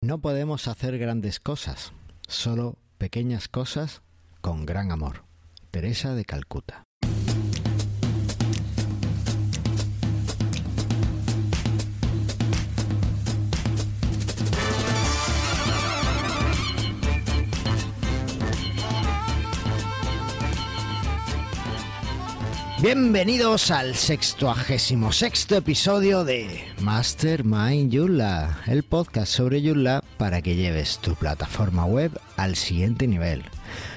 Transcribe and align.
No 0.00 0.20
podemos 0.20 0.68
hacer 0.68 0.96
grandes 0.96 1.40
cosas, 1.40 1.92
solo 2.28 2.78
pequeñas 2.98 3.48
cosas 3.48 4.02
con 4.40 4.64
gran 4.64 4.92
amor. 4.92 5.24
Teresa 5.72 6.14
de 6.14 6.24
Calcuta. 6.24 6.87
Bienvenidos 22.88 23.70
al 23.70 23.94
sextuagésimo 23.94 25.12
sexto 25.12 25.56
episodio 25.56 26.24
de 26.24 26.64
Mastermind 26.80 27.94
Joomla, 27.94 28.60
el 28.66 28.82
podcast 28.82 29.30
sobre 29.30 29.60
Joomla 29.60 30.02
para 30.16 30.40
que 30.40 30.56
lleves 30.56 30.96
tu 30.96 31.14
plataforma 31.14 31.84
web 31.84 32.18
al 32.38 32.56
siguiente 32.56 33.06
nivel. 33.06 33.44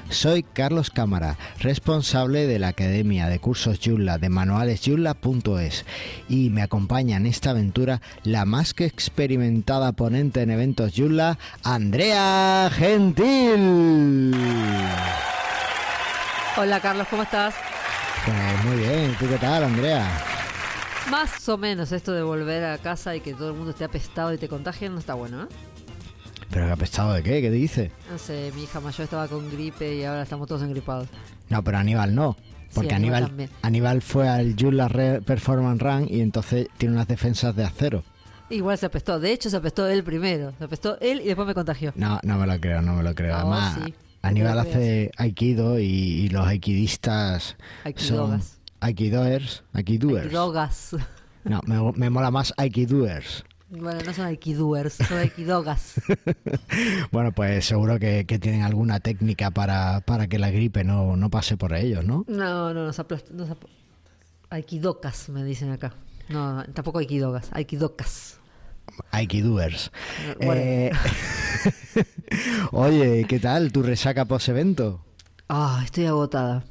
Soy 0.09 0.43
Carlos 0.43 0.89
Cámara, 0.89 1.37
responsable 1.59 2.47
de 2.47 2.59
la 2.59 2.67
Academia 2.67 3.29
de 3.29 3.39
Cursos 3.39 3.79
Joomla 3.79 4.17
de 4.17 4.27
manualesjoomla.es 4.27 5.85
y 6.27 6.49
me 6.49 6.61
acompaña 6.61 7.15
en 7.15 7.27
esta 7.27 7.51
aventura 7.51 8.01
la 8.23 8.43
más 8.43 8.73
que 8.73 8.83
experimentada 8.83 9.93
ponente 9.93 10.41
en 10.41 10.51
eventos 10.51 10.91
Joomla, 10.97 11.39
Andrea 11.63 12.69
Gentil. 12.73 14.35
Hola 16.57 16.81
Carlos, 16.81 17.07
¿cómo 17.09 17.23
estás? 17.23 17.55
Pues 18.25 18.65
muy 18.65 18.77
bien, 18.77 19.15
¿tú 19.19 19.27
qué 19.27 19.37
tal, 19.37 19.63
Andrea? 19.63 20.07
Más 21.09 21.47
o 21.49 21.57
menos 21.57 21.91
esto 21.91 22.11
de 22.11 22.21
volver 22.21 22.63
a 22.65 22.77
casa 22.77 23.15
y 23.15 23.21
que 23.21 23.33
todo 23.33 23.49
el 23.49 23.55
mundo 23.55 23.71
esté 23.71 23.83
apestado 23.83 24.33
y 24.33 24.37
te 24.37 24.47
contagien 24.47 24.93
no 24.93 24.99
está 24.99 25.15
bueno, 25.15 25.43
¿eh? 25.43 25.47
¿Pero 26.51 26.65
qué 26.67 26.71
apestado 26.73 27.13
de 27.13 27.23
qué? 27.23 27.41
¿Qué 27.41 27.49
dice? 27.49 27.91
No 28.11 28.17
sé, 28.17 28.51
mi 28.55 28.63
hija 28.63 28.79
mayor 28.79 29.01
estaba 29.05 29.27
con 29.27 29.49
gripe 29.49 29.95
y 29.95 30.03
ahora 30.03 30.21
estamos 30.23 30.47
todos 30.47 30.61
engripados. 30.61 31.07
No, 31.49 31.63
pero 31.63 31.77
Aníbal 31.77 32.13
no. 32.13 32.35
Porque 32.73 32.89
Sí, 32.89 32.95
Aníbal 32.95 33.49
Aníbal, 33.63 34.01
fue 34.01 34.29
al 34.29 34.55
Re- 34.57 35.21
Performance 35.21 35.81
Run 35.81 36.07
y 36.09 36.21
entonces 36.21 36.67
tiene 36.77 36.95
unas 36.95 37.07
defensas 37.07 37.55
de 37.55 37.63
acero. 37.65 38.03
Igual 38.49 38.77
se 38.77 38.85
apestó, 38.85 39.19
de 39.19 39.31
hecho 39.31 39.49
se 39.49 39.57
apestó 39.57 39.87
él 39.87 40.03
primero. 40.03 40.53
Se 40.57 40.65
apestó 40.65 40.97
él 40.99 41.21
y 41.21 41.25
después 41.27 41.47
me 41.47 41.53
contagió. 41.53 41.93
No, 41.95 42.19
no 42.23 42.37
me 42.37 42.45
lo 42.47 42.59
creo, 42.59 42.81
no 42.81 42.93
me 42.93 43.03
lo 43.03 43.15
creo. 43.15 43.31
No, 43.31 43.53
Además, 43.53 43.77
sí. 43.85 43.93
Aníbal 44.21 44.59
hace 44.59 45.11
aikido 45.17 45.79
y, 45.79 45.85
y 45.85 46.29
los 46.29 46.45
aikidistas 46.47 47.55
son 47.83 47.85
Aikidogas. 47.85 48.59
aikidoers, 48.79 49.63
aikidoers. 49.73 50.25
Aikidogas. 50.25 50.95
No, 51.43 51.61
me, 51.65 51.91
me 51.97 52.09
mola 52.09 52.29
más 52.29 52.53
aikidoers. 52.57 53.43
Bueno, 53.71 53.99
no 54.05 54.13
son 54.13 54.25
aikidoers, 54.25 54.93
son 54.93 55.17
aikidogas. 55.17 56.01
Bueno, 57.11 57.31
pues 57.31 57.65
seguro 57.65 57.99
que, 57.99 58.25
que 58.25 58.37
tienen 58.37 58.63
alguna 58.63 58.99
técnica 58.99 59.49
para, 59.51 60.01
para 60.01 60.27
que 60.27 60.39
la 60.39 60.51
gripe 60.51 60.83
no, 60.83 61.15
no 61.15 61.29
pase 61.29 61.57
por 61.57 61.73
ellos, 61.73 62.05
¿no? 62.05 62.25
No, 62.27 62.73
no, 62.73 62.85
nos 62.85 63.01
Aikidokas, 64.49 65.29
me 65.29 65.43
dicen 65.45 65.71
acá. 65.71 65.93
No, 66.27 66.53
no, 66.55 66.63
tampoco 66.65 66.99
aikidogas, 66.99 67.49
aikidokas. 67.53 68.39
Aikidoers. 69.11 69.91
Bueno. 70.37 70.61
Eh, 70.61 70.91
Oye, 72.71 73.25
¿qué 73.27 73.39
tal 73.39 73.71
tu 73.71 73.83
resaca 73.83 74.25
post-evento? 74.25 75.03
Ah, 75.49 75.81
estoy 75.83 76.05
agotada. 76.05 76.63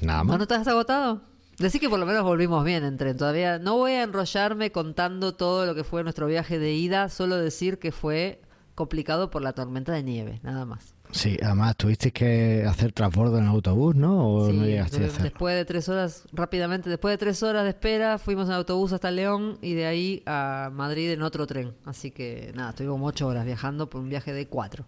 Nada 0.00 0.18
¿No, 0.20 0.24
más. 0.24 0.36
no 0.38 0.42
estás 0.42 0.66
agotado? 0.68 1.22
Decir 1.58 1.80
que 1.80 1.90
por 1.90 1.98
lo 1.98 2.06
menos 2.06 2.22
volvimos 2.24 2.64
bien 2.64 2.84
en 2.84 2.96
tren. 2.96 3.16
Todavía 3.16 3.58
no 3.58 3.76
voy 3.76 3.92
a 3.92 4.02
enrollarme 4.02 4.72
contando 4.72 5.34
todo 5.34 5.66
lo 5.66 5.74
que 5.74 5.84
fue 5.84 6.02
nuestro 6.02 6.26
viaje 6.26 6.58
de 6.58 6.72
ida, 6.72 7.08
solo 7.08 7.36
decir 7.36 7.78
que 7.78 7.92
fue 7.92 8.40
complicado 8.74 9.30
por 9.30 9.42
la 9.42 9.52
tormenta 9.52 9.92
de 9.92 10.02
nieve, 10.02 10.40
nada 10.42 10.64
más. 10.64 10.94
Sí, 11.12 11.36
además 11.42 11.76
tuviste 11.76 12.12
que 12.12 12.64
hacer 12.68 12.92
transbordo 12.92 13.38
en 13.38 13.46
autobús, 13.46 13.94
¿no? 13.96 14.28
¿O 14.34 14.46
Sí, 14.50 14.56
no 14.56 14.64
llegaste 14.64 15.04
a 15.04 15.08
después 15.22 15.54
de 15.56 15.64
tres 15.64 15.88
horas, 15.88 16.24
rápidamente, 16.32 16.88
después 16.88 17.12
de 17.12 17.18
tres 17.18 17.42
horas 17.42 17.64
de 17.64 17.70
espera, 17.70 18.18
fuimos 18.18 18.46
en 18.48 18.54
autobús 18.54 18.92
hasta 18.92 19.10
León 19.10 19.58
y 19.60 19.74
de 19.74 19.86
ahí 19.86 20.22
a 20.26 20.70
Madrid 20.72 21.10
en 21.10 21.22
otro 21.22 21.46
tren. 21.46 21.72
Así 21.84 22.10
que 22.10 22.52
nada, 22.54 22.70
estuvimos 22.70 23.00
ocho 23.02 23.26
horas 23.26 23.44
viajando 23.44 23.90
por 23.90 24.00
un 24.00 24.08
viaje 24.08 24.32
de 24.32 24.46
cuatro. 24.46 24.86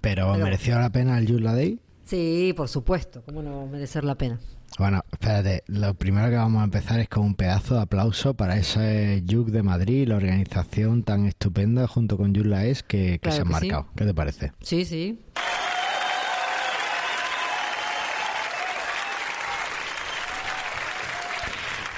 Pero, 0.00 0.32
Pero- 0.32 0.44
¿mereció 0.44 0.78
la 0.78 0.90
pena 0.90 1.18
el 1.18 1.28
Joomla 1.28 1.54
Day? 1.54 1.78
Sí, 2.04 2.52
por 2.56 2.68
supuesto, 2.68 3.22
¿cómo 3.24 3.42
no 3.42 3.66
merecer 3.66 4.02
la 4.04 4.16
pena? 4.16 4.40
Bueno, 4.78 5.04
espérate, 5.12 5.62
lo 5.66 5.94
primero 5.94 6.28
que 6.30 6.36
vamos 6.36 6.60
a 6.60 6.64
empezar 6.64 6.98
es 7.00 7.08
con 7.08 7.24
un 7.24 7.34
pedazo 7.34 7.74
de 7.74 7.82
aplauso 7.82 8.34
para 8.34 8.56
ese 8.56 9.22
Yuk 9.24 9.48
de 9.48 9.62
Madrid, 9.62 10.08
la 10.08 10.16
organización 10.16 11.02
tan 11.02 11.26
estupenda 11.26 11.86
junto 11.86 12.16
con 12.16 12.34
Joomla 12.34 12.64
es 12.64 12.82
que, 12.82 13.12
que 13.12 13.18
Claro 13.20 13.36
se 13.36 13.42
han 13.42 13.46
sí. 13.48 13.52
marcado. 13.52 13.86
¿Qué 13.94 14.04
te 14.04 14.14
parece? 14.14 14.52
Sí, 14.60 14.84
sí. 14.84 15.20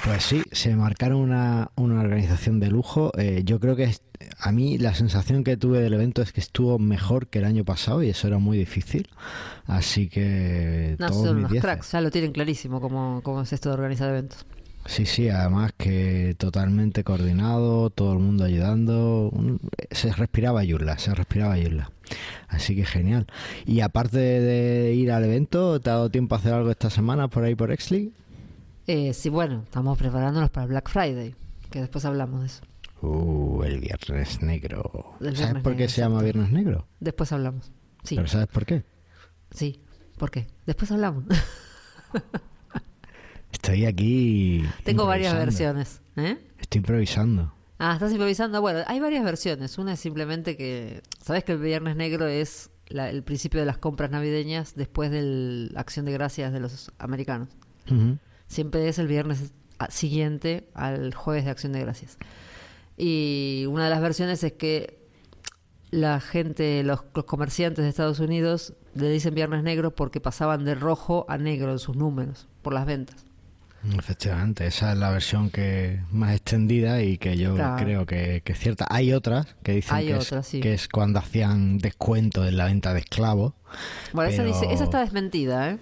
Pues 0.05 0.23
sí, 0.23 0.43
se 0.51 0.75
marcaron 0.75 1.17
una, 1.17 1.71
una 1.75 1.99
organización 1.99 2.59
de 2.59 2.69
lujo. 2.69 3.11
Eh, 3.17 3.41
yo 3.43 3.59
creo 3.59 3.75
que 3.75 3.91
a 4.39 4.51
mí 4.51 4.77
la 4.77 4.93
sensación 4.93 5.43
que 5.43 5.57
tuve 5.57 5.81
del 5.81 5.95
evento 5.95 6.21
es 6.21 6.31
que 6.31 6.41
estuvo 6.41 6.77
mejor 6.77 7.25
que 7.25 7.39
el 7.39 7.45
año 7.45 7.65
pasado 7.65 8.03
y 8.03 8.09
eso 8.09 8.27
era 8.27 8.37
muy 8.37 8.55
difícil. 8.55 9.09
Así 9.65 10.07
que 10.07 10.95
No, 10.99 11.07
todos 11.07 11.25
son 11.25 11.37
mis 11.37 11.49
unos 11.49 11.61
cracks, 11.61 11.91
ya 11.91 12.01
lo 12.01 12.11
tienen 12.11 12.33
clarísimo 12.33 12.79
cómo, 12.81 13.21
cómo 13.23 13.41
es 13.41 13.51
esto 13.51 13.69
de 13.69 13.73
organizar 13.73 14.09
eventos. 14.09 14.45
Sí, 14.85 15.07
sí, 15.07 15.29
además 15.29 15.71
que 15.75 16.35
totalmente 16.37 17.03
coordinado, 17.03 17.89
todo 17.89 18.13
el 18.13 18.19
mundo 18.19 18.43
ayudando. 18.43 19.31
se 19.89 20.13
respiraba 20.13 20.63
Yurla, 20.63 20.99
se 20.99 21.15
respiraba 21.15 21.57
Yurla. 21.57 21.89
Así 22.47 22.75
que 22.75 22.85
genial. 22.85 23.25
Y 23.65 23.79
aparte 23.79 24.19
de 24.19 24.93
ir 24.93 25.11
al 25.11 25.23
evento, 25.23 25.79
¿te 25.79 25.89
ha 25.89 25.93
dado 25.93 26.11
tiempo 26.11 26.35
a 26.35 26.37
hacer 26.37 26.53
algo 26.53 26.69
esta 26.69 26.91
semana 26.91 27.27
por 27.27 27.43
ahí 27.43 27.55
por 27.55 27.71
Exley? 27.71 28.13
Eh, 28.87 29.13
sí, 29.13 29.29
bueno, 29.29 29.63
estamos 29.63 29.97
preparándonos 29.97 30.49
para 30.51 30.67
Black 30.67 30.89
Friday, 30.89 31.35
que 31.71 31.81
después 31.81 32.05
hablamos 32.05 32.41
de 32.41 32.47
eso. 32.47 32.61
Uh, 33.01 33.63
el 33.63 33.79
Viernes 33.79 34.41
Negro. 34.41 35.15
¿Sabes 35.19 35.61
por 35.63 35.73
qué 35.73 35.79
Negro, 35.79 35.89
se 35.89 36.01
llama. 36.01 36.21
Viernes 36.21 36.51
Negro? 36.51 36.87
Después 36.99 37.31
hablamos. 37.31 37.71
Sí, 38.03 38.15
¿Pero 38.15 38.27
sabes 38.27 38.47
por 38.47 38.65
qué? 38.65 38.83
sí. 39.51 39.81
¿Por 40.17 40.31
qué? 40.31 40.47
Después 40.65 40.89
hablamos. 40.93 41.25
Estoy 43.51 43.85
aquí. 43.85 44.63
Tengo 44.83 45.05
varias 45.05 45.33
versiones. 45.33 46.01
¿eh? 46.15 46.37
Estoy 46.59 46.79
improvisando. 46.79 47.53
Ah, 47.79 47.93
estás 47.93 48.11
improvisando. 48.11 48.61
Bueno, 48.61 48.79
hay 48.87 48.99
varias 49.01 49.25
versiones. 49.25 49.77
Una 49.77 49.93
es 49.93 49.99
simplemente 49.99 50.55
que. 50.55 51.01
¿Sabes 51.21 51.43
que 51.43 51.51
el 51.53 51.59
Viernes 51.59 51.95
Negro 51.97 52.27
es 52.27 52.69
la- 52.87 53.09
el 53.09 53.23
principio 53.23 53.59
de 53.59 53.65
las 53.65 53.77
compras 53.77 54.09
navideñas 54.11 54.75
después 54.75 55.11
de 55.11 55.21
la 55.73 55.81
acción 55.81 56.05
de 56.05 56.13
gracias 56.13 56.53
de 56.53 56.59
los 56.61 56.91
americanos? 56.97 57.49
Siempre 58.47 58.87
es 58.87 58.99
el 58.99 59.07
viernes 59.07 59.51
siguiente 59.89 60.69
al 60.73 61.13
jueves 61.13 61.45
de 61.45 61.51
acción 61.51 61.73
de 61.73 61.81
gracias. 61.81 62.17
Y 62.97 63.65
una 63.69 63.85
de 63.85 63.89
las 63.89 64.01
versiones 64.01 64.43
es 64.43 64.53
que 64.53 64.97
la 65.91 66.19
gente, 66.19 66.83
los, 66.83 67.01
los 67.13 67.25
comerciantes 67.25 67.83
de 67.83 67.89
Estados 67.89 68.19
Unidos 68.19 68.73
le 68.93 69.09
dicen 69.09 69.33
viernes 69.35 69.63
negro 69.63 69.93
porque 69.95 70.19
pasaban 70.21 70.65
de 70.65 70.75
rojo 70.75 71.25
a 71.29 71.37
negro 71.37 71.71
en 71.71 71.79
sus 71.79 71.95
números 71.95 72.47
por 72.61 72.73
las 72.73 72.85
ventas. 72.85 73.25
Efectivamente, 73.99 74.65
esa 74.65 74.93
es 74.93 74.97
la 74.97 75.11
versión 75.11 75.51
que 75.51 76.01
más 76.11 76.33
extendida 76.35 77.03
y 77.03 77.19
que 77.19 77.37
yo 77.37 77.53
Claro. 77.53 77.83
creo 77.83 78.05
que, 78.07 78.41
que 78.43 78.53
es 78.53 78.59
cierta. 78.59 78.87
Hay 78.89 79.13
otras 79.13 79.55
que 79.61 79.73
dicen 79.73 79.99
que, 79.99 80.15
otras, 80.15 80.31
es, 80.31 80.47
sí. 80.47 80.59
que 80.59 80.73
es 80.73 80.87
cuando 80.87 81.19
hacían 81.19 81.77
descuento 81.77 82.47
en 82.47 82.57
la 82.57 82.65
venta 82.65 82.93
de 82.95 83.01
esclavos. 83.01 83.53
Bueno, 84.11 84.31
esa, 84.31 84.41
Pero- 84.43 84.53
dice, 84.59 84.73
esa 84.73 84.85
está 84.85 85.01
desmentida, 85.01 85.69
¿eh? 85.71 85.77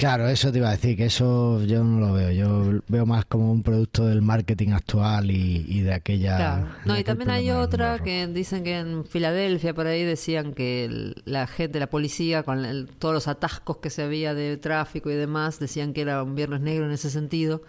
Claro, 0.00 0.26
eso 0.28 0.50
te 0.50 0.56
iba 0.58 0.68
a 0.68 0.72
decir, 0.72 0.96
que 0.96 1.04
eso 1.04 1.62
yo 1.64 1.84
no 1.84 2.00
lo 2.00 2.14
veo. 2.14 2.30
Yo 2.30 2.80
veo 2.88 3.04
más 3.04 3.26
como 3.26 3.52
un 3.52 3.62
producto 3.62 4.06
del 4.06 4.22
marketing 4.22 4.70
actual 4.70 5.30
y, 5.30 5.66
y 5.68 5.80
de 5.82 5.92
aquella... 5.92 6.36
Claro. 6.38 6.68
No, 6.86 6.98
y 6.98 7.04
también 7.04 7.28
hay 7.28 7.50
otra 7.50 7.98
que 7.98 8.26
dicen 8.26 8.64
que 8.64 8.78
en 8.78 9.04
Filadelfia, 9.04 9.74
por 9.74 9.86
ahí, 9.86 10.02
decían 10.02 10.54
que 10.54 10.86
el- 10.86 11.22
la 11.26 11.46
gente, 11.46 11.78
la 11.78 11.90
policía, 11.90 12.42
con 12.44 12.64
el- 12.64 12.86
todos 12.98 13.12
los 13.12 13.28
atascos 13.28 13.76
que 13.76 13.90
se 13.90 14.02
había 14.02 14.32
de 14.32 14.56
tráfico 14.56 15.10
y 15.10 15.14
demás, 15.14 15.58
decían 15.58 15.92
que 15.92 16.00
era 16.00 16.22
un 16.22 16.34
viernes 16.34 16.62
negro 16.62 16.86
en 16.86 16.92
ese 16.92 17.10
sentido, 17.10 17.60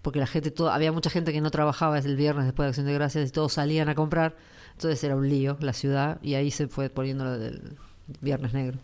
porque 0.00 0.20
la 0.20 0.28
gente, 0.28 0.52
todo, 0.52 0.70
había 0.70 0.92
mucha 0.92 1.10
gente 1.10 1.32
que 1.32 1.40
no 1.40 1.50
trabajaba 1.50 1.98
el 1.98 2.14
viernes 2.14 2.44
después 2.44 2.66
de 2.66 2.68
Acción 2.68 2.86
de 2.86 2.94
Gracias 2.94 3.28
y 3.28 3.32
todos 3.32 3.52
salían 3.54 3.88
a 3.88 3.96
comprar, 3.96 4.36
entonces 4.74 5.02
era 5.02 5.16
un 5.16 5.28
lío 5.28 5.56
la 5.60 5.72
ciudad 5.72 6.18
y 6.22 6.34
ahí 6.34 6.52
se 6.52 6.68
fue 6.68 6.88
poniendo 6.88 7.24
lo 7.24 7.36
del 7.36 7.76
viernes 8.20 8.52
negro. 8.54 8.78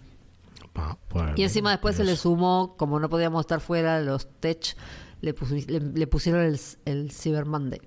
Y 1.37 1.43
encima 1.43 1.71
después 1.71 1.97
se 1.97 2.05
le 2.05 2.17
sumó, 2.17 2.77
como 2.77 2.99
no 3.01 3.09
podíamos 3.09 3.41
estar 3.41 3.61
fuera, 3.61 4.01
los 4.01 4.29
tech 4.41 4.77
le, 5.21 5.35
pusi- 5.35 5.67
le- 5.67 5.81
le 5.81 6.07
pusieron 6.07 6.43
el, 6.43 6.59
el 6.85 7.11
Cyber 7.13 7.47
Monday. 7.47 7.81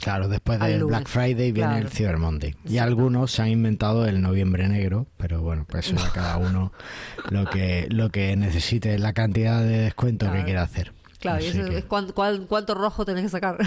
Claro, 0.00 0.28
después 0.28 0.60
del. 0.60 0.84
Black 0.84 1.08
Friday 1.08 1.50
viene 1.50 1.70
Claro. 1.72 1.86
el 1.86 1.92
Cyber 1.92 2.18
Monday. 2.18 2.54
Y 2.64 2.78
algunos 2.78 3.32
se 3.32 3.42
han 3.42 3.48
inventado 3.48 4.06
el 4.06 4.22
noviembre 4.22 4.68
negro, 4.68 5.08
pero 5.16 5.42
bueno, 5.42 5.66
pues 5.68 5.86
eso 5.88 5.96
ya 5.96 6.10
cada 6.12 6.36
uno 6.38 6.72
lo 7.30 7.44
que 7.46 7.88
lo 7.90 8.10
que 8.10 8.36
necesite, 8.36 8.96
la 8.98 9.12
cantidad 9.12 9.60
de 9.60 9.78
descuento 9.78 10.30
que 10.32 10.44
quiera 10.44 10.62
hacer. 10.62 10.92
Claro, 11.18 11.42
y 11.42 11.48
eso 11.48 11.64
que- 11.68 11.78
es 11.78 11.84
cuán- 11.84 12.12
cuán- 12.12 12.46
cuánto 12.46 12.74
rojo 12.74 13.04
tenés 13.04 13.24
que 13.24 13.28
sacar. 13.30 13.58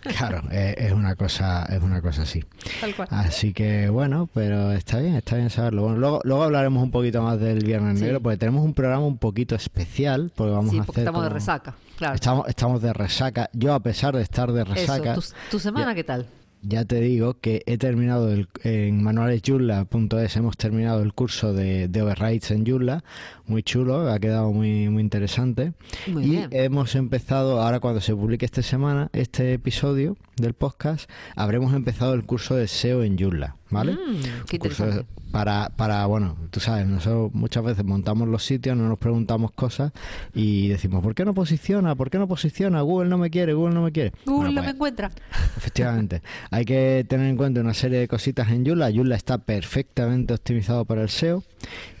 Claro, 0.00 0.42
eh, 0.50 0.74
es 0.78 0.92
una 0.92 1.14
cosa, 1.16 1.64
es 1.64 1.82
una 1.82 2.00
cosa 2.00 2.22
así. 2.22 2.44
Tal 2.80 2.94
cual. 2.94 3.08
Así 3.10 3.52
que 3.52 3.88
bueno, 3.88 4.28
pero 4.32 4.72
está 4.72 5.00
bien, 5.00 5.14
está 5.16 5.36
bien 5.36 5.50
saberlo. 5.50 5.82
Bueno, 5.82 5.98
luego, 5.98 6.20
luego 6.24 6.42
hablaremos 6.44 6.82
un 6.82 6.90
poquito 6.90 7.22
más 7.22 7.40
del 7.40 7.64
Viernes 7.64 7.98
Sí. 7.98 8.04
Negro, 8.04 8.20
porque 8.20 8.38
tenemos 8.38 8.64
un 8.64 8.74
programa 8.74 9.04
un 9.06 9.18
poquito 9.18 9.54
especial, 9.54 10.30
porque 10.34 10.52
vamos 10.52 10.70
sí, 10.70 10.78
a 10.78 10.82
porque 10.84 11.00
hacer 11.00 11.08
estamos 11.08 11.22
de 11.24 11.28
resaca, 11.30 11.74
claro. 11.96 12.14
Estamos, 12.14 12.48
estamos 12.48 12.82
de 12.82 12.92
resaca. 12.92 13.50
Yo, 13.52 13.74
a 13.74 13.80
pesar 13.80 14.14
de 14.16 14.22
estar 14.22 14.52
de 14.52 14.64
resaca, 14.64 15.12
Eso, 15.12 15.20
¿tu, 15.20 15.50
tu 15.52 15.58
semana 15.58 15.94
qué 15.94 16.04
tal? 16.04 16.26
ya 16.60 16.84
te 16.84 17.00
digo 17.00 17.34
que 17.40 17.62
he 17.66 17.78
terminado 17.78 18.32
el, 18.32 18.48
en 18.64 19.00
manualesyula.es 19.02 20.36
hemos 20.36 20.56
terminado 20.56 21.02
el 21.02 21.12
curso 21.12 21.52
de, 21.52 21.86
de 21.86 22.02
overrides 22.02 22.50
en 22.50 22.66
Joomla, 22.66 23.04
muy 23.48 23.62
chulo, 23.62 24.10
ha 24.10 24.18
quedado 24.18 24.52
muy 24.52 24.88
muy 24.88 25.02
interesante. 25.02 25.72
Muy 26.06 26.24
y 26.24 26.30
bien. 26.30 26.48
hemos 26.52 26.94
empezado, 26.94 27.60
ahora 27.60 27.80
cuando 27.80 28.00
se 28.00 28.14
publique 28.14 28.44
esta 28.44 28.62
semana, 28.62 29.08
este 29.12 29.52
episodio 29.52 30.16
del 30.36 30.54
podcast, 30.54 31.10
habremos 31.36 31.74
empezado 31.74 32.14
el 32.14 32.24
curso 32.24 32.54
de 32.54 32.68
SEO 32.68 33.02
en 33.02 33.18
Joomla, 33.18 33.56
¿vale? 33.70 33.92
Mm, 33.92 34.46
qué 34.48 34.58
curso 34.58 35.04
para, 35.30 35.70
para, 35.76 36.06
bueno, 36.06 36.36
tú 36.50 36.60
sabes, 36.60 36.86
nosotros 36.86 37.30
muchas 37.34 37.62
veces 37.62 37.84
montamos 37.84 38.28
los 38.28 38.44
sitios, 38.44 38.76
no 38.76 38.88
nos 38.88 38.98
preguntamos 38.98 39.52
cosas 39.52 39.92
y 40.34 40.68
decimos, 40.68 41.02
¿por 41.02 41.14
qué 41.14 41.24
no 41.24 41.34
posiciona? 41.34 41.94
¿Por 41.94 42.10
qué 42.10 42.18
no 42.18 42.26
posiciona? 42.26 42.80
Google 42.80 43.08
no 43.08 43.18
me 43.18 43.30
quiere, 43.30 43.52
Google 43.52 43.74
no 43.74 43.82
me 43.82 43.92
quiere. 43.92 44.12
Google 44.24 44.36
Bueno, 44.36 44.48
no 44.48 44.54
pues, 44.54 44.66
me 44.66 44.70
encuentra. 44.72 45.10
Efectivamente. 45.56 46.22
Hay 46.50 46.64
que 46.64 47.04
tener 47.08 47.26
en 47.28 47.36
cuenta 47.36 47.60
una 47.60 47.74
serie 47.74 47.98
de 47.98 48.08
cositas 48.08 48.48
en 48.50 48.64
Joomla. 48.64 48.90
Joomla 48.90 49.16
está 49.16 49.38
perfectamente 49.38 50.32
optimizado 50.34 50.84
para 50.84 51.02
el 51.02 51.10
SEO 51.10 51.42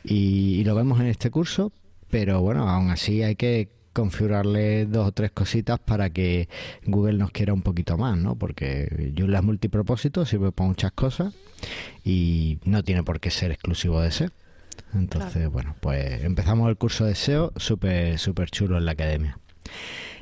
y, 0.04 0.54
y 0.54 0.64
lo 0.64 0.74
vemos 0.74 0.98
en 1.00 1.06
este 1.06 1.30
curso, 1.30 1.37
pero 2.10 2.40
bueno, 2.40 2.68
aún 2.68 2.90
así 2.90 3.22
hay 3.22 3.36
que 3.36 3.68
configurarle 3.92 4.86
dos 4.86 5.08
o 5.08 5.12
tres 5.12 5.32
cositas 5.32 5.80
para 5.80 6.10
que 6.10 6.48
Google 6.86 7.18
nos 7.18 7.32
quiera 7.32 7.52
un 7.52 7.62
poquito 7.62 7.98
más, 7.98 8.16
¿no? 8.16 8.36
Porque 8.36 9.12
Joomla 9.16 9.38
es 9.38 9.44
multipropósito, 9.44 10.24
sirve 10.24 10.52
para 10.52 10.68
muchas 10.68 10.92
cosas 10.92 11.34
y 12.04 12.58
no 12.64 12.84
tiene 12.84 13.02
por 13.02 13.18
qué 13.18 13.30
ser 13.30 13.50
exclusivo 13.50 14.00
de 14.00 14.12
SEO. 14.12 14.30
Entonces, 14.94 15.50
bueno, 15.50 15.74
pues 15.80 16.22
empezamos 16.22 16.68
el 16.68 16.76
curso 16.76 17.04
de 17.04 17.14
SEO 17.16 17.52
súper 17.56 18.18
súper 18.18 18.50
chulo 18.50 18.78
en 18.78 18.84
la 18.84 18.92
academia. 18.92 19.38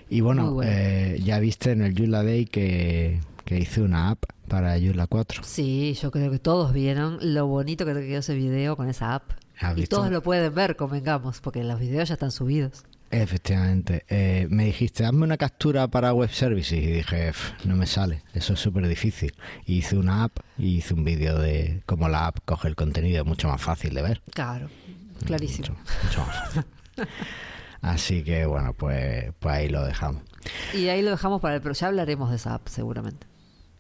Y 0.09 0.23
bueno, 0.23 0.63
eh, 0.63 1.21
ya 1.23 1.39
viste 1.39 1.73
en 1.73 1.83
el 1.83 1.95
Joomla 1.95 2.23
Day 2.23 2.47
que, 2.47 3.21
que 3.45 3.59
hice 3.59 3.83
una 3.83 4.11
app 4.11 4.25
para 4.49 4.79
Joomla 4.81 5.07
4. 5.07 5.43
Sí, 5.45 5.97
yo 6.01 6.11
creo 6.11 6.31
que 6.31 6.39
todos 6.39 6.73
vieron 6.73 7.19
lo 7.21 7.47
bonito 7.47 7.85
que 7.85 7.93
te 7.93 8.07
quedó 8.07 8.21
ese 8.21 8.35
video 8.35 8.77
con 8.77 8.89
esa 8.89 9.15
app. 9.15 9.33
¿Has 9.61 9.77
Y 9.79 9.87
todos 9.87 10.11
lo 10.11 10.23
pueden 10.23 10.55
ver, 10.55 10.77
convengamos, 10.77 11.41
porque 11.41 11.63
los 11.65 11.81
videos 11.81 12.09
ya 12.09 12.15
están 12.15 12.31
subidos. 12.31 12.85
Efectivamente. 13.11 14.05
Eh, 14.09 14.49
me 14.51 14.65
dijiste, 14.67 15.05
hazme 15.05 15.23
una 15.25 15.37
captura 15.37 15.87
para 15.89 16.13
web 16.13 16.31
services 16.31 16.73
y 16.73 16.87
dije, 16.87 17.29
"Pf, 17.29 17.67
no 17.67 17.77
me 17.77 17.87
sale, 17.87 18.23
eso 18.35 18.55
es 18.55 18.61
súper 18.61 18.87
difícil. 18.89 19.33
Y 19.65 19.79
hice 19.79 19.97
una 19.97 20.25
app 20.25 20.39
y 20.59 20.77
hice 20.79 20.95
un 20.95 21.05
vídeo 21.05 21.39
de 21.39 21.83
cómo 21.87 22.09
la 22.09 22.27
app 22.27 22.39
coge 22.45 22.69
el 22.69 22.75
contenido, 22.75 23.25
mucho 23.25 23.49
más 23.49 23.63
fácil 23.63 23.95
de 23.95 24.03
ver. 24.03 24.23
Claro, 24.35 24.69
clarísimo. 25.25 25.69
Mucho, 25.69 25.83
mucho 26.05 26.21
más 26.27 26.37
fácil. 26.37 26.65
Así 27.81 28.25
que 28.25 28.47
bueno, 28.47 28.73
pues, 28.73 29.33
pues 29.39 29.55
ahí 29.55 29.69
lo 29.69 29.85
dejamos. 29.85 30.23
Y 30.75 30.89
ahí 30.89 31.03
lo 31.03 31.11
dejamos 31.11 31.41
para 31.41 31.57
el... 31.57 31.61
Pero 31.61 31.75
ya 31.75 31.87
hablaremos 31.87 32.31
de 32.31 32.37
esa 32.37 32.55
app, 32.55 32.67
seguramente. 32.69 33.27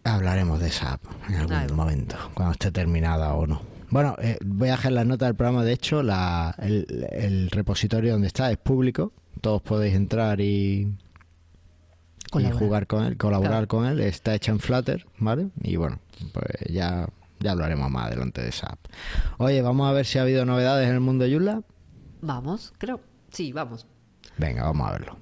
Hablaremos 0.05 0.61
de 0.61 0.69
esa 0.69 0.93
app 0.93 1.03
en 1.29 1.35
algún 1.53 1.77
momento, 1.77 2.17
cuando 2.35 2.53
esté 2.53 2.71
terminada 2.71 3.35
o 3.35 3.47
no. 3.47 3.76
Bueno, 3.91 4.17
eh, 4.21 4.39
voy 4.45 4.69
a 4.69 4.73
dejar 4.73 4.93
las 4.93 5.07
notas 5.07 5.29
del 5.29 5.37
programa. 5.37 5.65
De 5.65 5.73
hecho, 5.73 6.03
la, 6.03 6.55
el, 6.59 7.07
el 7.13 7.51
repositorio 7.51 8.13
donde 8.13 8.27
está 8.29 8.51
es 8.51 8.59
público. 8.59 9.13
Todos 9.41 9.63
podéis 9.63 9.95
entrar 9.95 10.41
y, 10.41 10.93
jugar 12.33 12.87
con 12.87 13.05
él, 13.05 13.17
colaborar 13.17 13.51
Claro. 13.53 13.69
con 13.69 13.87
él. 13.87 14.01
Está 14.01 14.35
hecha 14.35 14.51
en 14.53 14.59
Flutter, 14.61 15.07
¿vale? 15.19 15.49
Y 15.63 15.77
bueno, 15.77 15.99
pues 16.33 16.47
ya, 16.73 17.07
ya 17.41 17.53
hablaremos 17.53 17.91
más 17.91 18.07
adelante 18.07 18.43
de 18.43 18.49
esa 18.49 18.69
app. 18.69 18.81
Oye, 19.39 19.63
vamos 19.63 19.89
a 19.89 19.93
ver 19.93 20.05
si 20.07 20.19
ha 20.19 20.23
habido 20.23 20.45
novedades 20.45 20.89
en 20.89 20.95
el 20.95 21.01
mundo 21.01 21.25
de 21.25 21.31
Joomla. 21.33 21.63
Vamos, 22.23 22.73
creo. 22.79 23.01
Sí, 23.31 23.53
vamos. 23.53 23.87
Venga, 24.39 24.65
vamos 24.65 24.89
a 24.89 24.93
verlo. 24.93 25.17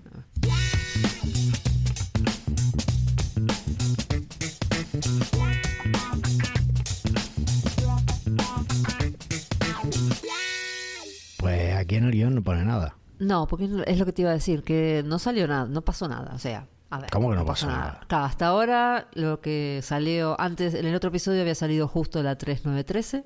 Aquí 11.85 11.97
en 11.97 12.05
el 12.05 12.11
guion 12.13 12.35
no 12.35 12.43
pone 12.43 12.65
nada. 12.65 12.97
No, 13.19 13.47
porque 13.47 13.69
es 13.87 13.99
lo 13.99 14.05
que 14.05 14.13
te 14.13 14.23
iba 14.23 14.31
a 14.31 14.35
decir, 14.35 14.63
que 14.65 15.03
no 15.07 15.19
salió 15.19 15.47
nada, 15.47 15.67
no 15.67 15.83
pasó 15.83 16.09
nada. 16.09 16.33
O 16.35 16.39
sea, 16.39 16.67
a 16.91 16.99
ver. 17.01 17.11
¿Cómo 17.11 17.31
que 17.31 17.37
no 17.37 17.47
pasó 17.47 17.67
nada? 17.69 18.01
Claro, 18.09 18.25
hasta 18.25 18.47
ahora 18.49 19.09
lo 19.15 19.41
que 19.41 19.81
salió 19.83 20.39
antes, 20.41 20.75
en 20.75 20.85
el 20.87 20.95
otro 20.95 21.09
episodio 21.09 21.41
había 21.43 21.55
salido 21.55 21.87
justo 21.89 22.23
la 22.23 22.37
3913 22.37 23.25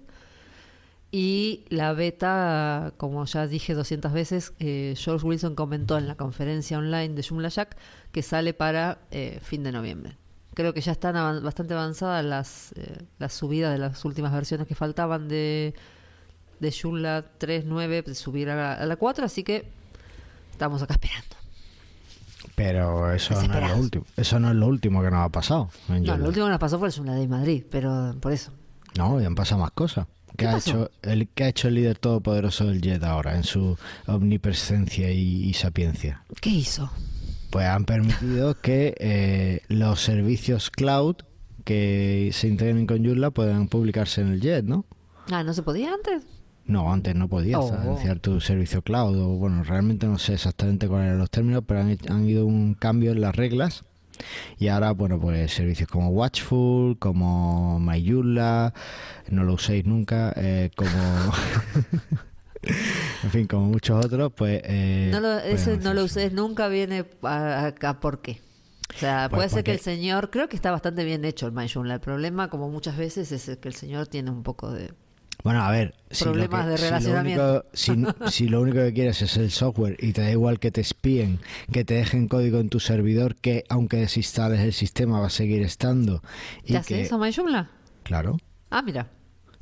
y 1.11 1.65
la 1.71 1.95
beta, 1.95 2.93
como 2.99 3.25
ya 3.25 3.47
dije 3.47 3.73
200 3.73 4.13
veces, 4.13 4.53
eh, 4.59 4.95
George 4.97 5.27
Wilson 5.27 5.55
comentó 5.55 5.97
en 5.97 6.07
la 6.07 6.17
conferencia 6.17 6.77
online 6.79 7.15
de 7.15 7.23
Joomla 7.23 7.49
Jack 7.49 7.77
que 8.13 8.23
sale 8.23 8.53
para 8.53 8.99
eh, 9.11 9.39
fin 9.43 9.63
de 9.63 9.73
noviembre. 9.73 10.19
Creo 10.53 10.75
que 10.75 10.83
ya 10.83 10.93
están 10.93 11.17
avan- 11.17 11.43
bastante 11.43 11.73
avanzadas 11.73 12.23
las, 12.25 12.73
eh, 12.77 13.05
las 13.19 13.33
subidas 13.33 13.73
de 13.73 13.79
las 13.79 14.05
últimas 14.05 14.33
versiones 14.33 14.67
que 14.67 14.75
faltaban 14.75 15.29
de, 15.29 15.75
de 16.61 16.73
Joomla 16.73 17.25
3.9, 17.39 18.05
de 18.05 18.15
subir 18.15 18.51
a 18.51 18.57
la, 18.57 18.73
a 18.75 18.87
la 18.87 18.97
4, 18.97 19.25
así 19.25 19.43
que 19.43 19.69
estamos 20.53 20.83
acá 20.83 20.95
esperando. 20.95 21.37
Pero 22.55 23.13
eso 23.13 23.35
no 23.43 23.55
es 23.59 23.69
lo 23.71 23.77
último. 23.79 24.05
Eso 24.17 24.41
no 24.41 24.49
es 24.51 24.57
lo 24.57 24.67
último 24.67 25.03
que 25.03 25.11
nos 25.11 25.21
ha 25.21 25.29
pasado. 25.29 25.71
en 25.89 26.03
No, 26.03 26.09
Joomla. 26.09 26.17
lo 26.19 26.29
último 26.29 26.47
que 26.47 26.51
nos 26.51 26.59
pasó 26.61 26.79
fue 26.79 26.89
el 26.89 26.95
Joomla 26.95 27.15
de 27.15 27.29
Madrid, 27.29 27.65
pero 27.71 28.15
por 28.21 28.33
eso. 28.33 28.53
No, 28.97 29.21
y 29.21 29.25
han 29.25 29.35
pasado 29.35 29.61
más 29.61 29.71
cosas. 29.73 30.07
¿Qué, 30.31 30.37
¿Qué 30.39 30.47
ha 30.49 30.53
pasó? 30.53 30.71
hecho 30.71 30.91
el, 31.03 31.29
qué 31.35 31.45
ha 31.45 31.49
hecho 31.49 31.69
el 31.69 31.75
líder 31.75 31.99
todopoderoso 31.99 32.67
del 32.67 32.81
Jet 32.81 33.03
ahora 33.05 33.37
en 33.37 33.45
su 33.45 33.77
omnipresencia 34.07 35.11
y, 35.11 35.45
y 35.45 35.55
sapiencia? 35.55 36.23
¿Qué 36.41 36.51
hizo? 36.51 36.91
Pues 37.51 37.67
han 37.67 37.85
permitido 37.85 38.55
que 38.61 38.95
eh, 38.99 39.63
los 39.69 40.01
servicios 40.01 40.71
cloud 40.71 41.17
que 41.65 42.31
se 42.33 42.49
integren 42.49 42.87
con 42.87 43.05
Joomla 43.05 43.31
puedan 43.31 43.69
publicarse 43.69 44.21
en 44.21 44.29
el 44.33 44.41
Jet, 44.41 44.65
¿no? 44.65 44.85
Ah, 45.31 45.43
¿no 45.45 45.53
se 45.55 45.63
podía 45.63 45.93
antes? 45.93 46.23
No, 46.69 46.93
antes 46.93 47.15
no 47.17 47.29
podías 47.29 47.61
Oh. 47.61 47.73
anunciar 47.75 48.21
tu 48.21 48.41
servicio 48.41 48.83
cloud. 48.83 49.17
O, 49.19 49.29
bueno, 49.37 49.65
realmente 49.65 50.07
no 50.07 50.19
sé 50.19 50.35
exactamente 50.35 50.87
cuáles 50.87 51.07
eran 51.07 51.19
los 51.19 51.31
términos, 51.31 51.65
pero 51.67 51.81
han, 51.81 51.99
han 52.09 52.29
ido 52.29 52.47
un 52.47 52.75
cambio 52.75 53.11
en 53.13 53.21
las 53.23 53.35
reglas. 53.35 53.85
Y 54.59 54.69
ahora, 54.69 54.93
bueno, 54.93 55.19
pues 55.19 55.53
servicios 55.53 55.89
como 55.89 56.11
Watchful, 56.11 56.99
como 56.99 57.81
MyJoomla, 57.81 58.75
no 59.31 59.45
lo 59.45 59.55
uséis 59.55 59.85
nunca, 59.87 60.33
eh, 60.37 60.71
como... 60.77 60.91
en 63.23 63.31
fin, 63.31 63.47
como 63.47 63.67
muchos 63.67 64.05
otros, 64.05 64.33
pues... 64.35 64.61
eh, 64.65 65.09
no 65.13 65.21
lo, 65.21 65.29
pueden 65.39 65.55
ese 65.55 65.79
no 65.79 65.95
lo 65.95 66.05
uses 66.05 66.33
nunca 66.33 66.69
viene 66.69 67.05
acá 67.23 68.01
por 68.01 68.21
qué. 68.21 68.41
O 68.95 68.99
sea, 68.99 69.29
Pues 69.31 69.39
puede 69.39 69.49
ser 69.51 69.65
que 69.65 69.73
el 69.73 69.81
señor, 69.81 70.31
creo 70.31 70.49
que 70.49 70.57
está 70.57 70.71
bastante 70.71 71.05
bien 71.05 71.25
hecho 71.25 71.47
el 71.47 71.53
MyJoomla. 71.53 71.95
El 71.95 72.01
problema, 72.01 72.49
como 72.51 72.69
muchas 72.69 72.97
veces, 72.97 73.31
es 73.31 73.57
que 73.59 73.69
el 73.69 73.75
señor 73.75 74.09
tiene 74.09 74.31
un 74.31 74.43
poco 74.43 74.73
de... 74.73 74.93
Bueno, 75.45 75.63
a 75.63 75.71
ver, 75.71 75.95
si 76.11 76.25
lo 76.25 76.33
Problemas 76.33 76.65
que- 76.65 76.71
de 76.73 76.77
si 76.79 76.83
lo 76.85 76.91
relacionamiento. 76.91 77.51
único- 77.53 77.67
Si, 77.73 78.31
si 78.33 78.49
lo 78.49 78.61
único 78.61 78.79
que 78.79 78.93
quieres 78.93 79.23
es 79.23 79.37
el 79.37 79.51
software 79.51 79.97
y 80.01 80.13
te 80.13 80.23
da 80.23 80.31
igual 80.31 80.59
que 80.59 80.71
te 80.71 80.81
espíen, 80.81 81.39
que 81.73 81.85
te 81.85 81.95
dejen 81.95 82.27
código 82.29 82.59
en 82.59 82.69
tu 82.69 82.81
servidor, 82.81 83.37
que 83.37 83.65
aunque 83.69 83.99
desinstales 83.99 84.61
el 84.61 84.73
sistema 84.73 85.21
va 85.21 85.29
a 85.29 85.31
seguir 85.31 85.63
estando. 85.63 86.23
Y 86.65 86.73
¿Ya 86.73 86.83
que, 86.83 87.03
eso 87.03 87.19
MyJoomla? 87.19 87.71
Claro, 88.03 88.39
Ah, 88.71 88.83
mira. 88.83 89.09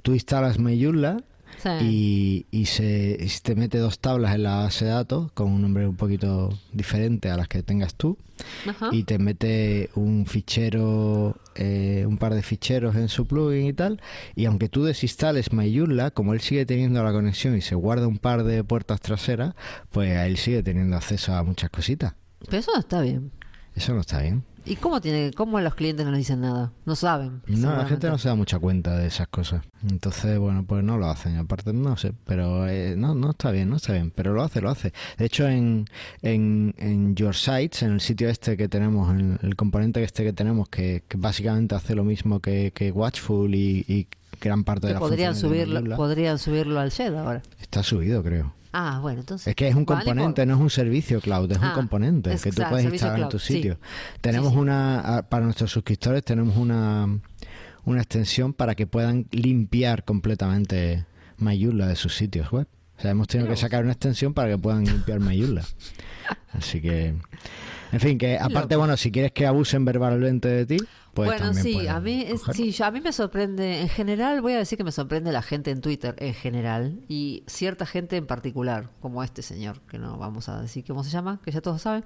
tú 0.02 0.12
instalas 0.14 0.58
MyJoomla 0.58 1.18
Sí. 1.62 1.68
y, 1.80 2.46
y 2.50 2.66
se, 2.66 3.16
y 3.20 3.28
te 3.42 3.54
mete 3.54 3.78
dos 3.78 3.98
tablas 3.98 4.34
en 4.34 4.42
la 4.42 4.56
base 4.56 4.84
de 4.84 4.90
datos 4.90 5.32
con 5.32 5.48
un 5.50 5.62
nombre 5.62 5.86
un 5.86 5.96
poquito 5.96 6.50
diferente 6.72 7.30
a 7.30 7.36
las 7.36 7.48
que 7.48 7.62
tengas 7.62 7.94
tú 7.94 8.18
Ajá. 8.68 8.90
y 8.92 9.04
te 9.04 9.18
mete 9.18 9.90
un 9.94 10.26
fichero, 10.26 11.36
eh, 11.54 12.04
un 12.06 12.18
par 12.18 12.34
de 12.34 12.42
ficheros 12.42 12.94
en 12.96 13.08
su 13.08 13.26
plugin 13.26 13.66
y 13.66 13.72
tal. 13.72 14.00
Y 14.34 14.44
aunque 14.44 14.68
tú 14.68 14.84
desinstales 14.84 15.52
MyJoomla, 15.52 16.10
como 16.10 16.34
él 16.34 16.40
sigue 16.40 16.66
teniendo 16.66 17.02
la 17.02 17.12
conexión 17.12 17.56
y 17.56 17.60
se 17.62 17.74
guarda 17.74 18.06
un 18.06 18.18
par 18.18 18.44
de 18.44 18.62
puertas 18.64 19.00
traseras, 19.00 19.54
pues 19.90 20.10
a 20.16 20.26
él 20.26 20.36
sigue 20.36 20.62
teniendo 20.62 20.96
acceso 20.96 21.34
a 21.34 21.42
muchas 21.42 21.70
cositas. 21.70 22.14
Pero 22.44 22.58
eso 22.58 22.72
no 22.74 22.80
está 22.80 23.00
bien. 23.00 23.32
Eso 23.74 23.94
no 23.94 24.00
está 24.00 24.20
bien. 24.20 24.44
¿Y 24.66 24.76
cómo 24.76 25.00
tiene, 25.00 25.30
cómo 25.32 25.60
los 25.60 25.76
clientes 25.76 26.04
no 26.04 26.10
le 26.10 26.18
dicen 26.18 26.40
nada? 26.40 26.72
No 26.84 26.96
saben. 26.96 27.40
No, 27.46 27.76
la 27.76 27.86
gente 27.86 28.08
no 28.08 28.18
se 28.18 28.28
da 28.28 28.34
mucha 28.34 28.58
cuenta 28.58 28.96
de 28.98 29.06
esas 29.06 29.28
cosas. 29.28 29.62
Entonces, 29.88 30.38
bueno, 30.38 30.64
pues 30.66 30.82
no 30.82 30.98
lo 30.98 31.08
hacen. 31.08 31.36
Aparte, 31.36 31.72
no 31.72 31.96
sé, 31.96 32.12
pero 32.24 32.68
eh, 32.68 32.94
no, 32.96 33.14
no 33.14 33.30
está 33.30 33.52
bien, 33.52 33.70
no 33.70 33.76
está 33.76 33.92
bien. 33.92 34.10
Pero 34.10 34.34
lo 34.34 34.42
hace, 34.42 34.60
lo 34.60 34.68
hace. 34.68 34.92
De 35.18 35.26
hecho, 35.26 35.46
en, 35.46 35.86
en, 36.22 36.74
en 36.78 37.14
Your 37.14 37.34
Sites, 37.34 37.82
en 37.82 37.92
el 37.92 38.00
sitio 38.00 38.28
este 38.28 38.56
que 38.56 38.68
tenemos, 38.68 39.10
en 39.10 39.38
el 39.40 39.54
componente 39.54 40.02
este 40.02 40.24
que 40.24 40.32
tenemos, 40.32 40.68
que, 40.68 41.04
que 41.06 41.16
básicamente 41.16 41.76
hace 41.76 41.94
lo 41.94 42.02
mismo 42.02 42.40
que, 42.40 42.72
que 42.74 42.90
Watchful 42.90 43.54
y, 43.54 43.84
y 43.86 44.08
gran 44.40 44.64
parte 44.64 44.86
de 44.88 44.94
la 44.94 44.98
podrían 44.98 45.34
de 45.34 45.40
subirlo, 45.40 45.96
podrían 45.96 46.38
subirlo 46.38 46.80
al 46.80 46.90
Shed 46.90 47.14
ahora. 47.14 47.42
Está 47.60 47.82
subido, 47.82 48.22
creo. 48.22 48.52
Ah, 48.72 48.98
bueno, 49.00 49.20
entonces. 49.20 49.46
Es 49.46 49.54
que 49.54 49.68
es 49.68 49.74
un 49.74 49.86
Vale, 49.86 50.04
componente, 50.04 50.42
por- 50.42 50.48
no 50.48 50.54
es 50.54 50.60
un 50.60 50.70
servicio 50.70 51.20
cloud, 51.20 51.50
es 51.50 51.58
un 51.58 51.64
Ah, 51.64 51.72
componente 51.74 52.32
es- 52.34 52.42
que 52.42 52.50
tú 52.52 52.62
puedes 52.68 52.84
instalar 52.84 53.20
en 53.20 53.28
tu 53.30 53.38
sí. 53.38 53.54
sitio. 53.54 53.78
Tenemos 54.20 54.52
sí. 54.52 54.58
una, 54.58 55.00
a- 55.18 55.22
para 55.28 55.44
nuestros 55.44 55.70
suscriptores, 55.70 56.22
tenemos 56.24 56.56
una, 56.56 57.08
una 57.84 58.00
extensión 58.00 58.52
para 58.52 58.74
que 58.74 58.86
puedan 58.86 59.26
limpiar 59.30 60.04
completamente 60.04 61.06
Mayula 61.38 61.86
de 61.86 61.96
sus 61.96 62.14
sitios 62.16 62.50
web. 62.52 62.66
O 62.98 63.00
sea, 63.00 63.10
hemos 63.12 63.28
tenido 63.28 63.48
que 63.48 63.56
sacar 63.56 63.82
una 63.82 63.92
extensión 63.92 64.34
para 64.34 64.48
que 64.50 64.58
puedan 64.58 64.84
limpiar 64.84 65.20
Mayula. 65.20 65.62
Así 66.52 66.80
que, 66.82 67.14
en 67.92 68.00
fin, 68.00 68.18
que 68.18 68.36
aparte, 68.38 68.74
loco. 68.74 68.78
bueno, 68.78 68.96
si 68.96 69.10
quieres 69.12 69.32
que 69.32 69.46
abusen 69.46 69.84
verbalmente 69.84 70.48
de 70.48 70.66
ti, 70.66 70.76
pues 71.14 71.28
bueno, 71.28 71.46
también 71.46 71.62
sí, 71.64 71.86
a 71.88 71.98
mí, 72.00 72.24
es- 72.28 72.42
sí, 72.54 72.72
yo- 72.72 72.84
a 72.84 72.90
mí 72.90 73.00
me 73.00 73.12
sorprende, 73.12 73.80
en 73.80 73.88
general, 73.88 74.42
voy 74.42 74.52
a 74.52 74.58
decir 74.58 74.76
que 74.76 74.84
me 74.84 74.92
sorprende 74.92 75.32
la 75.32 75.42
gente 75.42 75.70
en 75.70 75.80
Twitter, 75.80 76.14
en 76.18 76.34
general, 76.34 77.00
y 77.08 77.42
cierta 77.46 77.86
gente 77.86 78.16
en 78.16 78.26
particular, 78.26 78.90
como 79.00 79.22
este 79.22 79.40
señor, 79.42 79.80
que 79.82 79.98
no 79.98 80.18
vamos 80.18 80.48
a 80.48 80.60
decir 80.60 80.84
cómo 80.86 81.04
se 81.04 81.10
llama, 81.10 81.40
que 81.44 81.50
ya 81.52 81.60
todos 81.62 81.80
saben, 81.82 82.04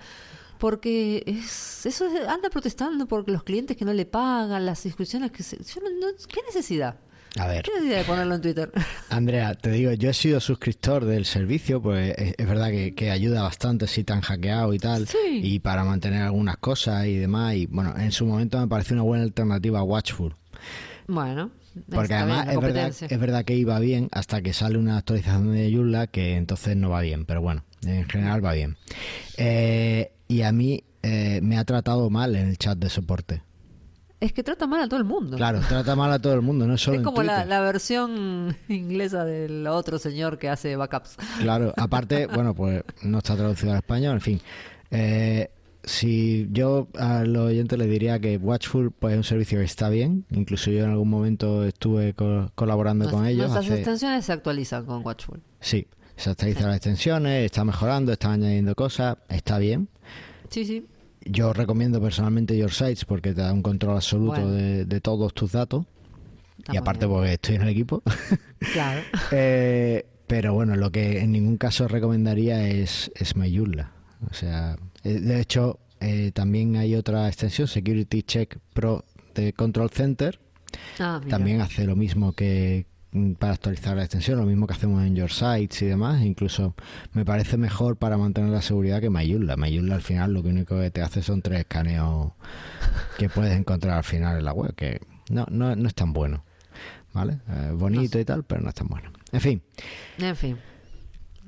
porque 0.58 1.22
es, 1.26 1.86
eso 1.86 2.06
es- 2.06 2.28
anda 2.28 2.50
protestando 2.50 3.06
porque 3.08 3.32
los 3.32 3.42
clientes 3.42 3.76
que 3.76 3.84
no 3.84 3.92
le 3.92 4.06
pagan, 4.06 4.66
las 4.66 4.84
inscripciones 4.86 5.30
que 5.32 5.42
se... 5.42 5.56
yo 5.56 5.80
no- 5.80 5.88
no- 5.90 6.16
¿Qué 6.28 6.40
necesidad? 6.46 6.96
A 7.38 7.46
ver, 7.46 7.62
¿Qué 7.62 7.70
necesidad 7.74 7.98
de 7.98 8.04
ponerlo 8.04 8.34
en 8.34 8.40
Twitter? 8.42 8.70
Andrea, 9.10 9.54
te 9.54 9.70
digo, 9.70 9.92
yo 9.92 10.10
he 10.10 10.14
sido 10.14 10.40
suscriptor 10.40 11.04
del 11.04 11.24
servicio, 11.24 11.80
pues 11.80 12.12
es, 12.18 12.34
es 12.36 12.46
verdad 12.48 12.70
que, 12.70 12.94
que 12.94 13.10
ayuda 13.10 13.42
bastante 13.42 13.86
si 13.86 14.02
te 14.02 14.12
han 14.12 14.20
hackeado 14.20 14.74
y 14.74 14.78
tal, 14.78 15.06
Sí. 15.06 15.40
y 15.42 15.58
para 15.60 15.84
mantener 15.84 16.22
algunas 16.22 16.56
cosas 16.56 17.06
y 17.06 17.16
demás, 17.16 17.54
y 17.54 17.66
bueno, 17.66 17.94
en 17.96 18.10
su 18.12 18.26
momento 18.26 18.58
me 18.58 18.66
pareció 18.66 18.94
una 18.94 19.04
buena 19.04 19.22
alternativa 19.24 19.78
a 19.78 19.82
Watchful, 19.84 20.34
bueno, 21.06 21.50
porque 21.88 22.14
bien, 22.14 22.30
además 22.30 22.56
verdad, 22.60 22.92
es 23.08 23.20
verdad 23.20 23.44
que 23.44 23.54
iba 23.54 23.78
bien 23.78 24.08
hasta 24.10 24.42
que 24.42 24.52
sale 24.52 24.76
una 24.76 24.96
actualización 24.98 25.52
de 25.52 25.72
Joomla 25.72 26.08
que 26.08 26.36
entonces 26.36 26.76
no 26.76 26.90
va 26.90 27.00
bien, 27.00 27.26
pero 27.26 27.40
bueno, 27.42 27.62
en 27.86 28.08
general 28.08 28.44
va 28.44 28.54
bien. 28.54 28.76
Eh, 29.36 30.12
y 30.28 30.42
a 30.42 30.50
mí 30.52 30.82
eh, 31.02 31.40
me 31.42 31.58
ha 31.58 31.64
tratado 31.64 32.10
mal 32.10 32.34
en 32.36 32.48
el 32.48 32.58
chat 32.58 32.76
de 32.76 32.88
soporte. 32.90 33.42
Es 34.20 34.32
que 34.34 34.42
trata 34.42 34.66
mal 34.66 34.82
a 34.82 34.88
todo 34.88 34.98
el 34.98 35.04
mundo. 35.06 35.36
Claro, 35.38 35.60
trata 35.66 35.96
mal 35.96 36.12
a 36.12 36.18
todo 36.18 36.34
el 36.34 36.42
mundo, 36.42 36.66
no 36.66 36.76
solo 36.76 36.96
es 36.96 36.98
en 36.98 37.04
como 37.04 37.22
la, 37.22 37.60
versión 37.62 38.54
inglesa 38.68 39.24
del 39.24 39.66
otro 39.66 39.98
señor 39.98 40.38
que 40.38 40.48
hace 40.50 40.76
backups. 40.76 41.16
Claro, 41.40 41.72
aparte, 41.76 42.26
bueno, 42.34 42.54
pues 42.54 42.82
no 43.02 43.18
está 43.18 43.34
traducido 43.36 43.72
al 43.72 43.78
español, 43.78 44.14
en 44.16 44.20
fin. 44.20 44.40
Eh, 44.90 45.50
si 45.82 46.46
yo 46.52 46.88
a 46.98 47.24
los 47.24 47.46
oyentes 47.48 47.78
les 47.78 47.88
diría 47.88 48.18
que 48.20 48.36
Watchful 48.36 48.90
pues 48.92 49.12
es 49.14 49.16
un 49.16 49.24
servicio 49.24 49.58
que 49.58 49.64
está 49.64 49.88
bien, 49.88 50.26
incluso 50.30 50.70
yo 50.70 50.84
en 50.84 50.90
algún 50.90 51.08
momento 51.08 51.64
estuve 51.64 52.12
co- 52.12 52.50
colaborando 52.54 53.10
con 53.10 53.24
ellos. 53.26 53.48
Nuestras 53.50 53.64
hace- 53.64 53.74
extensiones 53.76 54.26
se 54.26 54.32
actualizan 54.32 54.84
con 54.84 55.02
Watchful. 55.04 55.40
Sí, 55.60 55.86
se 56.16 56.28
actualizan 56.28 56.66
las 56.66 56.76
extensiones, 56.76 57.46
está 57.46 57.64
mejorando, 57.64 58.12
está 58.12 58.30
añadiendo 58.32 58.74
cosas, 58.74 59.16
está 59.30 59.56
bien. 59.56 59.88
Sí, 60.50 60.66
sí. 60.66 60.86
Yo 61.24 61.52
recomiendo 61.52 62.00
personalmente 62.00 62.56
Your 62.56 62.72
Sites 62.72 63.04
porque 63.04 63.34
te 63.34 63.42
da 63.42 63.52
un 63.52 63.62
control 63.62 63.96
absoluto 63.96 64.40
Bueno. 64.40 64.50
de, 64.52 64.84
de 64.84 65.00
todos 65.00 65.34
tus 65.34 65.52
datos. 65.52 65.84
Está 66.58 66.74
y 66.74 66.76
aparte 66.76 67.06
bien. 67.06 67.16
porque 67.16 67.32
estoy 67.34 67.54
en 67.56 67.62
el 67.62 67.68
equipo. 67.68 68.02
Claro. 68.72 69.00
Eh, 69.32 70.06
pero 70.26 70.54
bueno, 70.54 70.76
lo 70.76 70.90
que 70.92 71.20
en 71.20 71.32
ningún 71.32 71.56
caso 71.56 71.88
recomendaría 71.88 72.68
es, 72.68 73.10
es 73.16 73.34
Mayula. 73.36 73.92
O 74.30 74.34
sea, 74.34 74.76
eh, 75.02 75.14
de 75.20 75.40
hecho, 75.40 75.78
eh, 76.00 76.30
también 76.32 76.76
hay 76.76 76.94
otra 76.94 77.26
extensión, 77.26 77.66
Security 77.66 78.22
Check 78.22 78.58
Pro 78.74 79.04
de 79.34 79.52
Control 79.52 79.90
Center. 79.90 80.38
Ah. 80.98 81.20
También 81.28 81.60
hace 81.62 81.84
lo 81.84 81.96
mismo 81.96 82.32
que 82.32 82.86
para 83.38 83.54
actualizar 83.54 83.96
la 83.96 84.04
extensión, 84.04 84.38
lo 84.38 84.46
mismo 84.46 84.66
que 84.66 84.74
hacemos 84.74 85.02
en 85.04 85.16
Your 85.16 85.30
Sites 85.32 85.82
y 85.82 85.86
demás. 85.86 86.22
Incluso 86.22 86.74
me 87.12 87.24
parece 87.24 87.56
mejor 87.56 87.96
para 87.96 88.16
mantener 88.16 88.50
la 88.50 88.62
seguridad 88.62 89.00
que 89.00 89.10
Mayula. 89.10 89.56
Mayula 89.56 89.94
al 89.96 90.02
final 90.02 90.32
lo 90.32 90.42
que 90.42 90.48
único 90.50 90.78
que 90.78 90.90
te 90.90 91.02
hace 91.02 91.22
son 91.22 91.42
tres 91.42 91.60
escaneos 91.60 92.32
que 93.18 93.28
puedes 93.28 93.56
encontrar 93.58 93.96
al 93.98 94.04
final 94.04 94.38
en 94.38 94.44
la 94.44 94.52
web, 94.52 94.74
que 94.74 95.00
no, 95.30 95.46
no, 95.50 95.74
no 95.74 95.88
es 95.88 95.94
tan 95.94 96.12
bueno. 96.12 96.44
¿Vale? 97.12 97.38
Eh, 97.48 97.72
bonito 97.74 98.20
y 98.20 98.24
tal, 98.24 98.44
pero 98.44 98.60
no 98.60 98.68
es 98.68 98.74
tan 98.76 98.86
bueno. 98.86 99.10
En 99.32 99.40
fin. 99.40 99.60
En 100.18 100.36
fin, 100.36 100.56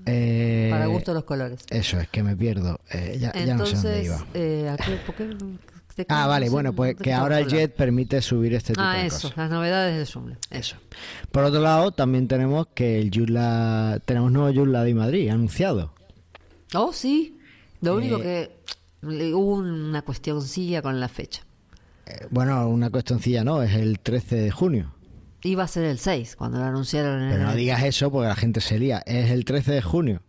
eh, 0.07 0.67
para 0.73 0.87
gusto 0.87 1.15
los 1.15 1.23
colores. 1.23 1.61
Eso 1.71 2.01
es 2.01 2.09
que 2.09 2.25
me 2.25 2.37
pierdo. 2.37 2.81
Eh, 2.91 3.19
ya, 3.21 3.33
ya 3.33 3.55
no 3.55 3.65
sé 3.67 3.75
dónde 3.77 4.01
Entonces, 4.01 4.05
iba. 4.07 4.27
eh, 4.35 4.69
¿a 4.69 4.77
qué- 4.77 4.97
por 5.07 5.15
qué 5.15 5.31
Ah, 6.09 6.27
vale, 6.27 6.47
no 6.47 6.53
bueno, 6.53 6.73
pues 6.73 6.97
que 6.97 7.13
ahora 7.13 7.39
el 7.41 7.49
Jet 7.49 7.75
permite 7.75 8.21
subir 8.23 8.55
este 8.55 8.73
tipo? 8.73 8.83
Ah, 8.85 8.97
de 8.99 9.07
eso, 9.07 9.23
cosas. 9.29 9.37
las 9.37 9.51
novedades 9.51 9.99
de 9.99 10.13
Joomla. 10.13 10.39
Eso. 10.51 10.77
Por 11.31 11.45
otro 11.45 11.61
lado, 11.61 11.93
también 11.93 12.29
tenemos 12.29 12.67
que 12.75 12.99
el 13.01 13.11
Joomla, 13.15 14.01
tenemos 14.05 14.33
nuevo 14.33 14.53
Joomla 14.55 14.85
de 14.85 14.95
Madrid 14.95 15.29
anunciado. 15.29 15.93
Oh, 16.75 16.93
sí. 16.93 17.39
Lo 17.81 17.97
único 17.97 18.19
Eh, 18.19 18.51
que 19.03 19.07
le- 19.07 19.35
hubo 19.35 19.55
una 19.57 20.03
cuestioncilla 20.03 20.81
con 20.83 21.01
la 21.01 21.09
fecha. 21.09 21.43
Eh, 22.07 22.27
bueno, 22.31 22.69
una 22.69 22.91
cuestioncilla 22.91 23.45
no, 23.45 23.63
es 23.63 23.75
el 23.75 23.99
13 24.01 24.37
de 24.37 24.51
junio. 24.51 24.95
Iba 25.43 25.65
a 25.65 25.69
ser 25.69 25.85
el 25.85 25.99
6 25.99 26.37
cuando 26.37 26.59
lo 26.59 26.65
anunciaron 26.65 27.21
en 27.23 27.31
Pero 27.31 27.41
el... 27.43 27.47
no 27.49 27.55
digas 27.55 27.83
eso 27.83 28.11
porque 28.13 28.29
la 28.29 28.37
gente 28.37 28.61
se 28.61 28.79
lía. 28.79 29.03
Es 29.07 29.31
el 29.31 29.45
13 29.45 29.73
de 29.73 29.83
junio. 29.83 30.23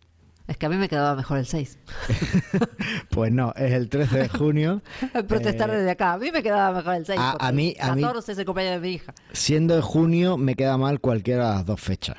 Es 0.48 0.58
que 0.58 0.66
a 0.66 0.70
mí 0.70 0.76
me 0.76 0.90
quedaba 0.90 1.16
mejor 1.16 1.38
el 1.38 1.46
6. 1.46 1.78
Pues 3.10 3.32
no, 3.32 3.54
es 3.56 3.72
el 3.72 3.90
13 3.90 4.18
de 4.20 4.30
junio. 4.30 4.82
Protestar 5.28 5.70
Eh, 5.70 5.78
desde 5.78 5.92
acá. 5.92 6.14
A 6.14 6.18
mí 6.18 6.32
me 6.32 6.42
quedaba 6.44 6.76
mejor 6.78 6.96
el 6.96 7.06
6. 7.06 7.20
a- 7.20 7.38
a 7.48 7.52
mí- 7.52 7.76
a 7.80 7.90
el 7.90 7.96
mí- 7.96 8.02
14 8.02 8.32
es 8.34 8.38
el 8.38 8.46
cumpleaños 8.46 8.82
de 8.82 8.88
mi 8.88 8.94
hija. 8.96 9.14
Siendo 9.32 9.76
de 9.76 9.82
junio, 9.82 10.38
me 10.38 10.56
queda 10.56 10.78
mal 10.78 11.00
cualquiera 11.00 11.50
de 11.50 11.54
las 11.56 11.66
dos 11.66 11.80
fechas. 11.80 12.18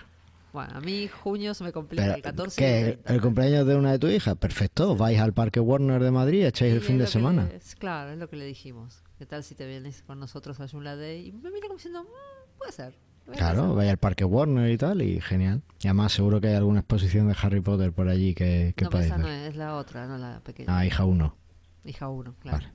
Bueno, 0.52 0.70
a 0.76 0.80
mí 0.80 1.08
junio 1.08 1.52
se 1.52 1.64
me 1.64 1.72
complica 1.72 2.04
Pero, 2.04 2.14
el 2.14 2.22
14 2.22 2.60
y 2.62 2.64
el 2.64 2.70
¿qué? 2.70 2.82
30. 2.92 3.12
¿El 3.14 3.20
cumpleaños 3.20 3.66
de 3.66 3.74
una 3.74 3.90
de 3.92 3.98
tus 3.98 4.10
hijas? 4.12 4.36
Perfecto, 4.36 4.94
vais 4.96 5.18
al 5.18 5.32
Parque 5.32 5.58
Warner 5.58 6.00
de 6.02 6.12
Madrid, 6.12 6.46
echáis 6.46 6.70
Sí, 6.72 6.76
el 6.76 6.82
fin 6.82 6.98
de 6.98 7.08
semana. 7.08 7.44
le- 7.50 7.56
es- 7.56 7.74
claro, 7.74 8.12
es 8.12 8.18
lo 8.18 8.28
que 8.30 8.36
le 8.36 8.44
dijimos. 8.46 9.02
¿Qué 9.18 9.26
tal 9.26 9.42
si 9.42 9.54
te 9.56 9.66
vienes 9.66 10.02
con 10.02 10.20
nosotros 10.20 10.60
a 10.60 10.68
Joomla 10.68 10.94
Day? 10.96 11.26
Y 11.28 11.32
me 11.32 11.50
mira 11.50 11.62
como 11.66 11.74
diciendo, 11.74 12.04
"Mm, 12.04 12.58
puede 12.58 12.70
ser. 12.72 12.94
Puede 13.24 13.38
Claro, 13.38 13.66
ser". 13.68 13.76
vais 13.76 13.90
al 13.90 13.96
Parque 13.98 14.24
Warner 14.24 14.70
y 14.70 14.76
tal, 14.78 15.02
y 15.02 15.20
genial. 15.20 15.62
Y 15.80 15.86
además 15.88 16.12
seguro 16.12 16.40
que 16.40 16.48
hay 16.48 16.54
alguna 16.54 16.80
exposición 16.80 17.28
de 17.28 17.36
Harry 17.40 17.60
Potter 17.60 17.92
por 17.92 18.08
allí 18.08 18.34
que, 18.34 18.72
que 18.76 18.84
No, 18.84 18.90
podéis 18.90 19.06
esa 19.10 19.18
no 19.18 19.28
es, 19.28 19.48
es 19.50 19.56
la 19.56 19.74
otra, 19.76 20.06
no 20.06 20.18
la 20.18 20.40
pequeña. 20.40 20.76
Ah, 20.78 20.86
hija 20.86 21.04
1. 21.04 21.36
Hija 21.84 22.08
1, 22.08 22.34
claro. 22.40 22.58
Vale. 22.58 22.72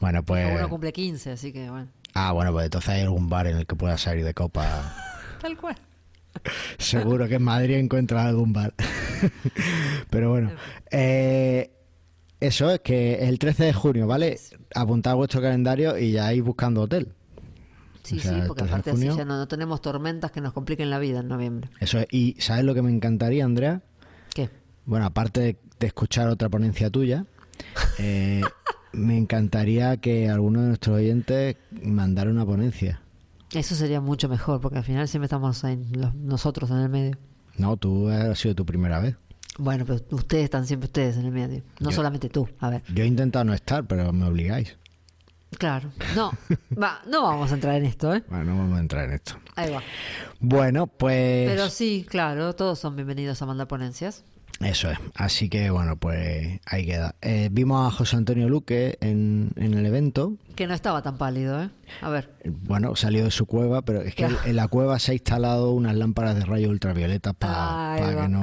Bueno, 0.00 0.22
pues... 0.24 0.46
Hija 0.46 0.56
1 0.58 0.68
cumple 0.68 0.92
15, 0.92 1.32
así 1.32 1.52
que 1.52 1.68
bueno. 1.70 1.88
Ah, 2.14 2.32
bueno, 2.32 2.52
pues 2.52 2.64
entonces 2.66 2.88
hay 2.90 3.00
algún 3.02 3.28
bar 3.28 3.46
en 3.46 3.56
el 3.58 3.66
que 3.66 3.74
puedas 3.76 4.00
salir 4.00 4.24
de 4.24 4.32
copa. 4.34 4.94
Tal 5.40 5.56
cual. 5.56 5.76
Seguro 6.78 7.26
que 7.28 7.36
en 7.36 7.42
Madrid 7.42 7.76
encuentras 7.76 8.26
algún 8.26 8.52
bar. 8.52 8.74
Pero 10.10 10.30
bueno, 10.30 10.50
eh, 10.90 11.70
eso 12.40 12.70
es 12.70 12.80
que 12.80 13.26
el 13.26 13.38
13 13.38 13.64
de 13.64 13.72
junio, 13.72 14.06
¿vale? 14.06 14.38
Apuntad 14.74 15.14
vuestro 15.16 15.40
calendario 15.40 15.98
y 15.98 16.12
ya 16.12 16.32
ir 16.32 16.42
buscando 16.42 16.82
hotel. 16.82 17.14
Sí, 18.06 18.18
O 18.18 18.20
sea, 18.20 18.32
sí, 18.32 18.40
porque 18.46 18.62
13 18.62 18.64
de 18.64 18.72
aparte 18.72 18.90
así 18.92 19.18
ya 19.18 19.24
no, 19.24 19.36
no 19.36 19.48
tenemos 19.48 19.80
tormentas 19.80 20.30
que 20.30 20.40
nos 20.40 20.52
compliquen 20.52 20.90
la 20.90 20.98
vida 20.98 21.20
en 21.20 21.28
noviembre. 21.28 21.70
Eso 21.80 21.98
es. 21.98 22.06
Y 22.10 22.36
¿sabes 22.38 22.64
lo 22.64 22.74
que 22.74 22.82
me 22.82 22.90
encantaría, 22.90 23.44
Andrea? 23.44 23.82
¿Qué? 24.34 24.50
Bueno, 24.84 25.06
aparte 25.06 25.40
de, 25.40 25.56
de 25.80 25.86
escuchar 25.86 26.28
otra 26.28 26.48
ponencia 26.48 26.90
tuya, 26.90 27.26
eh, 27.98 28.42
me 28.92 29.16
encantaría 29.18 29.96
que 29.98 30.28
alguno 30.28 30.62
de 30.62 30.68
nuestros 30.68 30.96
oyentes 30.96 31.56
mandara 31.82 32.30
una 32.30 32.46
ponencia. 32.46 33.00
Eso 33.52 33.74
sería 33.74 34.00
mucho 34.00 34.28
mejor, 34.28 34.60
porque 34.60 34.78
al 34.78 34.84
final 34.84 35.06
siempre 35.08 35.26
estamos 35.26 35.64
ahí, 35.64 35.82
los- 35.92 36.14
nosotros 36.14 36.70
en 36.70 36.78
el 36.78 36.88
medio. 36.88 37.16
No, 37.58 37.76
tú 37.76 38.08
ha 38.08 38.34
sido 38.34 38.54
tu 38.54 38.66
primera 38.66 39.00
vez. 39.00 39.16
Bueno, 39.58 39.84
pero 39.86 40.00
ustedes 40.10 40.44
están 40.44 40.66
siempre 40.66 40.86
ustedes 40.86 41.16
en 41.16 41.24
el 41.26 41.32
medio. 41.32 41.62
No 41.80 41.90
Yo- 41.90 41.96
solamente 41.96 42.28
tú. 42.28 42.46
A 42.60 42.68
ver. 42.70 42.82
Yo 42.94 43.04
he 43.04 43.06
intentado 43.06 43.44
no 43.46 43.54
estar, 43.54 43.86
pero 43.86 44.12
me 44.12 44.26
obligáis. 44.26 44.76
Claro. 45.58 45.90
No, 46.14 46.32
va, 46.80 47.00
no 47.06 47.22
vamos 47.22 47.50
a 47.50 47.54
entrar 47.54 47.76
en 47.76 47.86
esto, 47.86 48.14
¿eh? 48.14 48.22
Bueno, 48.28 48.44
no 48.44 48.58
vamos 48.58 48.76
a 48.76 48.80
entrar 48.80 49.04
en 49.04 49.12
esto. 49.12 49.38
Ahí 49.54 49.70
va. 49.72 49.82
Bueno, 50.40 50.86
pues 50.86 51.48
Pero 51.48 51.70
sí, 51.70 52.06
claro, 52.08 52.54
todos 52.54 52.78
son 52.78 52.94
bienvenidos 52.96 53.40
a 53.42 53.46
mandar 53.46 53.66
ponencias. 53.66 54.24
Eso 54.60 54.90
es. 54.90 54.98
Así 55.14 55.48
que 55.48 55.70
bueno, 55.70 55.96
pues 55.96 56.60
ahí 56.66 56.86
queda. 56.86 57.14
Eh, 57.20 57.48
vimos 57.52 57.86
a 57.86 57.94
José 57.94 58.16
Antonio 58.16 58.48
Luque 58.48 58.96
en, 59.00 59.50
en 59.56 59.74
el 59.74 59.84
evento. 59.84 60.34
Que 60.54 60.66
no 60.66 60.72
estaba 60.74 61.02
tan 61.02 61.18
pálido, 61.18 61.62
¿eh? 61.62 61.70
A 62.00 62.08
ver. 62.08 62.30
Bueno, 62.44 62.96
salió 62.96 63.24
de 63.24 63.30
su 63.30 63.44
cueva, 63.44 63.82
pero 63.82 64.00
es 64.00 64.14
que 64.14 64.26
en 64.46 64.56
la 64.56 64.68
cueva 64.68 64.98
se 64.98 65.12
ha 65.12 65.14
instalado 65.14 65.72
unas 65.72 65.94
lámparas 65.94 66.34
de 66.36 66.44
rayos 66.46 66.70
ultravioletas 66.70 67.34
para 67.34 67.52
va. 67.54 67.96
que 68.22 68.28
no, 68.28 68.42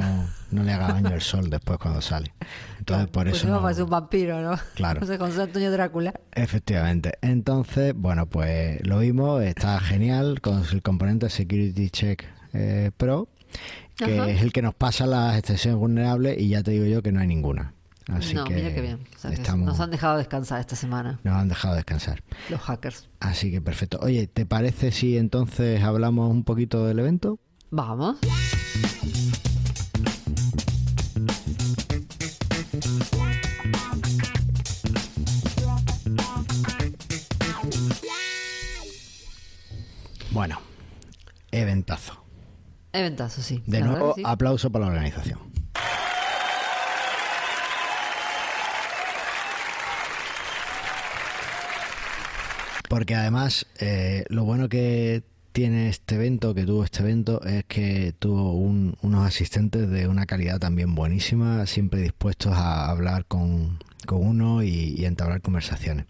no 0.52 0.64
le 0.64 0.72
haga 0.72 0.90
daño 0.90 1.16
el 1.16 1.22
sol 1.22 1.50
después 1.50 1.80
cuando 1.80 2.02
sale. 2.02 2.32
Entonces, 2.78 3.08
por 3.08 3.24
pues 3.24 3.38
eso. 3.38 3.48
no 3.48 3.60
no- 3.62 3.84
un 3.84 3.90
vampiro, 3.90 4.42
¿no? 4.42 4.58
Claro. 4.76 5.00
No 5.02 5.08
sé, 5.08 5.18
José 5.18 5.42
Antonio 5.42 5.72
Drácula. 5.72 6.14
Efectivamente. 6.34 7.14
Entonces, 7.22 7.94
bueno, 7.96 8.28
pues 8.28 8.86
lo 8.86 9.00
vimos, 9.00 9.42
está 9.44 9.80
genial 9.80 10.42
con 10.42 10.64
el 10.72 10.82
componente 10.84 11.30
Security 11.30 11.90
Check 11.90 12.24
eh, 12.54 12.92
Pro, 12.96 13.28
que 13.98 14.20
Ajá. 14.20 14.30
es 14.30 14.42
el 14.42 14.52
que 14.52 14.62
nos 14.62 14.74
pasa 14.76 15.06
las 15.06 15.38
extensiones 15.38 15.80
vulnerables 15.80 16.38
y 16.40 16.50
ya 16.50 16.64
te 16.64 16.72
digo 16.72 16.86
yo 16.86 17.02
que 17.02 17.12
no 17.12 17.20
hay 17.20 17.28
ninguna. 17.28 17.74
Así 18.08 18.34
no, 18.34 18.44
que 18.44 18.54
mira 18.56 18.74
qué 18.74 18.82
bien. 18.82 19.00
O 19.16 19.20
sea, 19.20 19.30
que 19.32 19.38
estamos, 19.38 19.66
Nos 19.66 19.80
han 19.80 19.90
dejado 19.92 20.18
descansar 20.18 20.60
esta 20.60 20.76
semana, 20.76 21.20
nos 21.24 21.36
han 21.36 21.48
dejado 21.48 21.76
descansar. 21.76 22.22
los 22.50 22.60
hackers. 22.62 23.08
Así 23.22 23.50
que 23.52 23.62
perfecto. 23.62 24.00
Oye, 24.02 24.28
¿te 24.28 24.46
parece 24.46 24.92
si 24.92 25.18
entonces 25.18 25.82
hablamos 25.82 26.30
un 26.30 26.44
poquito 26.44 26.86
del 26.86 27.00
evento? 27.00 27.40
Vamos. 27.72 28.18
Eventazo, 43.04 43.42
sí. 43.42 43.64
De 43.68 43.80
la 43.80 43.88
nuevo, 43.88 44.14
sí. 44.16 44.24
aplauso 44.26 44.72
para 44.72 44.86
la 44.86 44.92
organización. 44.92 45.40
Porque 52.90 53.16
además, 53.16 53.66
eh, 53.80 54.24
lo 54.30 54.44
bueno 54.44 54.70
que 54.70 55.24
tiene 55.52 55.90
este 55.90 56.16
evento, 56.16 56.54
que 56.54 56.66
tuvo 56.66 56.84
este 56.84 57.00
evento, 57.02 57.42
es 57.44 57.64
que 57.66 58.14
tuvo 58.20 58.54
un- 58.54 58.96
unos 59.02 59.26
asistentes 59.26 59.90
de 59.90 60.08
una 60.08 60.26
calidad 60.26 60.60
también 60.60 60.94
buenísima, 60.96 61.66
siempre 61.66 62.02
dispuestos 62.02 62.54
a 62.54 62.90
hablar 62.90 63.26
con, 63.26 63.80
con 64.06 64.26
uno 64.26 64.64
y, 64.64 64.96
y 64.98 65.06
entablar 65.06 65.42
conversaciones. 65.42 66.06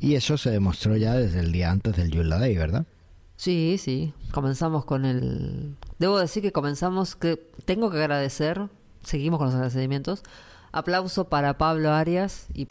Y 0.00 0.14
eso 0.14 0.36
se 0.38 0.50
demostró 0.50 0.96
ya 0.96 1.14
desde 1.14 1.40
el 1.40 1.52
día 1.52 1.70
antes 1.70 1.96
del 1.96 2.12
Joomla 2.14 2.38
Day, 2.38 2.56
¿verdad? 2.56 2.86
Sí, 3.36 3.76
sí. 3.78 4.12
Comenzamos 4.30 4.84
con 4.84 5.04
el. 5.04 5.76
Debo 5.98 6.18
decir 6.18 6.42
que 6.42 6.52
comenzamos. 6.52 7.16
que 7.16 7.36
Tengo 7.64 7.90
que 7.90 7.98
agradecer. 7.98 8.68
Seguimos 9.02 9.38
con 9.38 9.46
los 9.46 9.54
agradecimientos. 9.54 10.22
Aplauso 10.72 11.28
para 11.28 11.56
Pablo 11.58 11.92
Arias 11.92 12.46
y. 12.52 12.68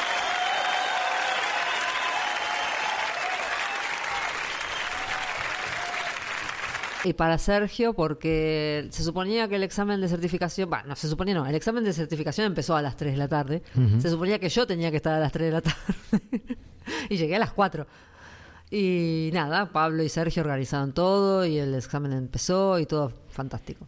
Y 7.04 7.14
para 7.14 7.38
Sergio, 7.38 7.94
porque 7.94 8.88
se 8.90 9.04
suponía 9.04 9.48
que 9.48 9.58
el 9.58 9.64
examen 9.64 10.02
de 10.02 10.08
certificación, 10.08 10.68
bueno, 10.72 10.86
no 10.88 10.96
se 10.96 11.08
suponía, 11.08 11.36
no, 11.36 11.46
el 11.46 11.54
examen 11.54 11.84
de 11.84 11.94
certificación 11.94 12.48
empezó 12.48 12.76
a 12.76 12.82
las 12.82 12.98
3 12.98 13.12
de 13.12 13.18
la 13.18 13.28
tarde. 13.28 13.62
Se 14.00 14.10
suponía 14.10 14.40
que 14.40 14.50
yo 14.50 14.66
tenía 14.66 14.90
que 14.90 14.98
estar 14.98 15.14
a 15.14 15.20
las 15.20 15.32
3 15.32 15.46
de 15.46 15.52
la 15.52 15.62
tarde. 15.62 15.78
y 17.10 17.18
llegué 17.18 17.36
a 17.36 17.40
las 17.40 17.54
4. 17.54 17.86
Y 18.72 19.30
nada, 19.34 19.72
Pablo 19.72 20.04
y 20.04 20.10
Sergio 20.10 20.42
organizaron 20.44 20.94
todo 20.94 21.46
y 21.46 21.58
el 21.58 21.74
examen 21.76 22.12
empezó 22.14 22.80
y 22.80 22.86
todo 22.86 23.12
fantástico. 23.30 23.88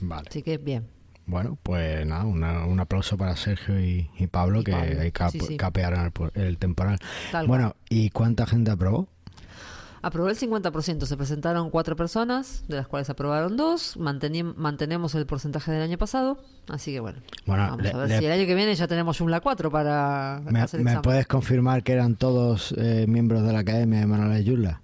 Vale. 0.00 0.28
Así 0.28 0.42
que 0.42 0.58
bien. 0.58 0.86
Bueno, 1.26 1.56
pues 1.62 2.04
nada, 2.06 2.24
una- 2.24 2.66
un 2.66 2.80
aplauso 2.80 3.16
para 3.16 3.34
Sergio 3.36 3.80
y, 3.80 4.10
y 4.18 4.26
Pablo 4.26 4.60
Y 4.60 4.64
que 4.64 4.72
Pablo, 4.72 5.00
ahí 5.00 5.10
cap- 5.12 5.30
sí, 5.32 5.40
sí. 5.40 5.56
capearon 5.56 6.12
el, 6.34 6.42
el 6.42 6.58
temporal. 6.58 6.98
Tal 7.32 7.46
bueno, 7.46 7.76
¿y 7.88 8.10
cuánta 8.10 8.46
gente 8.46 8.70
aprobó? 8.70 9.08
Aprobó 10.06 10.28
el 10.28 10.36
50%, 10.36 11.06
se 11.06 11.16
presentaron 11.16 11.70
cuatro 11.70 11.96
personas, 11.96 12.64
de 12.68 12.76
las 12.76 12.86
cuales 12.86 13.08
aprobaron 13.10 13.56
dos, 13.56 13.96
mantenemos 13.96 15.14
el 15.14 15.26
porcentaje 15.26 15.72
del 15.72 15.82
año 15.82 15.96
pasado, 15.98 16.38
así 16.68 16.92
que 16.92 17.00
bueno, 17.00 17.20
Bueno, 17.46 17.62
vamos 17.64 17.82
le- 17.82 17.90
a 17.90 17.96
ver 17.96 18.08
le- 18.08 18.18
si 18.18 18.24
el 18.26 18.32
año 18.32 18.46
que 18.46 18.54
viene 18.54 18.74
ya 18.74 18.86
tenemos 18.86 19.20
un 19.20 19.30
La 19.30 19.40
4 19.40 19.70
para 19.70 20.40
¿Me, 20.44 20.60
hacer 20.60 20.80
el 20.80 20.84
me 20.84 21.00
puedes 21.00 21.26
confirmar 21.26 21.82
que 21.82 21.92
eran 21.92 22.16
todos 22.16 22.74
eh, 22.76 23.06
miembros 23.08 23.42
de 23.44 23.52
la 23.52 23.60
Academia 23.60 24.00
de 24.00 24.06
Manuel 24.06 24.44
Yula? 24.44 24.82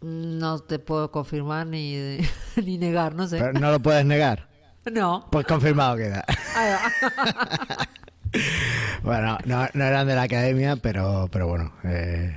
No 0.00 0.60
te 0.60 0.78
puedo 0.78 1.10
confirmar 1.10 1.66
ni, 1.66 2.18
ni 2.64 2.78
negar, 2.78 3.14
no 3.14 3.26
sé. 3.26 3.38
Pero 3.38 3.52
no 3.52 3.70
lo 3.70 3.80
puedes 3.80 4.04
negar. 4.04 4.48
No. 4.90 5.26
Pues 5.30 5.44
confirmado 5.44 5.96
queda. 5.98 6.24
Ahí 6.56 6.70
va. 6.72 7.88
bueno, 9.02 9.36
no, 9.44 9.66
no 9.74 9.84
eran 9.84 10.06
de 10.06 10.14
la 10.14 10.22
Academia, 10.22 10.76
pero, 10.76 11.28
pero 11.30 11.46
bueno, 11.46 11.72
eh, 11.84 12.34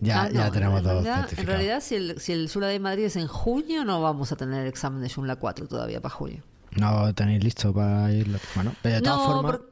ya, 0.00 0.22
Ah, 0.22 0.28
no, 0.28 0.34
ya 0.34 0.50
tenemos 0.50 0.82
realidad, 0.82 1.28
En 1.36 1.46
realidad, 1.46 1.80
si 1.80 1.94
el, 1.94 2.20
si 2.20 2.32
el 2.32 2.48
Sula 2.48 2.66
de 2.68 2.78
Madrid 2.80 3.04
es 3.04 3.16
en 3.16 3.26
junio, 3.26 3.84
no 3.84 4.00
vamos 4.02 4.32
a 4.32 4.36
tener 4.36 4.62
el 4.62 4.66
examen 4.68 5.00
de 5.02 5.08
Joomla 5.10 5.36
4 5.36 5.66
todavía 5.68 6.00
para 6.00 6.14
junio. 6.14 6.42
¿No 6.76 7.12
tenéis 7.14 7.42
listo 7.44 7.72
para 7.72 8.12
irlo? 8.12 8.38
Bueno, 8.54 8.74
pero 8.82 8.96
de 8.96 9.02
todas 9.02 9.18
no, 9.18 9.24
formas... 9.26 9.52
por- 9.52 9.70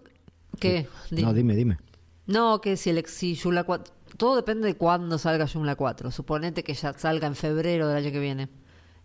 ¿Qué? 0.60 0.88
Di- 1.10 1.22
No, 1.22 1.32
dime, 1.32 1.54
dime. 1.54 1.78
No, 2.26 2.60
que 2.60 2.76
si 2.76 2.90
el 2.90 3.04
si 3.06 3.36
Joomla 3.36 3.64
4... 3.64 3.94
Todo 4.16 4.36
depende 4.36 4.66
de 4.66 4.74
cuándo 4.76 5.18
salga 5.18 5.46
Joomla 5.46 5.76
4. 5.76 6.10
Suponete 6.10 6.64
que 6.64 6.74
ya 6.74 6.92
salga 6.98 7.26
en 7.26 7.34
febrero 7.36 7.88
del 7.88 7.98
año 8.04 8.10
que 8.12 8.18
viene. 8.20 8.48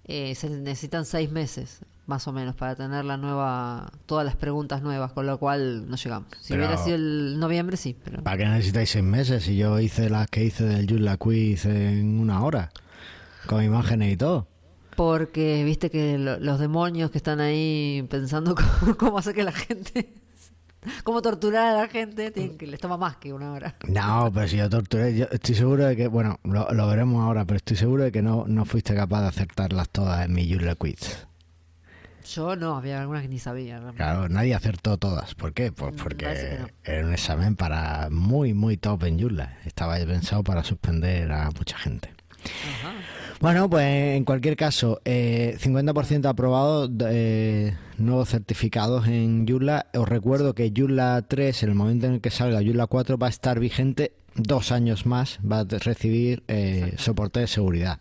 Eh, 0.05 0.33
se 0.35 0.49
necesitan 0.49 1.05
seis 1.05 1.31
meses, 1.31 1.79
más 2.05 2.27
o 2.27 2.33
menos, 2.33 2.55
para 2.55 2.75
tener 2.75 3.05
la 3.05 3.17
nueva... 3.17 3.91
Todas 4.05 4.25
las 4.25 4.35
preguntas 4.35 4.81
nuevas, 4.81 5.13
con 5.13 5.25
lo 5.25 5.37
cual 5.37 5.89
no 5.89 5.95
llegamos. 5.95 6.27
Si 6.39 6.53
Pero- 6.53 6.65
hubiera 6.65 6.83
sido 6.83 6.95
el 6.95 7.39
noviembre, 7.39 7.77
sí, 7.77 7.95
pero... 8.03 8.21
¿Para 8.23 8.37
qué 8.37 8.45
necesitáis 8.45 8.89
seis 8.89 9.03
meses? 9.03 9.43
Si 9.43 9.55
yo 9.55 9.79
hice 9.79 10.09
las 10.09 10.27
que 10.27 10.43
hice 10.43 10.65
del 10.65 10.87
Joomla 10.89 11.17
Quiz 11.17 11.65
en 11.65 12.19
una 12.19 12.43
hora, 12.43 12.71
con 13.47 13.63
imágenes 13.63 14.13
y 14.13 14.17
todo. 14.17 14.47
Porque 14.95 15.63
viste 15.63 15.89
que 15.89 16.17
lo- 16.17 16.39
los 16.39 16.59
demonios 16.59 17.09
que 17.09 17.17
están 17.17 17.39
ahí 17.39 18.05
pensando 18.09 18.53
cómo, 18.79 18.95
cómo 18.97 19.17
hacer 19.17 19.33
que 19.33 19.43
la 19.43 19.51
gente... 19.53 20.13
Cómo 21.05 21.21
torturar 21.21 21.77
a 21.77 21.81
la 21.83 21.87
gente, 21.87 22.29
tienen 22.31 22.57
que 22.57 22.67
les 22.67 22.77
toma 22.77 22.97
más 22.97 23.15
que 23.15 23.31
una 23.31 23.53
hora. 23.53 23.73
No, 23.87 24.29
pero 24.33 24.49
si 24.49 24.57
yo 24.57 24.69
torturé, 24.69 25.15
yo 25.15 25.27
estoy 25.31 25.55
seguro 25.55 25.85
de 25.85 25.95
que, 25.95 26.09
bueno, 26.09 26.41
lo, 26.43 26.69
lo 26.73 26.87
veremos 26.87 27.23
ahora, 27.23 27.45
pero 27.45 27.55
estoy 27.55 27.77
seguro 27.77 28.03
de 28.03 28.11
que 28.11 28.21
no, 28.21 28.43
no 28.49 28.65
fuiste 28.65 28.93
capaz 28.93 29.21
de 29.21 29.27
acertarlas 29.29 29.87
todas 29.89 30.25
en 30.25 30.33
mi 30.33 30.45
Joomla 30.51 30.75
Quiz. 30.75 31.25
Yo 32.25 32.55
no, 32.55 32.77
había 32.77 33.01
algunas 33.01 33.21
que 33.23 33.27
ni 33.27 33.39
sabía. 33.39 33.75
realmente. 33.75 33.97
Claro, 33.97 34.29
nadie 34.29 34.53
acertó 34.55 34.97
todas. 34.97 35.35
¿Por 35.35 35.53
qué? 35.53 35.71
Pues 35.71 35.93
Mm, 35.93 35.97
porque 35.97 36.25
no. 36.59 36.67
era 36.83 37.05
un 37.05 37.13
examen 37.13 37.55
para 37.55 38.09
muy, 38.09 38.53
muy 38.53 38.77
top 38.77 39.03
en 39.05 39.19
Joomla. 39.19 39.57
Estaba 39.65 39.97
pensado 39.97 40.43
para 40.43 40.63
suspender 40.63 41.31
a 41.31 41.49
mucha 41.51 41.77
gente. 41.77 42.09
Ajá. 42.43 42.93
Bueno, 43.39 43.69
pues 43.69 43.85
en 44.15 44.23
cualquier 44.25 44.55
caso, 44.55 45.01
eh, 45.05 45.57
50% 45.59 46.25
aprobado, 46.29 46.89
eh, 47.09 47.75
nuevos 47.97 48.29
certificados 48.29 49.07
en 49.07 49.45
Joomla. 49.47 49.87
Os 49.93 50.07
recuerdo 50.07 50.53
que 50.55 50.71
Joomla 50.75 51.23
3, 51.27 51.63
en 51.63 51.69
el 51.69 51.75
momento 51.75 52.05
en 52.07 52.13
el 52.13 52.21
que 52.21 52.29
salga 52.31 52.61
Joomla 52.61 52.87
4, 52.87 53.17
va 53.17 53.27
a 53.27 53.29
estar 53.29 53.59
vigente 53.59 54.13
dos 54.35 54.71
años 54.71 55.05
más, 55.05 55.39
va 55.39 55.59
a 55.59 55.63
recibir 55.63 56.43
eh, 56.47 56.95
soporte 56.97 57.39
de 57.41 57.47
seguridad. 57.47 57.99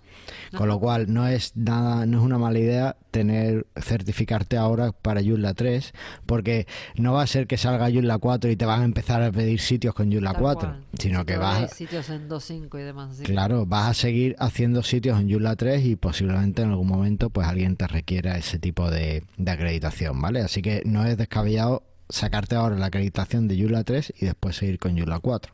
Con 0.56 0.68
lo 0.68 0.78
cual 0.78 1.12
no 1.12 1.26
es 1.26 1.56
nada, 1.56 2.06
no 2.06 2.18
es 2.18 2.24
una 2.24 2.38
mala 2.38 2.58
idea 2.58 2.96
tener 3.10 3.66
certificarte 3.80 4.56
ahora 4.56 4.92
para 4.92 5.22
Joomla 5.22 5.54
3, 5.54 5.92
porque 6.26 6.66
no 6.96 7.12
va 7.14 7.22
a 7.22 7.26
ser 7.26 7.46
que 7.46 7.56
salga 7.56 7.90
Joomla 7.90 8.18
4 8.18 8.50
y 8.50 8.56
te 8.56 8.64
van 8.64 8.82
a 8.82 8.84
empezar 8.84 9.22
a 9.22 9.32
pedir 9.32 9.60
sitios 9.60 9.94
con 9.94 10.10
Joomla 10.10 10.32
Tal 10.32 10.42
4, 10.42 10.68
cual. 10.68 10.84
sino 10.98 11.26
que 11.26 11.36
vas 11.36 11.72
sitios 11.74 12.08
en 12.10 12.28
2.5 12.28 12.80
y 12.80 12.82
demás. 12.82 13.20
Claro, 13.24 13.66
vas 13.66 13.90
a 13.90 13.94
seguir 13.94 14.36
haciendo 14.38 14.82
sitios 14.82 15.20
en 15.20 15.30
Joomla 15.30 15.56
3 15.56 15.84
y 15.84 15.96
posiblemente 15.96 16.62
en 16.62 16.70
algún 16.70 16.88
momento 16.88 17.30
pues 17.30 17.46
alguien 17.46 17.76
te 17.76 17.86
requiera 17.86 18.36
ese 18.38 18.58
tipo 18.58 18.90
de, 18.90 19.24
de 19.36 19.50
acreditación, 19.50 20.20
¿vale? 20.20 20.40
Así 20.40 20.62
que 20.62 20.82
no 20.84 21.04
es 21.04 21.16
descabellado 21.16 21.82
sacarte 22.08 22.54
ahora 22.54 22.76
la 22.76 22.86
acreditación 22.86 23.48
de 23.48 23.58
Joomla 23.58 23.84
3 23.84 24.14
y 24.18 24.26
después 24.26 24.56
seguir 24.56 24.78
con 24.78 24.96
Joomla 24.96 25.18
4. 25.18 25.52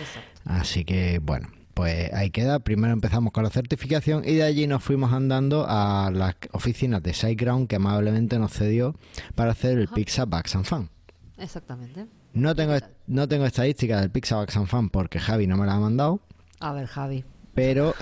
Exacto. 0.00 0.40
Así 0.44 0.84
que 0.84 1.18
bueno, 1.18 1.48
pues 1.74 2.12
ahí 2.12 2.30
queda. 2.30 2.58
Primero 2.58 2.92
empezamos 2.92 3.32
con 3.32 3.44
la 3.44 3.50
certificación 3.50 4.24
y 4.26 4.34
de 4.34 4.42
allí 4.42 4.66
nos 4.66 4.82
fuimos 4.82 5.12
andando 5.12 5.64
a 5.68 6.10
las 6.12 6.34
oficinas 6.52 7.02
de 7.02 7.14
SiteGround 7.14 7.68
que 7.68 7.76
amablemente 7.76 8.38
nos 8.38 8.52
cedió 8.52 8.94
para 9.34 9.52
hacer 9.52 9.78
el 9.78 9.84
Ajá. 9.84 9.94
Pixar 9.94 10.26
Bugs 10.26 10.56
and 10.56 10.64
Fun. 10.64 10.90
Exactamente. 11.38 12.06
No 12.34 12.54
tengo, 12.54 12.74
no 13.06 13.28
tengo 13.28 13.46
estadística 13.46 14.00
del 14.00 14.10
Pixar 14.10 14.38
Bugs 14.40 14.56
and 14.56 14.66
Fun 14.66 14.90
porque 14.90 15.18
Javi 15.20 15.46
no 15.46 15.56
me 15.56 15.66
la 15.66 15.74
ha 15.74 15.78
mandado. 15.80 16.20
A 16.60 16.72
ver, 16.72 16.86
Javi. 16.86 17.24
pero 17.54 17.94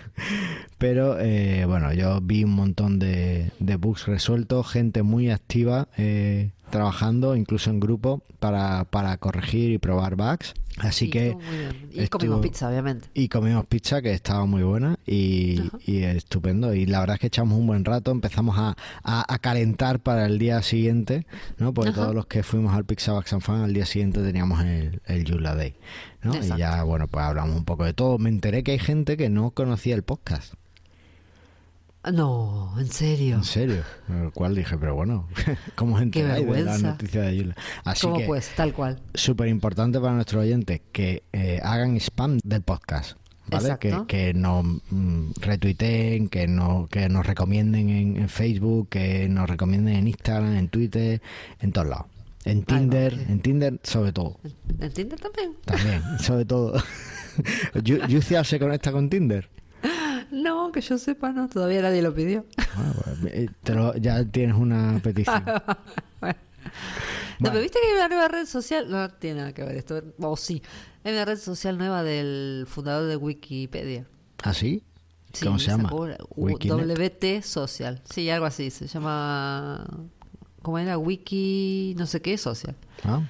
pero 0.78 1.18
eh, 1.20 1.64
bueno 1.66 1.92
yo 1.92 2.20
vi 2.22 2.44
un 2.44 2.52
montón 2.52 2.98
de, 2.98 3.50
de 3.58 3.76
bugs 3.76 4.06
resueltos 4.06 4.68
gente 4.70 5.02
muy 5.02 5.30
activa 5.30 5.88
eh, 5.96 6.50
trabajando 6.70 7.36
incluso 7.36 7.70
en 7.70 7.80
grupo 7.80 8.22
para, 8.38 8.84
para 8.84 9.16
corregir 9.18 9.70
y 9.72 9.78
probar 9.78 10.16
bugs 10.16 10.54
así 10.78 11.06
Sí, 11.06 11.10
que. 11.10 11.36
Y 11.92 12.00
estuvo- 12.00 12.20
comimos 12.20 12.40
pizza, 12.40 12.68
obviamente. 12.68 13.08
y 13.12 13.28
comimos 13.28 13.66
pizza 13.66 14.00
que 14.00 14.12
estaba 14.12 14.46
muy 14.46 14.62
buena 14.62 14.96
y, 15.06 15.60
y 15.84 16.04
estupendo 16.04 16.72
y 16.74 16.86
la 16.86 17.00
verdad 17.00 17.14
es 17.16 17.20
que 17.20 17.26
echamos 17.26 17.58
un 17.58 17.66
buen 17.66 17.84
rato 17.84 18.10
empezamos 18.12 18.56
a, 18.58 18.76
a- 19.02 19.34
a 19.34 19.38
calentar 19.40 20.00
para 20.00 20.24
el 20.26 20.38
día 20.38 20.62
siguiente 20.62 21.26
no 21.58 21.74
porque 21.74 21.90
Ajá. 21.90 22.02
todos 22.02 22.14
los 22.14 22.26
que 22.26 22.42
fuimos 22.42 22.72
al 22.74 22.84
Pizza 22.84 23.12
Bugs 23.12 23.32
and 23.32 23.42
Fun 23.42 23.56
al 23.62 23.74
día 23.74 23.84
siguiente 23.84 24.22
teníamos 24.22 24.62
el, 24.64 25.02
el 25.06 25.28
Joomla 25.28 25.54
Day 25.54 25.74
¿no? 26.22 26.34
y 26.36 26.56
ya 26.56 26.82
bueno 26.84 27.08
pues 27.08 27.24
hablamos 27.24 27.56
un 27.56 27.64
poco 27.64 27.84
de 27.84 27.92
todo 27.92 28.16
me 28.18 28.30
enteré 28.30 28.62
que 28.62 28.72
hay 28.72 28.78
gente 28.78 29.16
que 29.16 29.28
no 29.28 29.50
conocía 29.50 29.94
el 29.96 30.02
podcast 30.02 30.54
No, 32.12 32.74
en 32.78 32.86
serio. 32.86 33.36
en 33.36 33.44
serio 33.44 33.82
el 34.08 34.30
cual 34.32 34.54
dije 34.54 34.78
pero 34.78 34.94
bueno 34.94 35.28
cómo 35.74 35.96
os 35.96 36.02
enteráis 36.02 36.46
de 36.46 36.50
vergüenza. 36.50 36.88
noticias 36.92 37.26
de 37.26 37.36
Joomla 37.36 37.56
así 37.84 38.06
¿Cómo 38.06 38.18
que 38.18 38.24
pues? 38.26 38.50
Tal 38.56 38.72
cual. 38.72 39.00
súper 39.14 39.48
importante 39.48 40.00
para 40.00 40.14
nuestros 40.14 40.42
oyentes 40.42 40.80
que 40.92 41.24
eh, 41.32 41.60
hagan 41.62 41.96
spam 41.96 42.38
del 42.42 42.62
podcast. 42.62 43.18
¿Vale? 43.48 43.76
Que, 43.80 43.92
que 44.06 44.32
nos 44.32 44.64
mm, 44.90 45.32
retuiteen, 45.40 46.28
que, 46.28 46.46
no, 46.46 46.86
que 46.88 47.08
nos 47.08 47.26
recomienden 47.26 47.90
en, 47.90 48.16
en 48.16 48.28
Facebook, 48.28 48.88
que 48.90 49.28
nos 49.28 49.50
recomienden 49.50 49.96
en 49.96 50.06
Instagram, 50.08 50.56
en 50.56 50.68
Twitter, 50.68 51.20
en 51.58 51.72
todos 51.72 51.88
lados. 51.88 52.06
En 52.44 52.62
Tinder, 52.62 53.12
en 53.28 53.40
Tinder 53.40 53.80
sobre 53.82 54.12
todo. 54.12 54.38
¿En- 54.44 54.84
¿En 54.84 54.92
Tinder 54.92 55.18
también? 55.18 55.52
También, 55.64 56.00
sobre 56.20 56.44
todo. 56.44 56.74
Yu- 57.74 58.06
Yucia 58.06 58.44
se 58.44 58.58
conecta 58.60 58.92
con 58.92 59.10
Tinder. 59.10 59.50
No, 60.30 60.70
que 60.72 60.80
yo 60.80 60.98
sepa, 60.98 61.32
no. 61.32 61.48
Todavía 61.48 61.82
nadie 61.82 62.02
lo 62.02 62.14
pidió. 62.14 62.44
Bueno, 62.76 62.92
pues, 63.20 63.34
eh, 63.34 63.48
te 63.62 63.74
lo- 63.74 63.96
ya 63.96 64.24
tienes 64.24 64.56
una 64.56 64.98
petición. 65.02 65.44
Bueno. 66.20 66.36
No, 67.38 67.48
pero 67.48 67.62
viste 67.62 67.78
que 67.80 67.88
hay 67.88 67.94
una 67.96 68.08
nueva 68.08 68.28
red 68.28 68.44
social. 68.46 68.90
No 68.90 69.08
tiene 69.08 69.40
nada 69.40 69.52
que 69.54 69.64
ver 69.64 69.76
esto. 69.76 70.02
O 70.18 70.36
sí. 70.36 70.62
Hay 71.04 71.12
una 71.14 71.24
red 71.24 71.38
social 71.38 71.78
nueva 71.78 72.02
del 72.02 72.66
fundador 72.68 73.08
de 73.08 73.16
Wikipedia. 73.16 74.06
¿Ah, 74.42 74.52
sí? 74.52 74.82
Sí, 75.32 75.46
¿Cómo 75.46 75.58
se 75.58 75.68
llama? 75.68 75.90
WT 75.90 77.42
Social. 77.42 78.02
Sí, 78.12 78.28
algo 78.28 78.44
así. 78.46 78.70
Se 78.70 78.86
llama. 78.86 79.86
¿Cómo 80.62 80.78
era? 80.78 80.98
Wiki. 80.98 81.94
No 81.98 82.04
sé 82.06 82.20
qué 82.20 82.36
Social. 82.36 82.76
Ah, 83.04 83.22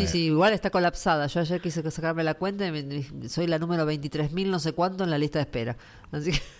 Sí, 0.00 0.06
sí, 0.06 0.24
igual 0.26 0.52
está 0.52 0.70
colapsada. 0.70 1.26
Yo 1.26 1.40
ayer 1.40 1.60
quise 1.60 1.88
sacarme 1.90 2.24
la 2.24 2.34
cuenta 2.34 2.66
y 2.66 2.72
me- 2.72 2.82
me- 2.82 3.28
soy 3.28 3.46
la 3.46 3.58
número 3.58 3.84
23.000 3.86 4.50
no 4.50 4.58
sé 4.58 4.72
cuánto 4.72 5.04
en 5.04 5.10
la 5.10 5.18
lista 5.18 5.38
de 5.38 5.42
espera. 5.44 5.76
Así 6.10 6.32
que. 6.32 6.40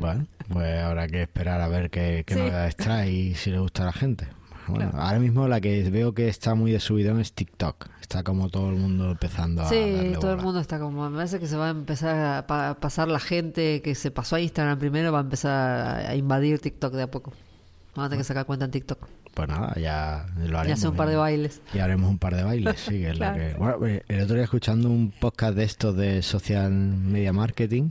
Bueno, 0.00 0.26
pues 0.48 0.82
habrá 0.82 1.06
que 1.06 1.22
esperar 1.22 1.60
a 1.60 1.68
ver 1.68 1.88
qué, 1.88 2.24
qué 2.26 2.34
Sí. 2.34 2.40
novedades 2.40 2.74
trae 2.74 3.12
y 3.12 3.34
si 3.36 3.50
le 3.50 3.60
gusta 3.60 3.82
a 3.84 3.86
la 3.86 3.92
gente. 3.92 4.26
Bueno, 4.66 4.90
Claro. 4.90 5.06
ahora 5.06 5.18
mismo 5.20 5.46
la 5.46 5.60
que 5.60 5.88
veo 5.90 6.14
que 6.14 6.26
está 6.26 6.54
muy 6.56 6.72
de 6.72 6.80
subidón 6.80 7.20
es 7.20 7.32
TikTok. 7.32 7.86
Está 8.00 8.22
como 8.24 8.48
todo 8.48 8.70
el 8.70 8.76
mundo 8.76 9.10
empezando 9.12 9.62
a 9.62 9.68
Sí, 9.68 10.14
todo 10.20 10.32
el 10.32 10.38
mundo 10.40 10.58
está 10.58 10.78
como. 10.80 11.08
Me 11.10 11.16
parece 11.16 11.38
que 11.38 11.46
se 11.46 11.56
va 11.56 11.66
a 11.68 11.70
empezar 11.70 12.16
a 12.38 12.46
pa- 12.46 12.74
pasar 12.80 13.06
la 13.08 13.20
gente 13.20 13.82
que 13.82 13.94
se 13.94 14.10
pasó 14.10 14.34
a 14.36 14.40
Instagram 14.40 14.78
primero, 14.78 15.12
va 15.12 15.18
a 15.18 15.22
empezar 15.22 16.06
a 16.06 16.14
invadir 16.16 16.58
TikTok 16.60 16.94
de 16.94 17.02
a 17.02 17.10
poco. 17.10 17.32
Vamos 17.94 18.06
a 18.06 18.10
tener 18.10 18.18
que 18.20 18.24
sacar 18.24 18.46
cuenta 18.46 18.64
en 18.64 18.70
TikTok. 18.70 19.06
Pues 19.34 19.48
nada, 19.48 19.72
ya 19.76 20.26
lo 20.36 20.44
Y 20.44 20.54
haremos. 20.56 20.78
hacer 20.78 20.90
un 20.90 20.96
par 20.96 21.08
de 21.08 21.14
y- 21.14 21.16
bailes. 21.16 21.62
Y 21.72 21.78
haremos 21.78 22.10
un 22.10 22.18
par 22.18 22.34
de 22.36 22.42
bailes, 22.44 22.78
sí, 22.80 22.90
que 23.00 23.10
es 23.10 23.16
Claro. 23.16 23.36
lo 23.38 23.48
que... 23.48 23.54
Bueno, 23.54 23.86
eh, 23.86 24.02
el 24.08 24.20
otro 24.22 24.34
día 24.36 24.44
escuchando 24.44 24.88
un 24.90 25.10
podcast 25.12 25.56
de 25.56 25.64
estos 25.64 25.96
de 25.96 26.22
social 26.22 26.70
media 26.72 27.32
marketing, 27.32 27.90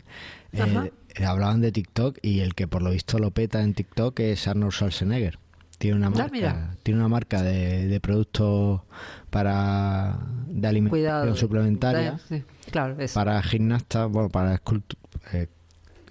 eh, 0.54 0.92
eh, 1.16 1.26
hablaban 1.26 1.62
de 1.62 1.72
TikTok 1.72 2.18
y 2.22 2.40
el 2.42 2.54
que 2.56 2.68
por 2.68 2.82
lo 2.82 2.92
visto 2.92 3.18
lo 3.20 3.32
peta 3.32 3.62
en 3.62 3.74
TikTok 3.74 4.20
es 4.22 4.48
Arnold 4.48 4.72
Schwarzenegger. 4.74 5.40
Tiene 5.80 5.98
una 5.98 6.08
Ah, 6.08 6.12
marca, 6.12 6.30
mira. 6.32 6.76
tiene 6.84 7.00
una 7.00 7.10
marca 7.10 7.42
de, 7.42 7.88
de 7.88 8.00
productos 8.00 8.82
para 9.30 10.18
de 10.48 10.68
alimentación 10.68 10.90
Cuidado. 11.02 11.36
suplementaria 11.36 12.20
Sí, 12.30 12.44
claro, 12.72 12.96
eso. 13.00 13.16
para 13.16 13.42
gimnastas, 13.44 14.10
bueno, 14.10 14.30
para 14.30 14.56
escultu- 14.56 14.96
eh, 15.34 15.48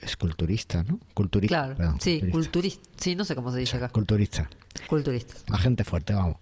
esculturistas, 0.02 0.86
¿no? 0.86 0.98
Culturistas. 1.14 1.58
Claro, 1.58 1.76
perdón, 1.76 2.00
sí, 2.00 2.22
culturista. 2.30 2.88
Sí, 2.96 3.14
no 3.16 3.24
sé 3.24 3.34
cómo 3.34 3.50
se 3.52 3.58
dice 3.58 3.76
acá. 3.76 3.88
Culturistas. 3.88 4.48
Culturistas. 4.88 5.44
La 5.48 5.58
gente 5.58 5.84
fuerte, 5.84 6.14
vamos. 6.14 6.36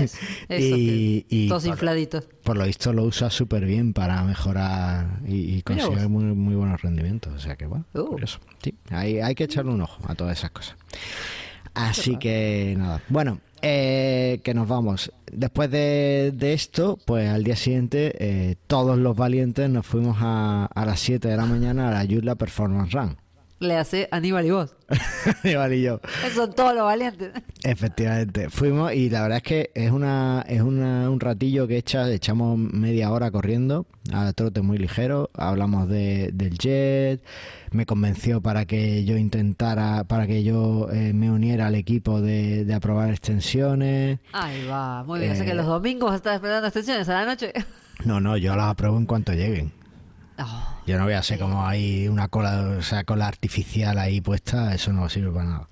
Eso, 0.00 0.18
eso 0.48 0.76
Y- 1.28 1.48
todos 1.48 1.62
por- 1.64 1.70
infladitos. 1.72 2.24
Por 2.44 2.56
lo 2.56 2.64
visto 2.64 2.92
lo 2.92 3.04
usa 3.04 3.28
súper 3.30 3.64
bien 3.66 3.92
para 3.92 4.22
mejorar 4.24 5.20
y, 5.26 5.56
y 5.56 5.62
conseguir 5.62 6.08
muy, 6.08 6.24
muy 6.24 6.54
buenos 6.54 6.80
rendimientos. 6.82 7.32
O 7.34 7.38
sea 7.38 7.56
que 7.56 7.66
bueno, 7.66 7.84
Uh. 7.94 8.06
curioso. 8.06 8.38
Sí, 8.62 8.74
hay, 8.90 9.20
hay 9.20 9.34
que 9.34 9.44
echarle 9.44 9.72
un 9.72 9.80
ojo 9.82 10.00
a 10.08 10.14
todas 10.14 10.38
esas 10.38 10.50
cosas. 10.50 10.76
Así 11.74 12.16
que 12.16 12.74
nada. 12.76 13.02
Bueno, 13.08 13.38
eh, 13.62 14.40
que 14.42 14.54
nos 14.54 14.68
vamos. 14.68 15.12
Después 15.32 15.70
de, 15.70 16.32
de 16.34 16.52
esto, 16.52 16.98
pues 17.04 17.28
al 17.28 17.44
día 17.44 17.56
siguiente, 17.56 18.12
eh, 18.18 18.56
todos 18.66 18.98
los 18.98 19.16
valientes 19.16 19.70
nos 19.70 19.86
fuimos 19.86 20.18
a, 20.20 20.66
a 20.66 20.86
las 20.86 21.00
7 21.00 21.28
de 21.28 21.36
la 21.36 21.46
mañana 21.46 21.88
a 21.88 21.92
la 21.92 22.04
Yula 22.04 22.34
Performance 22.34 22.92
Run. 22.92 23.16
Le 23.62 23.76
hace 23.76 24.08
Aníbal 24.10 24.46
y 24.46 24.50
vos. 24.50 24.74
Iván 25.44 25.72
y 25.72 25.82
yo. 25.82 26.00
Son 26.34 26.52
todos 26.52 26.74
los 26.74 26.84
valientes. 26.84 27.30
Efectivamente, 27.62 28.50
fuimos 28.50 28.92
y 28.92 29.08
la 29.08 29.22
verdad 29.22 29.36
es 29.38 29.42
que 29.44 29.70
es 29.74 29.90
una 29.92 30.44
es 30.48 30.60
una, 30.62 31.08
un 31.08 31.20
ratillo 31.20 31.68
que 31.68 31.76
echa, 31.76 32.10
echamos 32.10 32.58
media 32.58 33.12
hora 33.12 33.30
corriendo 33.30 33.86
a 34.12 34.32
trote 34.32 34.62
muy 34.62 34.78
ligero, 34.78 35.30
hablamos 35.34 35.88
de, 35.88 36.30
del 36.32 36.58
jet, 36.58 37.22
me 37.70 37.86
convenció 37.86 38.40
para 38.40 38.64
que 38.64 39.04
yo 39.04 39.16
intentara, 39.16 40.02
para 40.04 40.26
que 40.26 40.42
yo 40.42 40.88
eh, 40.92 41.12
me 41.12 41.30
uniera 41.30 41.68
al 41.68 41.76
equipo 41.76 42.20
de, 42.20 42.64
de 42.64 42.74
aprobar 42.74 43.10
extensiones. 43.10 44.18
Ahí 44.32 44.66
va, 44.66 45.04
muy 45.04 45.20
bien. 45.20 45.32
O 45.32 45.34
sea 45.36 45.44
que 45.44 45.52
Eh, 45.52 45.54
los 45.54 45.66
domingos 45.66 46.14
estás 46.16 46.34
esperando 46.34 46.66
extensiones 46.66 47.08
a 47.08 47.14
la 47.14 47.26
noche. 47.26 47.52
No, 48.04 48.18
no, 48.20 48.36
yo 48.36 48.56
las 48.56 48.66
apruebo 48.70 48.98
en 48.98 49.06
cuanto 49.06 49.32
lleguen. 49.32 49.72
Oh, 50.38 50.80
Yo 50.86 50.98
no 50.98 51.04
voy 51.04 51.12
a 51.12 51.18
hacer 51.18 51.38
como 51.38 51.66
hay 51.66 52.08
una 52.08 52.28
cola, 52.28 52.76
o 52.78 52.82
sea, 52.82 53.04
cola 53.04 53.26
artificial 53.28 53.98
ahí 53.98 54.20
puesta, 54.20 54.74
eso 54.74 54.92
no 54.92 55.08
sirve 55.08 55.30
para 55.30 55.44
nada. 55.44 55.68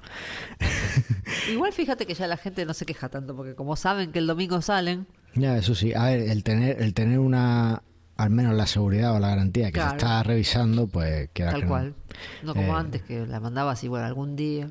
Igual 1.51 1.73
fíjate 1.73 2.07
que 2.07 2.15
ya 2.15 2.27
la 2.27 2.37
gente 2.37 2.65
no 2.67 2.75
se 2.75 2.87
queja 2.87 3.09
tanto, 3.09 3.35
porque 3.35 3.55
como 3.55 3.77
saben 3.77 4.13
que 4.13 4.19
el 4.19 4.27
domingo 4.27 4.61
salen, 4.63 5.07
Ya, 5.35 5.57
eso 5.57 5.75
sí. 5.75 5.95
A 5.95 6.05
ver, 6.07 6.21
el 6.21 6.43
tener, 6.45 6.83
el 6.83 6.93
tener 6.95 7.19
una, 7.19 7.83
al 8.17 8.31
menos 8.31 8.55
la 8.55 8.67
seguridad 8.67 9.15
o 9.15 9.19
la 9.21 9.29
garantía 9.29 9.67
que 9.67 9.73
Claro. 9.73 9.91
se 9.91 9.97
está 9.97 10.23
revisando, 10.23 10.87
pues 10.89 11.31
queda 11.33 11.51
tal 11.53 11.61
que 11.61 11.67
no. 11.67 11.71
cual. 11.71 11.95
No 12.43 12.55
como 12.55 12.75
Eh, 12.75 12.79
antes, 12.81 13.03
que 13.03 13.27
la 13.27 13.41
mandabas 13.41 13.87
bueno, 13.89 14.07
algún 14.07 14.37
día. 14.37 14.71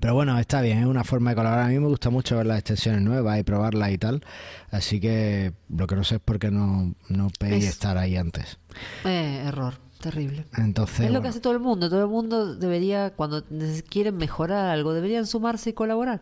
Pero 0.00 0.14
bueno, 0.14 0.38
está 0.38 0.60
bien, 0.60 0.78
es 0.78 0.86
una 0.86 1.04
forma 1.04 1.30
de 1.30 1.36
colaborar. 1.36 1.64
A 1.66 1.68
mí 1.68 1.78
me 1.78 1.86
gusta 1.86 2.10
mucho 2.10 2.36
ver 2.36 2.46
las 2.46 2.58
extensiones 2.58 3.00
nuevas 3.02 3.38
y 3.38 3.42
probarlas 3.42 3.90
y 3.90 3.98
tal. 3.98 4.22
Así 4.70 5.00
que 5.00 5.52
lo 5.70 5.86
que 5.86 5.96
no 5.96 6.04
sé 6.04 6.16
es 6.16 6.20
por 6.20 6.38
qué 6.38 6.50
no, 6.50 6.94
no 7.08 7.28
pedí 7.38 7.56
Es- 7.56 7.64
estar 7.66 7.96
ahí 7.96 8.16
antes. 8.16 8.58
Eh, 9.04 9.44
error, 9.46 9.74
terrible. 10.00 10.44
Entonces, 10.58 11.06
es 11.06 11.10
lo 11.12 11.22
que 11.22 11.28
hace 11.28 11.40
todo 11.40 11.52
el 11.54 11.60
mundo. 11.60 11.88
Todo 11.88 12.02
el 12.02 12.10
mundo 12.10 12.54
debería, 12.54 13.14
cuando 13.14 13.44
quieren 13.88 14.16
mejorar 14.16 14.68
algo, 14.70 14.92
deberían 14.92 15.26
sumarse 15.26 15.70
y 15.70 15.72
colaborar. 15.72 16.20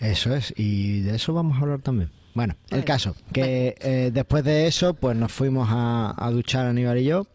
eso 0.00 0.34
es. 0.34 0.52
Y 0.56 1.02
de 1.02 1.14
eso 1.14 1.32
vamos 1.34 1.58
a 1.58 1.60
hablar 1.60 1.80
también. 1.82 2.10
Bueno, 2.34 2.54
el 2.64 2.70
Bueno, 2.70 2.84
caso, 2.86 3.14
que 3.32 3.74
eh, 3.80 4.10
después 4.12 4.42
de 4.42 4.66
eso, 4.66 4.94
pues 4.94 5.14
nos 5.16 5.30
fuimos 5.30 5.68
a, 5.70 6.14
a 6.16 6.30
duchar 6.30 6.64
Aníbal 6.66 6.96
y 6.98 7.04
yo. 7.04 7.26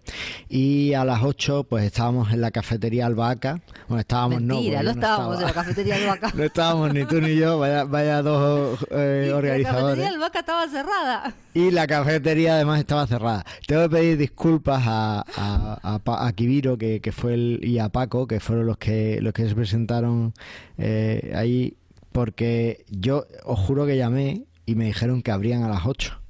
Y 0.49 0.93
a 0.93 1.05
las 1.05 1.21
8, 1.21 1.65
pues 1.69 1.85
estábamos 1.85 2.31
en 2.33 2.41
la 2.41 2.49
cafetería 2.49 3.05
Albahaca. 3.05 3.61
Bueno, 3.87 3.99
estábamos 4.01 4.41
no. 4.41 4.55
Mentira, 4.55 4.79
no 4.79 4.85
yo 4.85 4.91
estábamos 4.91 5.39
en 5.39 5.45
la 5.45 5.53
cafetería 5.53 5.95
Vaca. 6.07 6.31
No 6.35 6.43
estábamos 6.43 6.93
ni 6.95 7.05
tú 7.05 7.21
ni 7.21 7.35
yo, 7.35 7.59
vaya, 7.59 7.83
vaya 7.83 8.23
dos 8.23 8.79
eh, 8.89 9.25
Y 9.27 9.29
La 9.29 9.35
organizadores. 9.37 9.97
cafetería 9.97 10.19
Vaca 10.19 10.39
estaba 10.39 10.67
cerrada. 10.67 11.33
Y 11.53 11.71
la 11.71 11.85
cafetería 11.87 12.55
además 12.55 12.79
estaba 12.79 13.05
cerrada. 13.05 13.45
Tengo 13.67 13.83
que 13.83 13.89
pedir 13.89 14.17
disculpas 14.17 14.83
a, 14.87 15.23
a, 15.35 15.99
a, 16.05 16.27
a 16.27 16.31
Kibiro 16.33 16.77
que, 16.79 17.01
que 17.01 17.11
fue 17.11 17.35
el, 17.35 17.59
y 17.61 17.77
a 17.77 17.89
Paco, 17.89 18.25
que 18.25 18.39
fueron 18.39 18.65
los 18.65 18.77
que 18.77 19.19
los 19.21 19.33
que 19.33 19.47
se 19.47 19.53
presentaron 19.53 20.33
eh, 20.79 21.33
ahí, 21.35 21.77
porque 22.11 22.83
yo 22.89 23.25
os 23.45 23.59
juro 23.59 23.85
que 23.85 23.95
llamé 23.97 24.43
y 24.67 24.75
me 24.75 24.85
dijeron 24.85 25.23
que 25.23 25.31
abrían 25.31 25.63
a 25.63 25.69
las 25.69 25.87
8. 25.87 26.21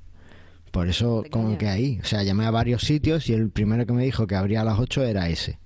Por 0.71 0.87
eso 0.87 1.25
como 1.31 1.57
que 1.57 1.67
ahí. 1.67 1.99
O 2.01 2.05
sea, 2.05 2.23
llamé 2.23 2.45
a 2.45 2.51
varios 2.51 2.83
sitios 2.83 3.27
y 3.29 3.33
el 3.33 3.49
primero 3.49 3.85
que 3.85 3.91
me 3.93 4.03
dijo 4.05 4.27
que 4.27 4.35
abría 4.35 4.61
a 4.61 4.63
las 4.63 4.79
8 4.79 5.03
era 5.03 5.27
ese. 5.27 5.59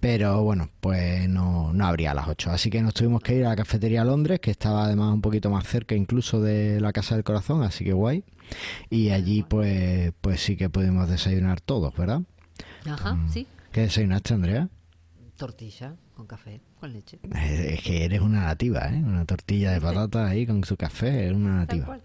Pero 0.00 0.42
bueno, 0.42 0.68
pues 0.80 1.28
no, 1.28 1.72
no 1.72 1.86
abría 1.86 2.10
a 2.10 2.14
las 2.14 2.26
8. 2.26 2.50
Así 2.50 2.70
que 2.70 2.82
nos 2.82 2.94
tuvimos 2.94 3.20
que 3.22 3.36
ir 3.36 3.44
a 3.44 3.50
la 3.50 3.56
cafetería 3.56 4.04
Londres, 4.04 4.40
que 4.40 4.50
estaba 4.50 4.84
además 4.84 5.12
un 5.14 5.20
poquito 5.20 5.48
más 5.50 5.64
cerca 5.68 5.94
incluso 5.94 6.40
de 6.40 6.80
la 6.80 6.92
Casa 6.92 7.14
del 7.14 7.22
Corazón, 7.24 7.62
así 7.62 7.84
que 7.84 7.92
guay. 7.92 8.24
Y 8.90 9.10
allí 9.10 9.42
pues, 9.44 10.12
pues 10.20 10.40
sí 10.42 10.56
que 10.56 10.68
pudimos 10.70 11.08
desayunar 11.08 11.60
todos, 11.60 11.94
¿verdad? 11.94 12.22
Ajá, 12.84 13.14
Mm. 13.14 13.28
sí. 13.30 13.46
¿Qué 13.70 13.82
desayunaste, 13.82 14.34
Andrea? 14.34 14.68
Tortilla 15.36 15.94
con 16.14 16.26
café, 16.26 16.60
con 16.78 16.92
leche. 16.92 17.18
Es, 17.34 17.60
es 17.60 17.80
que 17.82 18.04
eres 18.04 18.20
una 18.20 18.42
nativa, 18.44 18.80
¿eh? 18.88 19.02
Una 19.04 19.24
tortilla 19.24 19.72
de 19.72 19.80
patata 19.80 20.26
ahí 20.28 20.46
con 20.46 20.62
su 20.64 20.76
café, 20.76 21.24
eres 21.26 21.36
una 21.36 21.56
nativa. 21.56 21.98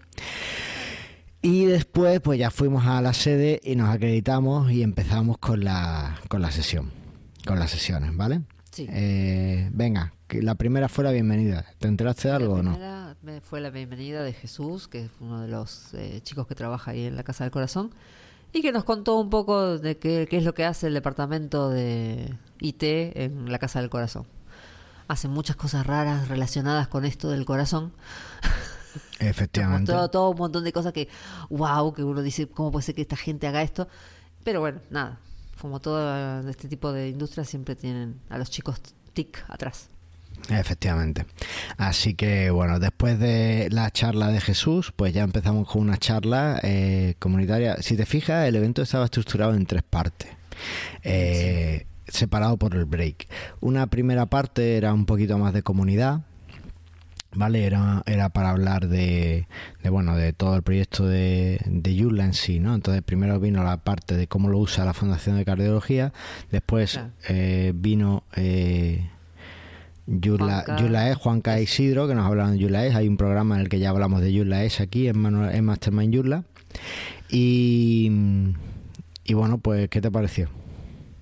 Y 1.40 1.66
después 1.66 2.20
pues 2.20 2.38
ya 2.38 2.50
fuimos 2.50 2.84
a 2.86 3.00
la 3.00 3.12
sede 3.12 3.60
y 3.62 3.76
nos 3.76 3.88
acreditamos 3.90 4.70
y 4.72 4.82
empezamos 4.82 5.38
con 5.38 5.62
la, 5.64 6.18
con 6.28 6.42
la 6.42 6.50
sesión, 6.50 6.90
con 7.46 7.58
las 7.58 7.70
sesiones, 7.70 8.16
¿vale? 8.16 8.42
Sí. 8.72 8.86
Eh, 8.90 9.68
venga, 9.72 10.12
que 10.26 10.42
la 10.42 10.56
primera 10.56 10.88
fue 10.88 11.04
la 11.04 11.12
bienvenida. 11.12 11.64
¿Te 11.78 11.86
enteraste 11.88 12.28
de 12.28 12.34
algo 12.34 12.54
la 12.54 12.60
o 12.60 12.62
no? 12.64 12.70
primera 12.72 13.16
me- 13.22 13.40
fue 13.40 13.60
la 13.60 13.70
bienvenida 13.70 14.22
de 14.24 14.32
Jesús, 14.32 14.88
que 14.88 15.04
es 15.04 15.10
uno 15.20 15.40
de 15.40 15.48
los 15.48 15.94
eh, 15.94 16.20
chicos 16.22 16.46
que 16.48 16.54
trabaja 16.56 16.90
ahí 16.90 17.04
en 17.04 17.14
la 17.16 17.22
Casa 17.22 17.44
del 17.44 17.50
Corazón, 17.52 17.90
y 18.52 18.62
que 18.62 18.72
nos 18.72 18.84
contó 18.84 19.16
un 19.16 19.30
poco 19.30 19.78
de 19.78 19.98
qué, 19.98 20.26
qué 20.28 20.38
es 20.38 20.44
lo 20.44 20.54
que 20.54 20.64
hace 20.64 20.86
el 20.88 20.94
departamento 20.94 21.70
de 21.70 22.34
IT 22.60 22.82
en 22.82 23.50
la 23.50 23.58
Casa 23.58 23.80
del 23.80 23.90
Corazón. 23.90 24.26
Hacen 25.06 25.30
muchas 25.30 25.56
cosas 25.56 25.86
raras 25.86 26.28
relacionadas 26.28 26.88
con 26.88 27.04
esto 27.04 27.30
del 27.30 27.44
corazón. 27.44 27.92
Efectivamente. 29.20 29.92
mostró 29.92 30.08
todo 30.08 30.30
un 30.30 30.38
montón 30.38 30.64
de 30.64 30.72
cosas 30.72 30.92
que, 30.92 31.08
wow, 31.50 31.92
que 31.92 32.04
uno 32.04 32.22
dice, 32.22 32.48
¿cómo 32.48 32.70
puede 32.70 32.84
ser 32.84 32.94
que 32.94 33.02
esta 33.02 33.16
gente 33.16 33.46
haga 33.46 33.62
esto? 33.62 33.88
Pero 34.44 34.60
bueno, 34.60 34.80
nada, 34.90 35.18
como 35.60 35.80
todo 35.80 36.00
eh, 36.00 36.50
este 36.50 36.68
tipo 36.68 36.92
de 36.92 37.08
industrias 37.08 37.48
siempre 37.48 37.74
tienen 37.74 38.20
a 38.28 38.38
los 38.38 38.50
chicos 38.50 38.80
TIC 39.12 39.44
atrás. 39.48 39.88
Efectivamente. 40.48 41.26
Así 41.76 42.14
que 42.14 42.50
bueno, 42.50 42.78
después 42.80 43.18
de 43.18 43.68
la 43.70 43.90
charla 43.90 44.28
de 44.28 44.40
Jesús, 44.40 44.92
pues 44.96 45.12
ya 45.12 45.22
empezamos 45.22 45.68
con 45.68 45.82
una 45.82 45.96
charla 45.98 46.58
eh, 46.62 47.14
comunitaria. 47.18 47.76
Si 47.82 47.96
te 47.96 48.06
fijas, 48.06 48.48
el 48.48 48.56
evento 48.56 48.82
estaba 48.82 49.04
estructurado 49.04 49.54
en 49.54 49.66
tres 49.66 49.82
partes. 49.82 50.30
Eh, 51.02 51.86
Separado 52.06 52.56
por 52.56 52.74
el 52.74 52.86
break. 52.86 53.28
Una 53.60 53.86
primera 53.88 54.24
parte 54.26 54.78
era 54.78 54.94
un 54.94 55.04
poquito 55.04 55.36
más 55.36 55.52
de 55.52 55.62
comunidad, 55.62 56.22
¿vale? 57.34 57.66
Era, 57.66 58.02
era 58.06 58.30
para 58.30 58.48
hablar 58.48 58.88
de, 58.88 59.46
de, 59.82 59.90
bueno, 59.90 60.16
de 60.16 60.32
todo 60.32 60.56
el 60.56 60.62
proyecto 60.62 61.06
de, 61.06 61.60
de 61.66 61.94
Yula 61.94 62.24
en 62.24 62.32
sí, 62.32 62.60
¿no? 62.60 62.74
Entonces 62.74 63.02
primero 63.02 63.38
vino 63.40 63.62
la 63.62 63.76
parte 63.76 64.16
de 64.16 64.26
cómo 64.26 64.48
lo 64.48 64.56
usa 64.56 64.86
la 64.86 64.94
Fundación 64.94 65.36
de 65.36 65.44
Cardiología, 65.44 66.14
después 66.50 66.92
Claro. 66.92 67.10
eh, 67.28 67.72
vino 67.74 68.24
eh, 68.36 69.10
Yula, 70.10 70.62
Juanca. 70.64 70.76
Yula 70.82 71.10
es, 71.10 71.16
Juanca 71.16 71.58
e 71.58 71.62
Isidro, 71.62 72.08
que 72.08 72.14
nos 72.14 72.24
hablaron 72.24 72.52
de 72.52 72.58
Yula 72.58 72.86
es, 72.86 72.94
hay 72.94 73.06
un 73.08 73.18
programa 73.18 73.56
en 73.56 73.60
el 73.60 73.68
que 73.68 73.78
ya 73.78 73.90
hablamos 73.90 74.22
de 74.22 74.32
Yula 74.32 74.64
es 74.64 74.80
aquí, 74.80 75.06
en, 75.06 75.18
Manuel, 75.18 75.54
en 75.54 75.64
Mastermind 75.64 76.14
Yula. 76.14 76.44
Y, 77.30 78.10
y 79.24 79.34
bueno, 79.34 79.58
pues, 79.58 79.88
¿qué 79.90 80.00
te 80.00 80.10
pareció? 80.10 80.48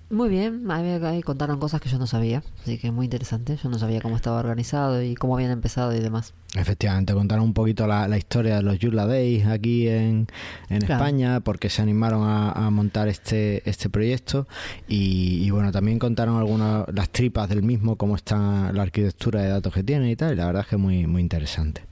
Muy 0.08 0.28
bien, 0.28 0.70
ahí, 0.70 0.86
ahí 1.02 1.20
contaron 1.20 1.58
cosas 1.58 1.80
que 1.80 1.88
yo 1.88 1.98
no 1.98 2.06
sabía, 2.06 2.44
así 2.62 2.78
que 2.78 2.92
muy 2.92 3.06
interesante. 3.06 3.58
Yo 3.60 3.68
no 3.68 3.76
sabía 3.76 4.00
cómo 4.00 4.14
estaba 4.14 4.38
organizado 4.38 5.02
y 5.02 5.16
cómo 5.16 5.34
habían 5.34 5.50
empezado 5.50 5.92
y 5.96 5.98
demás. 5.98 6.32
Efectivamente, 6.54 7.12
contaron 7.12 7.44
un 7.44 7.52
poquito 7.52 7.88
la, 7.88 8.06
la 8.06 8.16
historia 8.16 8.54
de 8.56 8.62
los 8.62 8.78
Yula 8.78 9.04
Days 9.06 9.46
aquí 9.46 9.88
en, 9.88 10.28
en 10.68 10.78
Claro. 10.82 10.94
España, 10.94 11.40
porque 11.40 11.68
se 11.68 11.82
animaron 11.82 12.22
a, 12.22 12.52
a 12.52 12.70
montar 12.70 13.08
este, 13.08 13.68
este 13.68 13.90
proyecto 13.90 14.46
y, 14.86 15.42
y 15.44 15.50
bueno, 15.50 15.72
también 15.72 15.98
contaron 15.98 16.36
algunas 16.38 16.84
las 16.94 17.10
tripas 17.10 17.48
del 17.48 17.64
mismo, 17.64 17.96
cómo 17.96 18.14
está 18.14 18.70
la 18.72 18.82
arquitectura 18.84 19.42
de 19.42 19.48
datos 19.48 19.74
que 19.74 19.82
tiene 19.82 20.08
y 20.12 20.14
tal, 20.14 20.34
y 20.34 20.36
la 20.36 20.46
verdad 20.46 20.62
es 20.62 20.68
que 20.68 20.76
muy, 20.76 21.08
muy 21.08 21.20
interesante. 21.20 21.84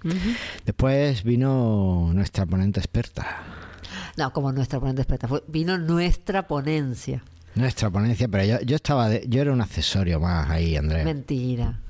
Después 0.64 1.24
vino 1.24 2.12
nuestra 2.14 2.46
ponente 2.46 2.78
experta. 2.78 3.42
No, 4.16 4.32
como 4.32 4.52
nuestra 4.52 4.78
ponente 4.78 5.02
experta, 5.02 5.26
fue, 5.26 5.42
vino 5.48 5.76
nuestra 5.78 6.46
ponencia. 6.46 7.24
Nuestra 7.54 7.90
ponencia, 7.90 8.26
pero 8.28 8.44
yo, 8.44 8.60
yo 8.62 8.76
estaba 8.76 9.08
de- 9.08 9.24
yo 9.28 9.40
era 9.42 9.52
un 9.52 9.60
accesorio 9.60 10.18
más 10.20 10.50
ahí, 10.50 10.76
Andrés. 10.76 11.04
Mentira. 11.04 11.80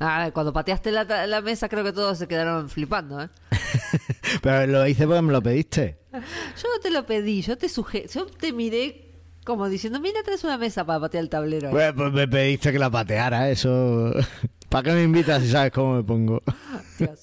Ah, 0.00 0.30
cuando 0.34 0.52
pateaste 0.52 0.90
la, 0.90 1.04
la 1.26 1.40
mesa 1.40 1.68
creo 1.68 1.82
que 1.84 1.92
todos 1.92 2.18
se 2.18 2.26
quedaron 2.28 2.68
flipando, 2.68 3.22
¿eh? 3.22 3.28
Pero 4.42 4.66
lo 4.66 4.86
hice 4.86 5.06
porque 5.06 5.22
me 5.22 5.32
lo 5.32 5.42
pediste. 5.42 5.98
Yo 6.12 6.68
no 6.74 6.80
te 6.82 6.90
lo 6.90 7.06
pedí, 7.06 7.42
yo 7.42 7.56
te 7.58 7.68
suje 7.68 8.06
yo 8.12 8.26
te 8.26 8.52
miré 8.52 9.00
como 9.44 9.68
diciendo, 9.68 10.00
mira, 10.00 10.22
traes 10.24 10.42
una 10.44 10.56
mesa 10.58 10.84
para 10.86 11.00
patear 11.00 11.22
el 11.24 11.30
tablero. 11.30 11.68
ahí". 11.68 11.72
Bueno, 11.74 11.94
pues 11.96 12.12
me 12.12 12.28
pediste 12.28 12.72
que 12.72 12.78
la 12.78 12.90
pateara, 12.90 13.50
eso. 13.50 14.12
¿Para 14.68 14.82
qué 14.82 14.92
me 14.92 15.02
invitas 15.04 15.42
si 15.42 15.50
sabes 15.50 15.70
cómo 15.70 15.94
me 15.96 16.02
pongo? 16.02 16.42
Dios. 16.98 17.20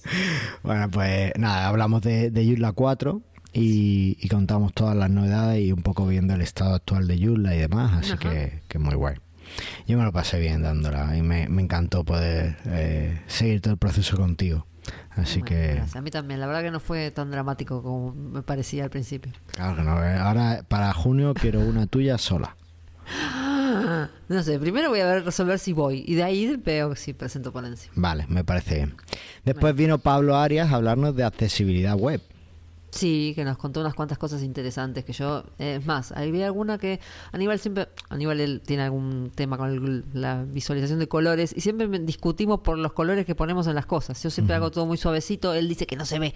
Bueno, 0.64 0.90
pues 0.92 1.34
nada, 1.38 1.68
hablamos 1.68 2.02
de, 2.02 2.30
de 2.32 2.46
Joomla 2.46 2.72
4 2.74 3.22
y, 3.54 4.18
y 4.20 4.28
contamos 4.30 4.74
todas 4.74 4.96
las 4.96 5.10
novedades 5.10 5.62
y 5.62 5.72
un 5.72 5.82
poco 5.84 6.08
viendo 6.08 6.34
el 6.34 6.42
estado 6.42 6.76
actual 6.76 7.08
de 7.08 7.18
Joomla 7.24 7.56
y 7.56 7.60
demás, 7.60 7.94
así 8.06 8.18
que, 8.18 8.62
que 8.68 8.80
muy 8.80 8.96
guay. 8.96 9.16
Yo 9.88 9.98
me 9.98 10.04
lo 10.06 10.14
pasé 10.14 10.40
bien 10.40 10.62
dándola 10.62 11.18
y 11.18 11.22
me, 11.22 11.50
me 11.50 11.62
encantó 11.62 12.06
poder 12.06 12.56
eh, 12.68 13.22
seguir 13.28 13.60
todo 13.62 13.74
el 13.74 13.78
proceso 13.80 14.16
contigo. 14.16 14.66
Así 15.12 15.40
Bueno, 15.42 15.46
que, 15.46 15.68
gracias. 15.76 15.96
A 15.98 16.02
mí 16.02 16.10
también, 16.10 16.40
la 16.40 16.48
verdad 16.48 16.64
que 16.64 16.72
no 16.72 16.80
fue 16.80 17.12
tan 17.12 17.30
dramático 17.32 17.84
como 17.84 18.14
me 18.14 18.42
parecía 18.44 18.86
al 18.86 18.90
principio. 18.90 19.32
claro 19.48 19.76
que 19.76 19.84
no, 19.84 20.02
eh, 20.04 20.16
ahora 20.16 20.64
para 20.68 20.92
junio 20.94 21.34
quiero 21.34 21.60
una 21.60 21.86
tuya 21.88 22.18
sola. 22.18 22.56
No 24.28 24.44
sé, 24.44 24.60
primero 24.60 24.90
voy 24.90 25.00
a 25.00 25.06
ver 25.06 25.24
resolver 25.26 25.60
si 25.60 25.72
voy 25.74 26.04
y 26.06 26.16
de 26.16 26.24
ahí 26.24 26.58
veo 26.58 26.96
si 26.96 27.14
presento 27.14 27.52
ponencia. 27.54 27.90
Vale, 27.96 28.26
me 28.28 28.44
parece 28.44 28.76
bien. 28.76 28.96
Después 29.46 29.76
vino 29.76 29.98
Pablo 29.98 30.36
Arias 30.36 30.72
a 30.72 30.76
hablarnos 30.76 31.16
de 31.16 31.24
accesibilidad 31.24 31.96
web. 31.96 32.22
Sí, 32.92 33.32
que 33.36 33.46
nos 33.46 33.58
contó 33.58 33.80
unas 33.80 33.94
cuantas 33.94 34.18
cosas 34.18 34.44
interesantes 34.44 35.06
que 35.06 35.14
yo, 35.14 35.46
eh, 35.60 35.78
es 35.80 35.86
más, 35.86 36.12
había 36.12 36.46
alguna 36.46 36.78
que 36.78 37.00
Aníbal 37.32 37.58
siempre, 37.58 37.88
Aníbal 38.10 38.42
él 38.42 38.62
tiene 38.66 38.84
algún 38.84 39.32
tema 39.34 39.58
con 39.58 39.70
el- 39.70 40.04
la 40.14 40.44
visualización 40.44 41.00
de 41.00 41.08
colores 41.08 41.54
y 41.56 41.62
siempre 41.62 41.88
discutimos 42.00 42.60
por 42.60 42.78
los 42.78 42.92
colores 42.92 43.26
que 43.26 43.34
ponemos 43.34 43.68
en 43.68 43.76
las 43.76 43.86
cosas. 43.86 44.22
Yo 44.22 44.30
siempre 44.30 44.56
hago 44.58 44.72
todo 44.72 44.86
muy 44.86 44.98
suavecito, 44.98 45.54
él 45.54 45.70
dice 45.70 45.88
que 45.88 45.96
no 45.96 46.06
se 46.06 46.20
ve. 46.20 46.34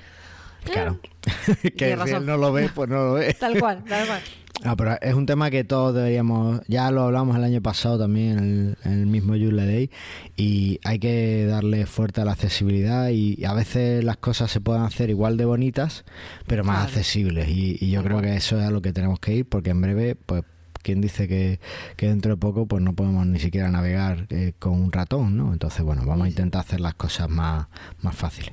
Claro. 0.63 0.97
Que 1.77 1.97
si 2.05 2.13
él 2.13 2.25
no 2.25 2.37
lo 2.37 2.51
ve, 2.53 2.69
pues 2.73 2.89
no 2.89 2.95
lo 3.03 3.13
ve. 3.13 3.33
Tal 3.39 3.59
cual, 3.59 3.83
tal 3.83 4.07
cual. 4.07 4.21
Ah, 4.63 4.75
pero 4.75 4.97
es 5.01 5.13
un 5.13 5.25
tema 5.25 5.51
que 5.51 5.63
todos 5.63 5.93
deberíamos, 5.93 6.61
ya 6.67 6.89
lo 6.89 7.03
hablamos 7.03 7.35
el 7.35 7.43
año 7.43 7.61
pasado 7.61 7.99
también 7.99 8.37
en 8.39 8.43
el, 8.47 8.77
en 8.91 8.99
el 9.01 9.05
mismo 9.05 9.33
Joomla 9.33 9.65
Day 9.65 9.91
y 10.37 10.79
hay 10.83 10.97
que 10.97 11.45
darle 11.45 11.85
fuerte 11.85 12.21
a 12.21 12.25
la 12.25 12.31
accesibilidad 12.31 13.09
y 13.09 13.43
a 13.45 13.53
veces 13.53 14.03
las 14.03 14.17
cosas 14.17 14.49
se 14.49 14.61
pueden 14.61 14.81
hacer 14.83 15.09
igual 15.09 15.37
de 15.37 15.45
bonitas 15.45 16.03
pero 16.47 16.63
más 16.63 16.75
Claro. 16.77 16.87
accesibles 16.87 17.47
y, 17.49 17.77
y 17.79 17.91
yo 17.91 18.01
creo 18.01 18.21
que 18.21 18.35
eso 18.35 18.57
es 18.59 18.65
a 18.65 18.71
lo 18.71 18.81
que 18.81 18.91
tenemos 18.93 19.19
que 19.19 19.35
ir 19.35 19.45
porque 19.45 19.69
en 19.71 19.81
breve 19.81 20.15
pues 20.15 20.43
quien 20.81 21.01
dice 21.01 21.27
que, 21.27 21.59
que 21.97 22.07
dentro 22.07 22.31
de 22.31 22.37
poco 22.37 22.65
pues 22.65 22.81
no 22.81 22.93
podemos 22.93 23.25
ni 23.27 23.39
siquiera 23.39 23.69
navegar 23.69 24.25
eh, 24.29 24.53
con 24.57 24.73
un 24.73 24.91
ratón, 24.91 25.35
¿no? 25.35 25.51
Entonces 25.51 25.83
bueno, 25.83 26.03
vamos 26.05 26.25
a 26.25 26.29
intentar 26.29 26.61
hacer 26.61 26.79
las 26.79 26.93
cosas 26.93 27.27
más, 27.29 27.67
más 28.01 28.15
fáciles. 28.15 28.51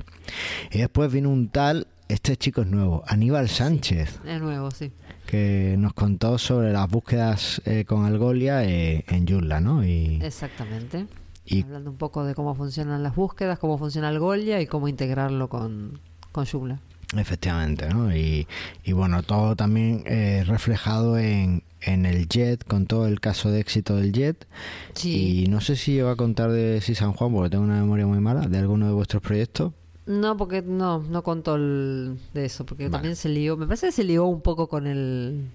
Y 0.73 0.79
después 0.79 1.13
vino 1.13 1.29
un 1.29 1.49
tal, 1.49 1.87
este 2.09 2.37
chico 2.39 2.63
es 2.63 2.69
nuevo, 2.69 3.03
Aníbal 3.07 3.49
Sánchez 3.51 4.19
Es 4.27 4.41
nuevo, 4.41 4.71
sí. 4.71 4.93
Que 5.33 5.77
nos 5.79 5.95
contó 5.95 6.37
sobre 6.37 6.73
las 6.75 6.91
búsquedas 6.91 7.63
eh, 7.65 7.87
con 7.87 8.05
Algolia 8.05 8.65
eh, 8.65 9.03
en 9.09 9.27
Joomla, 9.27 9.61
¿no? 9.63 9.83
Y, 9.83 10.21
Exactamente. 10.23 11.07
y 11.47 11.63
Hablando 11.63 11.89
un 11.91 11.97
poco 11.97 12.23
de 12.27 12.35
cómo 12.35 12.55
funcionan 12.55 13.03
las 13.03 13.17
búsquedas, 13.17 13.59
cómo 13.59 13.79
funciona 13.79 14.11
el 14.11 14.19
Golia 14.19 14.61
y 14.61 14.67
cómo 14.67 14.89
integrarlo 14.89 15.49
con, 15.49 16.01
con 16.33 16.45
Joomla. 16.45 16.81
efectivamente, 17.17 17.89
¿no? 17.89 18.15
Y, 18.15 18.47
y 18.85 18.93
bueno, 18.93 19.23
todo 19.23 19.57
también 19.57 20.03
eh, 20.05 20.45
reflejado 20.47 21.17
en, 21.17 21.63
en 21.81 22.05
el 22.05 22.29
JET, 22.29 22.63
con 22.67 22.85
todo 22.85 23.07
el 23.07 23.19
caso 23.19 23.51
de 23.51 23.61
éxito 23.61 23.97
del 23.97 24.13
JET. 24.13 24.47
Sí. 24.93 25.45
Y 25.45 25.47
no 25.49 25.63
sé 25.63 25.77
si 25.77 25.93
iba 25.93 26.13
a 26.13 26.17
contar 26.17 26.51
de 26.53 26.83
si 26.83 26.95
San 26.95 27.15
Juan, 27.15 27.33
porque 27.33 27.49
tengo 27.49 27.65
una 27.65 27.81
memoria 27.81 28.07
muy 28.07 28.21
mala, 28.21 28.43
de 28.49 28.59
alguno 28.59 28.87
de 28.87 28.93
vuestros 28.93 29.23
proyectos. 29.23 29.73
No, 30.07 30.37
porque 30.37 30.63
no, 30.63 30.99
no 30.99 31.23
contó 31.23 31.55
el- 31.57 32.19
de 32.35 32.45
eso, 32.47 32.67
porque 32.67 32.85
Vale. 32.85 32.93
también 32.93 33.17
se 33.17 33.29
lió, 33.29 33.57
me 33.57 33.67
parece 33.67 33.87
que 33.87 33.93
se 33.93 34.05
lió 34.05 34.25
un 34.27 34.41
poco 34.41 34.67
con 34.69 34.87
el, 34.89 35.49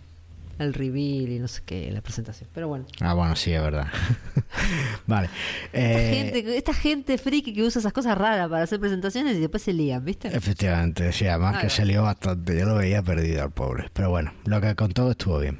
el 0.57 0.73
reveal 0.73 1.29
y 1.29 1.39
no 1.39 1.47
sé 1.49 1.61
qué, 1.65 1.91
la 1.91 2.01
presentación. 2.01 2.49
Pero 2.53 2.69
bueno, 2.69 2.85
Ah, 3.01 3.13
bueno, 3.13 3.35
sí, 3.35 3.51
es 3.51 3.61
verdad. 3.61 3.87
vale. 5.07 5.29
esta, 5.73 6.01
Eh, 6.01 6.13
gente, 6.33 6.57
esta 6.57 6.73
gente 6.73 7.17
friki 7.17 7.53
que 7.53 7.63
usa 7.63 7.79
esas 7.79 7.91
cosas 7.93 8.17
raras 8.17 8.49
para 8.49 8.63
hacer 8.63 8.79
presentaciones 8.79 9.35
y 9.35 9.41
después 9.41 9.61
se 9.63 9.73
lían, 9.73 10.03
¿viste? 10.05 10.29
Efectivamente, 10.29 11.11
sí, 11.11 11.27
además 11.27 11.57
que 11.61 11.69
se 11.69 11.85
lió 11.85 12.03
bastante. 12.03 12.57
Yo 12.57 12.65
lo 12.65 12.75
veía 12.75 13.01
perdido 13.03 13.43
al 13.43 13.51
pobre. 13.51 13.89
Pero 13.93 14.09
bueno, 14.09 14.31
lo 14.45 14.61
que 14.61 14.75
contó 14.75 15.11
estuvo 15.11 15.39
bien. 15.39 15.59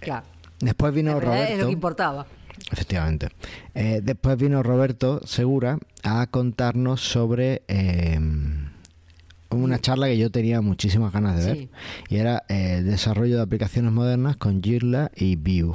Claro. 0.00 0.26
Después 0.60 0.94
vino 0.94 1.18
Roberto. 1.18 1.52
es 1.54 1.58
lo 1.58 1.66
que 1.66 1.72
importaba. 1.72 2.26
Efectivamente. 2.70 3.28
Eh, 3.74 4.00
después 4.02 4.36
vino 4.38 4.62
Roberto 4.62 5.20
Segura 5.26 5.78
a 6.02 6.26
contarnos 6.28 7.00
sobre 7.00 7.62
eh, 7.68 8.18
una 9.50 9.78
charla 9.78 10.06
que 10.06 10.16
yo 10.16 10.30
tenía 10.30 10.60
muchísimas 10.62 11.12
ganas 11.12 11.38
de 11.38 11.44
ver 11.46 11.56
Sí. 11.56 11.68
y 12.08 12.16
era 12.16 12.44
eh, 12.48 12.76
el 12.78 12.86
desarrollo 12.86 13.36
de 13.36 13.42
aplicaciones 13.42 13.92
modernas 13.92 14.36
con 14.36 14.62
Joomla 14.62 15.10
y 15.14 15.36
Vue, 15.36 15.74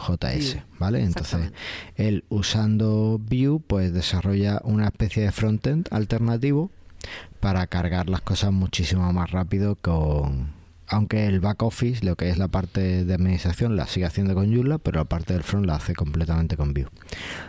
¿vale? 0.79 1.03
Entonces, 1.03 1.51
él 1.95 2.23
usando 2.29 3.19
Vue 3.23 3.59
pues 3.65 3.93
desarrolla 3.93 4.61
una 4.63 4.85
especie 4.87 5.23
de 5.23 5.31
frontend 5.31 5.87
alternativo 5.91 6.71
para 7.39 7.67
cargar 7.67 8.09
las 8.09 8.21
cosas 8.21 8.51
muchísimo 8.51 9.13
más 9.13 9.29
rápido 9.29 9.75
con 9.75 10.56
aunque 10.87 11.27
el 11.27 11.39
back 11.39 11.61
office, 11.63 12.05
lo 12.05 12.15
que 12.15 12.29
es 12.29 12.37
la 12.37 12.47
parte 12.47 13.03
de 13.05 13.13
administración, 13.13 13.75
la 13.75 13.87
sigue 13.87 14.05
haciendo 14.05 14.33
con 14.33 14.53
Joomla, 14.53 14.77
pero 14.77 14.99
la 14.99 15.05
parte 15.05 15.33
del 15.33 15.43
front 15.43 15.65
la 15.65 15.75
hace 15.75 15.93
completamente 15.93 16.55
con 16.57 16.73
Vue. 16.73 16.87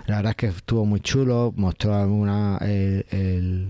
La 0.07 0.17
verdad 0.17 0.31
es 0.31 0.37
que 0.37 0.47
estuvo 0.49 0.85
muy 0.85 1.01
chulo, 1.01 1.53
mostró 1.57 1.95
alguna 1.95 2.59
el, 2.61 3.07
el- 3.11 3.69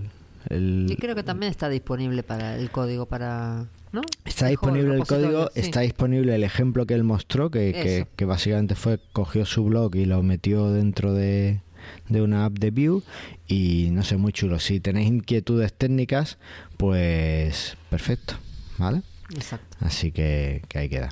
el- 0.49 0.87
Y 0.89 0.95
creo 0.95 1.15
que 1.15 1.23
también 1.23 1.51
está 1.51 1.69
disponible 1.69 2.23
para 2.23 2.55
el 2.55 2.71
código 2.71 3.05
para... 3.05 3.67
¿no? 3.91 4.01
Está 4.23 4.47
disponible 4.47 4.95
el 4.95 5.05
código, 5.05 5.49
sí. 5.53 5.61
está 5.61 5.81
disponible 5.81 6.33
el 6.35 6.43
ejemplo 6.43 6.85
que 6.85 6.93
él 6.93 7.03
mostró, 7.03 7.49
que, 7.51 7.73
que, 7.73 7.97
Eso. 7.97 8.07
que 8.15 8.25
básicamente 8.25 8.75
fue, 8.75 8.99
cogió 9.13 9.45
su 9.45 9.63
blog 9.65 9.95
y 9.95 10.05
lo 10.05 10.21
metió 10.23 10.71
dentro 10.71 11.13
de, 11.13 11.61
de 12.07 12.21
una 12.21 12.45
app 12.45 12.53
de 12.59 12.69
Vue 12.71 13.01
y 13.47 13.89
no 13.91 14.03
sé, 14.03 14.17
muy 14.17 14.31
chulo. 14.31 14.59
Si 14.59 14.79
tenéis 14.79 15.07
inquietudes 15.09 15.73
técnicas, 15.73 16.37
pues 16.77 17.77
perfecto, 17.89 18.35
¿vale? 18.77 19.01
Exacto. 19.33 19.77
Así 19.81 20.11
que, 20.11 20.61
que 20.67 20.79
ahí 20.79 20.89
queda. 20.89 21.09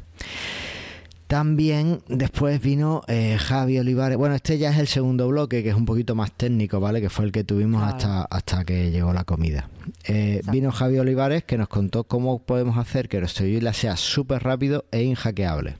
También 1.27 1.99
después 2.07 2.61
vino 2.61 3.01
eh, 3.09 3.37
Javi 3.37 3.77
Olivares. 3.79 4.17
Bueno, 4.17 4.33
este 4.35 4.57
ya 4.57 4.69
es 4.71 4.77
el 4.77 4.87
segundo 4.87 5.27
bloque, 5.27 5.61
que 5.61 5.69
es 5.69 5.75
un 5.75 5.83
poquito 5.85 6.15
más 6.15 6.31
técnico, 6.31 6.79
¿vale? 6.79 7.01
Que 7.01 7.09
fue 7.09 7.25
el 7.25 7.33
que 7.33 7.43
tuvimos 7.43 7.81
Claro. 7.81 7.97
hasta, 7.97 8.21
hasta 8.23 8.63
que 8.63 8.91
llegó 8.91 9.11
la 9.11 9.25
comida. 9.25 9.69
Eh, 10.05 10.41
vino 10.49 10.71
Javi 10.71 10.99
Olivares 10.99 11.43
que 11.43 11.57
nos 11.57 11.67
contó 11.67 12.05
cómo 12.05 12.39
podemos 12.39 12.77
hacer 12.77 13.09
que 13.09 13.19
nuestro 13.19 13.45
Joomla 13.45 13.73
sea 13.73 13.97
súper 13.97 14.41
rápido 14.43 14.85
e 14.91 15.03
inhackeable. 15.03 15.77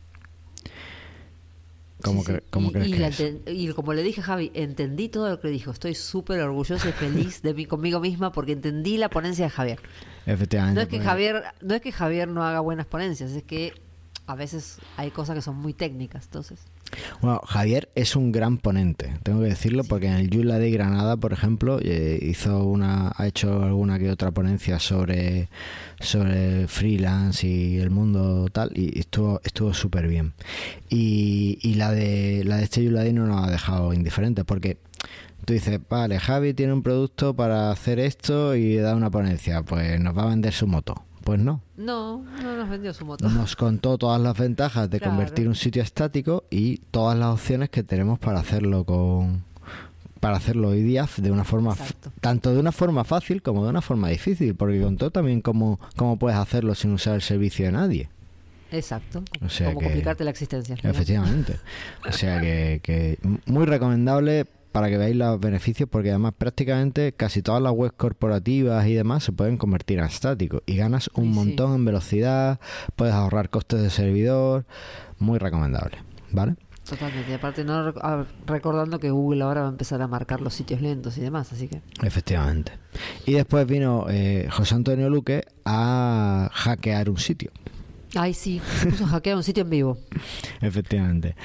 ¿Cómo, 2.04 2.22
Sí, 2.22 2.28
sí. 2.28 2.32
cre- 2.34 2.44
cómo 2.52 2.70
y, 2.70 2.74
crees 2.74 2.88
y 2.88 2.92
que 2.92 3.06
es? 3.08 3.42
y 3.48 3.74
como 3.74 3.94
le 3.94 4.04
dije 4.04 4.22
a 4.22 4.24
Javi, 4.24 4.52
entendí 4.54 5.10
todo 5.10 5.30
lo 5.30 5.40
que 5.40 5.48
dijo. 5.48 5.72
Estoy 5.72 5.96
súper 5.96 6.40
orgullosa 6.42 6.88
y 6.90 6.92
feliz 6.92 7.42
de 7.42 7.54
mí 7.54 7.66
conmigo 7.66 8.00
misma 8.00 8.32
porque 8.32 8.52
entendí 8.52 8.98
la 8.98 9.10
ponencia 9.10 9.46
de 9.46 9.50
Javier. 9.50 9.80
Efectivamente. 10.26 10.76
No 10.76 10.82
es 10.82 10.88
que 10.88 10.98
pues, 10.98 11.08
Javier, 11.08 11.44
no 11.62 11.74
es 11.74 11.82
que 11.82 11.92
Javier 11.92 12.28
no 12.28 12.44
haga 12.46 12.60
buenas 12.60 12.86
ponencias, 12.86 13.32
es 13.32 13.44
que 13.44 13.74
a 14.28 14.36
veces 14.36 14.78
hay 14.98 15.10
cosas 15.12 15.36
que 15.36 15.42
son 15.42 15.56
muy 15.56 15.74
técnicas, 15.74 16.26
entonces. 16.26 16.60
Bueno, 17.22 17.42
Javier 17.46 17.90
es 17.96 18.16
un 18.16 18.32
gran 18.32 18.58
ponente, 18.58 19.14
tengo 19.24 19.42
que 19.42 19.48
decirlo, 19.48 19.84
porque 19.84 20.08
en 20.08 20.14
el 20.14 20.30
Joomla 20.30 20.60
de 20.60 20.72
Granada, 20.72 21.18
por 21.18 21.34
ejemplo, 21.34 21.80
eh, 21.82 22.20
hizo 22.22 22.64
una, 22.64 23.12
ha 23.16 23.28
hecho 23.28 23.64
alguna 23.64 24.00
que 24.00 24.10
otra 24.10 24.32
ponencia 24.32 24.80
sobre, 24.80 25.50
sobre 26.00 26.68
freelance 26.68 27.48
y 27.48 27.78
el 27.78 27.90
mundo 27.90 28.48
tal, 28.52 28.72
y 28.76 29.00
estuvo, 29.00 29.42
estuvo 29.44 29.74
súper 29.74 30.08
bien. 30.08 30.34
Y, 30.90 31.60
y 31.62 31.76
la 31.76 31.92
de 31.92 32.44
la 32.46 32.58
de 32.58 32.64
este 32.64 32.90
Day 32.90 33.14
no 33.14 33.26
nos 33.26 33.46
ha 33.46 33.52
dejado 33.52 33.94
indiferentes, 33.94 34.46
porque 34.46 34.78
tú 35.46 35.54
dices, 35.54 35.80
vale, 35.90 36.20
Javi 36.20 36.54
tiene 36.54 36.74
un 36.74 36.84
producto 36.84 37.36
para 37.36 37.72
hacer 37.72 38.00
esto 38.00 38.56
y 38.56 38.76
da 38.76 38.96
una 38.96 39.10
ponencia, 39.10 39.64
pues 39.64 40.00
nos 40.00 40.18
va 40.18 40.24
a 40.24 40.28
vender 40.28 40.54
su 40.54 40.68
moto. 40.68 41.07
Pues 41.28 41.42
no. 41.42 41.62
No, 41.76 42.24
no 42.42 42.56
nos 42.56 42.70
vendió 42.70 42.94
su 42.94 43.04
moto. 43.06 43.28
Nos 43.28 43.58
contó 43.58 43.98
todas 43.98 44.22
las 44.22 44.38
ventajas 44.38 44.90
de 44.90 44.98
Claro. 45.00 45.12
convertir 45.12 45.50
un 45.50 45.56
sitio 45.56 45.84
estático 45.84 46.46
y 46.50 46.78
todas 46.90 47.20
las 47.20 47.34
opciones 47.34 47.70
que 47.70 47.84
tenemos 47.84 48.18
para 48.18 48.40
hacerlo 48.40 48.86
con 48.86 49.44
para 50.22 50.38
hacerlo 50.38 50.70
hoy 50.70 50.82
día 50.84 51.06
de 51.18 51.30
una 51.30 51.44
forma 51.44 51.74
Exacto. 51.74 52.14
tanto 52.22 52.54
de 52.54 52.60
una 52.62 52.72
forma 52.72 53.04
fácil 53.04 53.42
como 53.42 53.64
de 53.66 53.70
una 53.72 53.82
forma 53.82 54.08
difícil, 54.08 54.56
porque 54.56 54.82
contó 54.82 55.12
también 55.12 55.42
cómo, 55.42 55.82
cómo 55.98 56.18
puedes 56.18 56.40
hacerlo 56.40 56.74
sin 56.76 56.94
usar 56.94 57.16
el 57.16 57.22
servicio 57.22 57.66
de 57.66 57.72
nadie. 57.74 58.10
Exacto. 58.72 59.22
O 59.46 59.50
sea 59.50 59.68
Como 59.68 59.80
que- 59.80 59.86
complicarte 59.88 60.24
la 60.24 60.30
existencia. 60.32 60.76
Efectivamente. 60.82 61.58
O 62.08 62.12
sea 62.14 62.40
que, 62.40 62.80
que 62.82 63.20
muy 63.46 63.66
recomendable 63.66 64.46
para 64.78 64.90
que 64.90 64.98
veáis 65.00 65.16
los 65.16 65.40
beneficios 65.40 65.90
porque 65.90 66.10
además 66.12 66.34
prácticamente 66.38 67.12
casi 67.14 67.42
todas 67.42 67.64
las 67.64 67.72
webs 67.74 67.96
corporativas 67.98 68.86
y 68.86 68.94
demás 68.94 69.24
se 69.24 69.32
pueden 69.32 69.58
convertir 69.58 70.00
a 70.00 70.06
estático 70.06 70.62
y 70.68 70.76
ganas 70.76 71.10
un 71.16 71.24
Sí, 71.24 71.30
sí. 71.32 71.36
montón 71.36 71.74
en 71.74 71.84
velocidad, 71.86 72.60
puedes 72.96 73.16
ahorrar 73.16 73.50
costes 73.50 73.82
de 73.82 73.90
servidor, 73.90 74.68
muy 75.18 75.40
recomendable, 75.40 75.98
¿vale? 76.32 76.58
Totalmente. 76.88 77.32
Y 77.32 77.34
aparte, 77.34 77.64
no 77.66 77.92
rec- 77.92 78.28
recordando 78.46 79.00
que 79.00 79.10
Google 79.10 79.44
ahora 79.44 79.62
va 79.62 79.68
a 79.68 79.72
empezar 79.72 80.00
a 80.04 80.08
marcar 80.08 80.42
los 80.42 80.54
sitios 80.54 80.80
lentos 80.80 81.18
y 81.18 81.22
demás, 81.22 81.52
así 81.52 81.68
que. 81.68 81.82
Efectivamente. 82.04 82.74
Y 83.26 83.34
después 83.34 83.66
vino 83.66 84.06
eh, 84.12 84.48
José 84.52 84.76
Antonio 84.76 85.10
Luque 85.10 85.44
a 85.66 86.52
hackear 86.54 87.10
un 87.10 87.18
sitio. 87.18 87.50
Ay, 88.16 88.36
sí, 88.36 88.62
se 88.80 88.86
puso 88.88 89.06
a 89.06 89.08
hackear 89.08 89.36
un 89.38 89.44
sitio 89.44 89.64
en 89.64 89.70
vivo. 89.72 89.98
Efectivamente. 90.62 91.36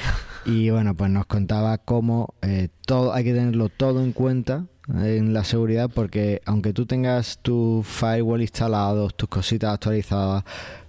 Y 0.44 0.70
bueno, 0.70 0.94
pues 0.94 1.10
nos 1.10 1.26
contaba 1.26 1.78
cómo 1.78 2.34
eh, 2.42 2.68
todo 2.86 3.12
hay 3.12 3.24
que 3.24 3.32
tenerlo 3.32 3.68
todo 3.68 4.02
en 4.02 4.12
cuenta 4.12 4.66
en 4.88 5.32
la 5.32 5.44
seguridad 5.44 5.88
porque 5.94 6.42
aunque 6.44 6.72
tú 6.72 6.86
tengas 6.86 7.38
tu 7.38 7.84
firewall 7.84 8.42
instalado, 8.42 9.08
tus 9.10 9.28
cositas 9.28 9.74
actualizadas, 9.74 10.44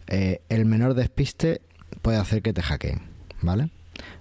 eh, 0.07 0.41
el 0.49 0.65
menor 0.65 0.95
despiste 0.95 1.61
puede 2.01 2.17
hacer 2.17 2.41
que 2.41 2.53
te 2.53 2.61
hackeen, 2.61 3.01
¿vale? 3.41 3.69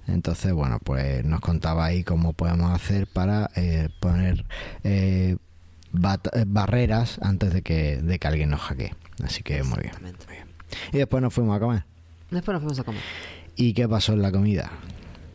Entonces, 0.06 0.52
bueno, 0.52 0.78
pues 0.82 1.24
nos 1.24 1.40
contaba 1.40 1.84
ahí 1.84 2.04
cómo 2.04 2.32
podemos 2.32 2.70
hacer 2.72 3.06
para 3.06 3.50
eh, 3.56 3.88
poner 4.00 4.44
eh, 4.84 5.36
eh, 5.94 6.44
barreras 6.46 7.18
antes 7.22 7.52
de 7.52 7.62
que, 7.62 7.96
de 8.02 8.18
que 8.18 8.28
alguien 8.28 8.50
nos 8.50 8.60
hackee. 8.60 8.94
Así 9.22 9.42
que 9.42 9.62
muy 9.62 9.78
bien, 9.78 9.86
Exactamente. 9.86 10.26
muy 10.26 10.36
bien. 10.36 10.48
Y 10.92 10.98
después 10.98 11.22
nos 11.22 11.32
fuimos 11.32 11.56
a 11.56 11.60
comer. 11.60 11.84
Después 12.30 12.54
nos 12.54 12.62
fuimos 12.62 12.78
a 12.78 12.84
comer. 12.84 13.02
¿Y 13.56 13.74
qué 13.74 13.88
pasó 13.88 14.12
en 14.12 14.22
la 14.22 14.32
comida? 14.32 14.70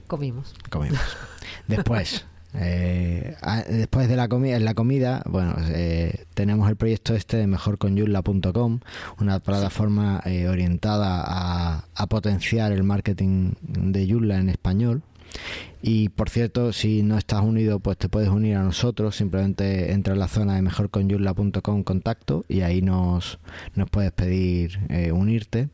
Comimos. 0.07 0.53
comimos. 0.69 0.99
Después, 1.67 2.25
eh, 2.53 3.35
después 3.69 4.07
de 4.07 4.15
la 4.15 4.29
comida, 4.29 4.55
en 4.55 4.63
la 4.63 4.73
comida, 4.73 5.21
bueno, 5.25 5.55
eh, 5.69 6.25
tenemos 6.33 6.69
el 6.69 6.77
proyecto 6.77 7.13
este 7.13 7.37
de 7.37 7.47
mejorconyulla.com, 7.47 8.79
una 9.19 9.39
plataforma 9.39 10.21
eh, 10.25 10.47
orientada 10.47 11.23
a, 11.25 11.85
a 11.93 12.07
potenciar 12.07 12.71
el 12.71 12.83
marketing 12.83 13.53
de 13.61 14.07
Yulla 14.07 14.39
en 14.39 14.49
español. 14.49 15.03
Y 15.81 16.09
por 16.09 16.29
cierto, 16.29 16.73
si 16.73 17.03
no 17.03 17.17
estás 17.17 17.41
unido, 17.41 17.79
pues 17.79 17.97
te 17.97 18.09
puedes 18.09 18.29
unir 18.29 18.55
a 18.57 18.63
nosotros. 18.63 19.15
Simplemente 19.15 19.91
entra 19.91 20.13
en 20.13 20.19
la 20.19 20.27
zona 20.27 20.55
de 20.55 20.61
mejorconyulla.com 20.61 21.83
contacto 21.83 22.43
y 22.47 22.61
ahí 22.61 22.81
nos, 22.81 23.39
nos 23.75 23.89
puedes 23.89 24.11
pedir 24.11 24.79
eh, 24.89 25.11
unirte. 25.11 25.69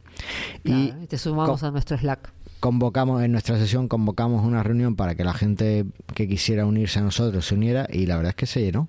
Y 0.64 0.90
Claro, 0.90 1.04
y 1.04 1.08
te 1.08 1.18
sumamos 1.18 1.64
a 1.64 1.72
nuestro 1.72 1.98
Slack. 1.98 2.32
Convocamos 2.64 3.22
en 3.24 3.34
nuestra 3.34 3.58
sesión 3.58 3.90
convocamos 3.90 4.46
una 4.46 4.64
reunión 4.64 4.96
para 4.96 5.16
que 5.16 5.26
la 5.26 5.34
gente 5.34 5.84
que 6.16 6.30
quisiera 6.30 6.66
unirse 6.66 7.00
a 7.00 7.02
nosotros 7.02 7.46
se 7.46 7.56
uniera 7.56 7.90
y 7.92 8.06
la 8.06 8.16
verdad 8.16 8.30
es 8.30 8.36
que 8.38 8.46
se 8.46 8.62
llenó 8.62 8.88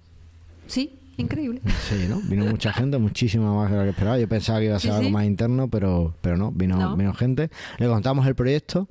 Sí, 0.69 0.97
increíble. 1.17 1.61
se 1.89 1.99
llenó 1.99 2.21
vino 2.29 2.45
mucha 2.47 2.73
gente 2.81 2.99
muchísima 2.99 3.53
más 3.53 3.73
de 3.73 3.77
lo 3.79 3.83
que 3.83 3.89
esperaba 3.91 4.17
yo 4.17 4.29
pensaba 4.29 4.61
que 4.61 4.67
iba 4.67 4.77
a 4.77 4.79
ser 4.79 4.93
Sí, 4.93 4.97
algo 4.97 5.09
sí. 5.09 5.13
más 5.13 5.25
interno 5.27 5.67
pero 5.69 6.15
pero 6.21 6.37
no 6.37 6.53
vino 6.53 6.77
No. 6.77 6.97
vino 6.97 7.13
gente 7.15 7.51
le 7.79 7.89
contamos 7.89 8.25
el 8.29 8.37
proyecto 8.37 8.87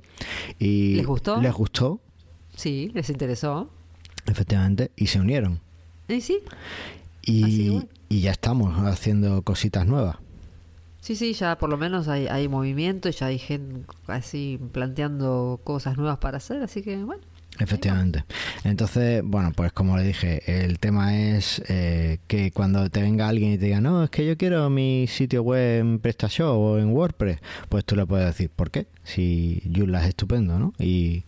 y 0.58 0.96
¿Les 0.96 1.06
gustó? 1.06 1.40
les 1.40 1.54
gustó 1.54 2.00
Sí, 2.54 2.90
les 2.92 3.08
interesó. 3.08 3.70
efectivamente 4.26 4.90
y 4.96 5.06
se 5.06 5.18
unieron 5.18 5.60
Y 6.08 6.20
sí, 6.20 6.40
y, 7.24 7.80
y 8.10 8.20
ya 8.20 8.32
estamos 8.32 8.76
haciendo 8.86 9.40
cositas 9.40 9.86
nuevas 9.86 10.16
sí, 11.04 11.16
sí, 11.16 11.34
ya 11.34 11.58
por 11.58 11.68
lo 11.70 11.76
menos 11.76 12.08
hay, 12.08 12.26
hay 12.28 12.48
movimiento, 12.48 13.10
ya 13.10 13.26
hay 13.26 13.38
gente 13.38 13.86
así 14.06 14.58
planteando 14.72 15.60
cosas 15.62 15.98
nuevas 15.98 16.18
para 16.18 16.38
hacer, 16.38 16.62
así 16.62 16.82
que 16.82 16.96
bueno. 17.04 17.22
Efectivamente. 17.60 18.24
Entonces, 18.64 19.22
bueno, 19.24 19.52
pues 19.54 19.72
como 19.72 19.96
le 19.96 20.02
dije, 20.02 20.64
el 20.64 20.78
tema 20.80 21.16
es 21.16 21.62
eh, 21.68 22.18
que 22.26 22.50
cuando 22.50 22.90
te 22.90 23.00
venga 23.00 23.28
alguien 23.28 23.52
y 23.52 23.58
te 23.58 23.66
diga, 23.66 23.80
no, 23.80 24.02
es 24.04 24.10
que 24.10 24.26
yo 24.26 24.36
quiero 24.36 24.68
mi 24.70 25.06
sitio 25.06 25.42
web 25.42 25.80
en 25.80 25.98
PrestaShop 26.00 26.56
o 26.58 26.78
en 26.78 26.88
WordPress, 26.90 27.38
pues 27.68 27.84
tú 27.84 27.94
le 27.94 28.06
puedes 28.06 28.26
decir, 28.26 28.50
¿por 28.50 28.70
qué? 28.72 28.86
Si 29.04 29.62
Joomla 29.72 30.02
es 30.02 30.08
estupendo, 30.08 30.58
¿no? 30.58 30.72
Y, 30.80 31.24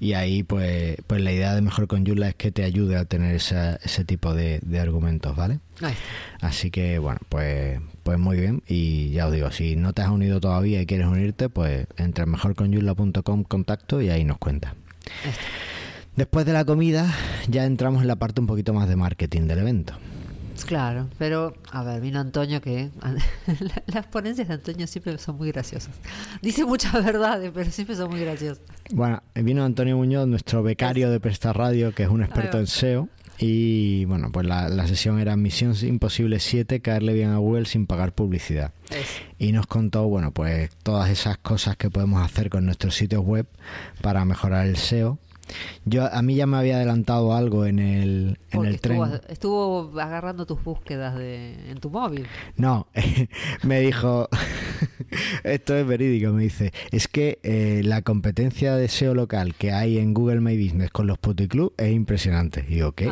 y 0.00 0.12
ahí, 0.14 0.42
pues, 0.42 0.96
pues 1.06 1.22
la 1.22 1.32
idea 1.32 1.54
de 1.54 1.62
mejor 1.62 1.86
con 1.86 2.04
Joomla 2.04 2.28
es 2.30 2.34
que 2.34 2.50
te 2.52 2.64
ayude 2.64 2.96
a 2.96 3.04
tener 3.06 3.34
esa- 3.34 3.76
ese 3.76 4.04
tipo 4.04 4.34
de, 4.34 4.58
de 4.62 4.80
argumentos, 4.80 5.34
¿vale? 5.34 5.60
Así 6.42 6.70
que, 6.70 6.98
bueno, 6.98 7.20
pues, 7.30 7.80
pues 8.02 8.18
muy 8.18 8.36
bien. 8.38 8.62
Y 8.68 9.10
ya 9.12 9.28
os 9.28 9.32
digo, 9.32 9.50
si 9.50 9.76
no 9.76 9.92
te 9.94 10.02
has 10.02 10.10
unido 10.10 10.40
todavía 10.40 10.82
y 10.82 10.86
quieres 10.86 11.06
unirte, 11.06 11.48
pues 11.48 11.86
entra 11.96 12.24
en 12.24 12.30
mejorconyula.com 12.32 13.44
contacto 13.44 14.02
y 14.02 14.10
ahí 14.10 14.24
nos 14.24 14.36
cuenta. 14.38 14.74
Después 16.16 16.44
de 16.46 16.52
la 16.52 16.64
comida 16.64 17.06
ya 17.48 17.64
entramos 17.64 18.02
en 18.02 18.08
la 18.08 18.16
parte 18.16 18.40
un 18.40 18.46
poquito 18.46 18.74
más 18.74 18.88
de 18.88 18.96
marketing 18.96 19.42
del 19.42 19.60
evento. 19.60 19.94
Claro, 20.66 21.08
pero 21.18 21.54
a 21.72 21.82
ver, 21.82 22.00
vino 22.02 22.20
Antonio 22.20 22.60
que 22.60 22.90
la- 23.60 23.82
las 23.86 24.06
ponencias 24.06 24.46
de 24.48 24.54
Antonio 24.54 24.86
siempre 24.86 25.16
son 25.18 25.36
muy 25.38 25.50
graciosas. 25.50 25.94
Dice 26.42 26.64
muchas 26.66 26.92
verdades, 27.04 27.50
pero 27.54 27.70
siempre 27.70 27.96
son 27.96 28.10
muy 28.10 28.20
graciosas. 28.20 28.60
Bueno, 28.92 29.22
vino 29.34 29.64
Antonio 29.64 29.96
Muñoz, 29.96 30.26
nuestro 30.28 30.62
becario 30.62 31.10
de 31.10 31.18
Prestar 31.18 31.56
Radio, 31.56 31.94
que 31.94 32.02
es 32.02 32.08
un 32.10 32.22
experto 32.22 32.58
en 32.58 32.66
SEO. 32.66 33.08
Y 33.42 34.04
bueno, 34.04 34.30
pues 34.30 34.46
la, 34.46 34.68
la 34.68 34.86
sesión 34.86 35.18
era 35.18 35.34
Misión 35.34 35.74
Imposible 35.80 36.40
7, 36.40 36.80
caerle 36.80 37.14
bien 37.14 37.30
a 37.30 37.38
Google 37.38 37.64
sin 37.64 37.86
pagar 37.86 38.12
publicidad. 38.12 38.74
Y 39.38 39.52
nos 39.52 39.66
contó, 39.66 40.06
bueno, 40.08 40.30
pues 40.30 40.68
todas 40.82 41.08
esas 41.08 41.38
cosas 41.38 41.78
que 41.78 41.88
podemos 41.88 42.22
hacer 42.22 42.50
con 42.50 42.66
nuestros 42.66 42.94
sitios 42.94 43.24
web 43.24 43.46
para 44.02 44.26
mejorar 44.26 44.66
el 44.66 44.76
SEO. 44.76 45.18
Yo, 45.84 46.12
a 46.12 46.22
mí 46.22 46.36
ya 46.36 46.46
me 46.46 46.58
había 46.58 46.76
adelantado 46.76 47.34
algo 47.34 47.66
en 47.66 47.78
el, 47.78 48.38
en 48.50 48.64
el 48.66 48.80
tren. 48.80 49.00
estuvo, 49.28 49.90
agarrando 49.98 50.46
tus 50.46 50.62
búsquedas 50.62 51.16
de, 51.16 51.70
en 51.70 51.80
tu 51.80 51.90
móvil. 51.90 52.26
No, 52.56 52.88
me 53.62 53.80
dijo, 53.80 54.28
esto 55.44 55.76
es 55.76 55.86
verídico, 55.86 56.32
me 56.32 56.42
dice, 56.42 56.72
es 56.92 57.08
que 57.08 57.40
eh, 57.42 57.80
la 57.84 58.02
competencia 58.02 58.76
de 58.76 58.88
SEO 58.88 59.14
local 59.14 59.54
que 59.54 59.72
hay 59.72 59.98
en 59.98 60.14
Google 60.14 60.40
My 60.40 60.62
Business 60.62 60.90
con 60.90 61.06
los 61.06 61.18
puticlub 61.18 61.72
es 61.78 61.90
impresionante. 61.90 62.64
Y 62.68 62.74
digo, 62.74 62.92
¿qué? 62.92 63.10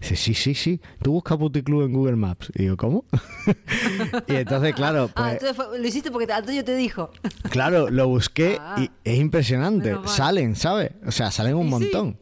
Dice, 0.00 0.16
sí, 0.16 0.34
sí, 0.34 0.54
sí, 0.54 0.80
tú 1.02 1.12
buscas 1.12 1.36
puticlub 1.38 1.82
en 1.84 1.92
Google 1.92 2.16
Maps. 2.16 2.50
Y 2.54 2.62
digo, 2.62 2.76
¿cómo? 2.76 3.04
y 4.26 4.34
entonces, 4.34 4.74
claro, 4.74 5.10
Ah, 5.14 5.22
pues, 5.22 5.32
entonces 5.34 5.56
fue- 5.56 5.78
lo 5.78 5.86
hiciste 5.86 6.10
porque 6.10 6.32
Antonio 6.32 6.64
te 6.64 6.74
dijo. 6.76 7.10
claro, 7.50 7.90
lo 7.90 8.08
busqué 8.08 8.58
Ah. 8.60 8.76
y 8.80 8.90
es 9.04 9.18
impresionante. 9.18 9.96
Salen, 10.06 10.56
¿sabes? 10.56 10.90
O 11.06 11.10
sea, 11.12 11.30
salen 11.30 11.54
un 11.54 11.64
sí. 11.64 11.70
montón. 11.70 12.16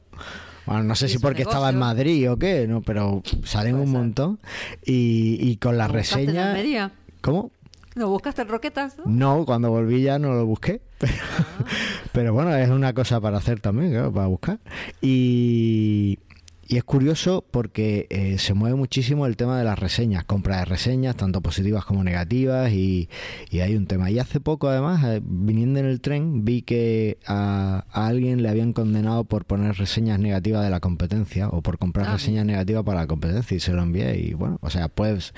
Bueno, 0.67 0.83
no 0.85 0.95
sé 0.95 1.09
si 1.09 1.19
porque 1.19 1.43
estaba 1.43 1.69
en. 1.71 1.79
Madrid 1.79 2.31
o 2.31 2.39
qué, 2.39 2.67
no, 2.67 2.81
pero 2.81 3.23
salen 3.45 3.77
un 3.77 3.91
montón. 3.91 4.39
Y, 4.85 5.37
y 5.41 5.57
con 5.59 5.77
la 5.77 5.89
¿Lo 5.89 5.93
buscaste 5.95 6.21
en 6.23 6.27
reseña... 6.55 6.93
¿Cómo? 7.21 7.51
¿Lo 7.95 8.09
buscaste 8.09 8.43
en 8.43 8.49
Roquetas? 8.49 8.97
no? 8.99 9.05
No, 9.39 9.45
cuando 9.45 9.71
volví 9.71 10.03
ya 10.03 10.19
no 10.19 10.33
lo 10.35 10.47
busqué. 10.47 10.81
Pero, 10.99 11.13
Ah. 11.39 11.65
pero 12.13 12.33
bueno, 12.33 12.55
es 12.57 12.69
una 12.71 12.93
cosa 12.95 13.21
para 13.21 13.39
hacer 13.39 13.61
también, 13.61 13.91
claro, 13.93 14.13
para 14.13 14.27
buscar. 14.27 14.59
Y, 15.03 16.19
y 16.69 16.77
es 16.77 16.85
curioso 16.85 17.45
porque 17.51 18.07
eh, 18.11 18.39
se 18.39 18.55
mueve 18.55 18.77
muchísimo 18.77 19.27
el 19.27 19.37
tema 19.37 19.59
de 19.59 19.65
las 19.65 19.79
reseñas, 19.79 20.25
compra 20.25 20.59
de 20.59 20.65
reseñas, 20.65 21.17
tanto 21.17 21.41
positivas 21.41 21.85
como 21.85 22.05
negativas, 22.05 22.71
y, 22.73 23.09
y 23.51 23.61
hay 23.61 23.77
un 23.77 23.87
tema. 23.87 24.11
Y 24.11 24.19
hace 24.19 24.41
poco, 24.41 24.69
además, 24.69 25.03
eh, 25.05 25.21
viniendo 25.25 25.81
en 25.81 25.87
el 25.87 26.01
tren, 26.01 26.45
vi 26.45 26.63
que 26.63 27.19
a, 27.27 27.85
a 27.93 28.07
alguien 28.07 28.43
le 28.43 28.49
habían 28.49 28.73
condenado 28.73 29.25
por 29.25 29.45
poner 29.45 29.77
reseñas 29.77 30.19
negativas 30.19 30.63
de 30.65 30.71
la 30.71 30.81
competencia 30.81 31.49
o 31.49 31.63
por 31.63 31.79
comprar 31.79 32.07
Ah, 32.09 32.13
reseñas 32.15 32.45
negativas 32.47 32.85
para 32.85 33.01
la 33.01 33.07
competencia 33.07 33.57
y 33.57 33.61
se 33.61 33.73
lo 33.73 33.83
envié. 33.83 34.19
Y 34.19 34.35
bueno, 34.35 34.59
o 34.61 34.71
sea, 34.71 34.89
pues 34.89 35.33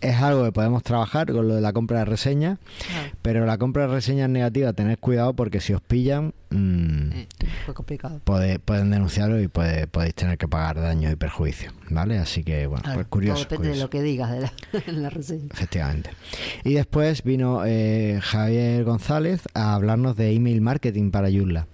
es 0.00 0.16
algo 0.16 0.44
que 0.44 0.52
podemos 0.52 0.82
trabajar 0.82 1.30
con 1.32 1.48
lo 1.48 1.54
de 1.54 1.60
la 1.60 1.72
compra 1.72 2.00
de 2.00 2.04
reseñas. 2.06 2.58
Claro. 2.88 3.08
Pero 3.22 3.46
la 3.46 3.58
compra 3.58 3.86
de 3.86 3.94
reseñas 3.94 4.28
negativas, 4.30 4.74
tened 4.74 4.98
cuidado 4.98 5.34
porque 5.34 5.60
si 5.60 5.72
os 5.72 5.80
pillan, 5.80 6.34
mm, 6.50 7.12
Eh, 7.12 7.26
fue 7.64 7.74
complicado. 7.74 8.20
pode- 8.24 8.58
pueden 8.58 8.90
denunciarlo 8.90 9.40
y 9.40 9.48
puede- 9.48 9.86
podéis 9.86 10.14
tener 10.14 10.38
que 10.38 10.48
pagar 10.48 10.61
daños 10.74 11.12
y 11.12 11.16
perjuicios, 11.16 11.72
¿vale? 11.90 12.18
Así 12.18 12.42
que, 12.44 12.66
bueno, 12.66 12.82
Claro, 12.82 12.98
pues 12.98 13.06
curioso. 13.08 13.40
depende 13.48 13.68
de 13.70 13.76
lo 13.76 13.90
que 13.90 14.02
digas 14.02 14.30
de 14.30 14.40
la, 14.40 14.52
en 14.86 15.02
la 15.02 15.10
reseña. 15.10 15.48
Efectivamente. 15.52 16.10
Y 16.64 16.74
después 16.74 17.22
vino 17.22 17.62
eh, 17.66 18.18
Javier 18.22 18.84
González 18.84 19.42
a 19.54 19.74
hablarnos 19.74 20.16
de 20.16 20.32
email 20.32 20.60
marketing 20.60 21.10
para 21.10 21.28
Joomla, 21.30 21.66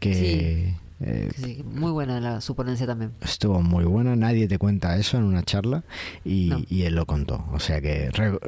que 0.00 0.74
Eh, 1.06 1.28
Sí, 1.36 1.62
muy 1.64 1.92
buena 1.92 2.18
la 2.20 2.40
suponencia 2.40 2.86
también. 2.86 3.12
estuvo 3.20 3.60
muy 3.60 3.84
buena, 3.84 4.16
nadie 4.16 4.48
te 4.48 4.58
cuenta 4.58 4.96
eso 4.96 5.18
en 5.18 5.24
una 5.24 5.42
charla 5.42 5.84
y, 6.24 6.46
No. 6.50 6.62
y 6.68 6.82
él 6.82 6.94
lo 6.94 7.04
contó. 7.04 7.44
O 7.52 7.60
sea 7.60 7.80
que 7.82 8.10
re- 8.10 8.38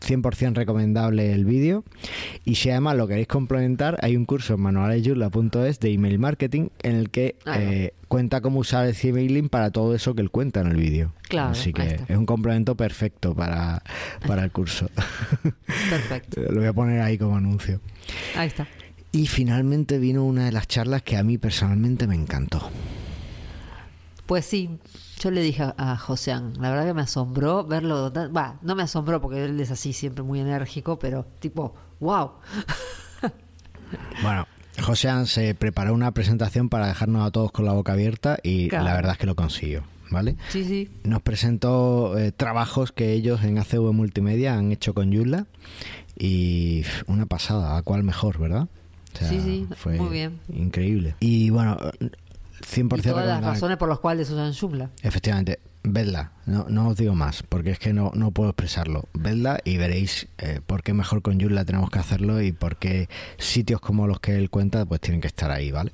100% 0.00 0.54
recomendable 0.54 1.32
el 1.32 1.44
vídeo. 1.46 1.84
Y 2.44 2.56
si 2.56 2.68
además 2.70 2.96
lo 2.96 3.08
queréis 3.08 3.28
complementar, 3.28 3.98
hay 4.02 4.16
un 4.16 4.26
curso 4.26 4.54
en 4.54 4.60
manualesyurla.es 4.60 5.80
de 5.80 5.92
email 5.92 6.18
marketing 6.18 6.68
en 6.82 6.96
el 6.96 7.08
que 7.10 7.36
va. 7.48 7.56
eh, 7.58 7.94
cuenta 8.08 8.42
cómo 8.42 8.58
usar 8.60 8.86
el 8.86 8.94
emailing 9.02 9.48
para 9.48 9.70
todo 9.70 9.94
eso 9.94 10.14
que 10.14 10.20
él 10.20 10.30
cuenta 10.30 10.60
en 10.60 10.66
el 10.66 10.76
vídeo. 10.76 11.12
Claro, 11.30 11.52
Así 11.52 11.72
que 11.72 11.98
es 12.08 12.16
un 12.18 12.26
complemento 12.26 12.76
perfecto 12.76 13.34
para, 13.34 13.82
para 14.26 14.44
el 14.44 14.50
curso. 14.52 14.90
Perfecto. 15.90 16.42
lo 16.50 16.60
voy 16.60 16.66
a 16.68 16.72
poner 16.74 17.00
ahí 17.00 17.16
como 17.16 17.36
anuncio. 17.36 17.80
Ahí 18.36 18.48
está. 18.48 18.66
Y 19.12 19.26
finalmente 19.26 19.98
vino 19.98 20.24
una 20.24 20.46
de 20.46 20.52
las 20.52 20.66
charlas 20.66 21.02
que 21.02 21.16
a 21.16 21.22
mí 21.22 21.36
personalmente 21.38 22.06
me 22.06 22.14
encantó. 22.14 22.70
Pues 24.26 24.46
sí, 24.46 24.70
yo 25.20 25.30
le 25.30 25.42
dije 25.42 25.64
a, 25.76 25.96
Joseán, 25.98 26.54
la 26.58 26.70
verdad 26.70 26.86
que 26.86 26.94
me 26.94 27.02
asombró 27.02 27.64
verlo. 27.66 28.10
Va, 28.34 28.58
no 28.62 28.74
me 28.74 28.82
asombró 28.82 29.20
porque 29.20 29.44
él 29.44 29.60
es 29.60 29.70
así 29.70 29.92
siempre 29.92 30.22
muy 30.22 30.40
enérgico, 30.40 30.98
pero 30.98 31.26
tipo, 31.40 31.74
wow. 32.00 32.32
Bueno, 34.22 34.46
José 34.82 35.10
se 35.26 35.54
preparó 35.54 35.92
una 35.92 36.12
presentación 36.12 36.70
para 36.70 36.86
dejarnos 36.86 37.26
a 37.26 37.30
todos 37.30 37.52
con 37.52 37.66
la 37.66 37.72
boca 37.72 37.92
abierta 37.92 38.38
y 38.42 38.68
Claro. 38.68 38.84
la 38.86 38.94
verdad 38.94 39.12
es 39.12 39.18
que 39.18 39.26
lo 39.26 39.34
consiguió, 39.36 39.82
¿vale? 40.10 40.36
Sí, 40.48 40.64
sí. 40.64 40.90
Nos 41.04 41.20
presentó 41.20 42.16
eh, 42.18 42.32
trabajos 42.32 42.92
que 42.92 43.12
ellos 43.12 43.42
en 43.44 43.58
ACV 43.58 43.92
Multimedia 43.92 44.54
han 44.54 44.72
hecho 44.72 44.94
con 44.94 45.10
Yula 45.10 45.46
y 46.18 46.84
una 47.06 47.26
pasada, 47.26 47.76
a 47.76 47.82
cuál 47.82 48.02
mejor, 48.02 48.38
¿verdad? 48.38 48.68
O 49.14 49.18
sea, 49.18 49.28
Sí, 49.28 49.40
sí, 49.40 49.68
fue 49.76 49.96
muy 49.96 50.10
bien. 50.10 50.40
Increíble. 50.48 51.14
Y 51.20 51.50
bueno, 51.50 51.76
100% 52.62 52.98
Y 52.98 53.02
todas 53.02 53.26
las 53.26 53.42
razones 53.42 53.76
por 53.76 53.88
las 53.88 53.98
cuales 53.98 54.30
usan 54.30 54.52
Joomla. 54.54 54.90
Efectivamente, 55.02 55.58
vedla, 55.82 56.32
no, 56.46 56.66
no 56.68 56.88
os 56.88 56.96
digo 56.96 57.14
más, 57.14 57.42
porque 57.42 57.72
es 57.72 57.78
que 57.78 57.92
no, 57.92 58.12
no 58.14 58.30
puedo 58.30 58.50
expresarlo. 58.50 59.08
Vedla 59.14 59.60
y 59.64 59.76
veréis 59.76 60.28
eh, 60.38 60.60
por 60.64 60.82
qué 60.82 60.94
mejor 60.94 61.22
con 61.22 61.40
Joomla 61.40 61.64
tenemos 61.64 61.90
que 61.90 61.98
hacerlo 61.98 62.40
y 62.40 62.52
por 62.52 62.76
qué 62.76 63.08
sitios 63.38 63.80
como 63.80 64.06
los 64.06 64.20
que 64.20 64.36
él 64.36 64.50
cuenta 64.50 64.84
pues 64.84 65.00
tienen 65.00 65.20
que 65.20 65.26
estar 65.28 65.50
ahí, 65.50 65.70
¿vale? 65.70 65.92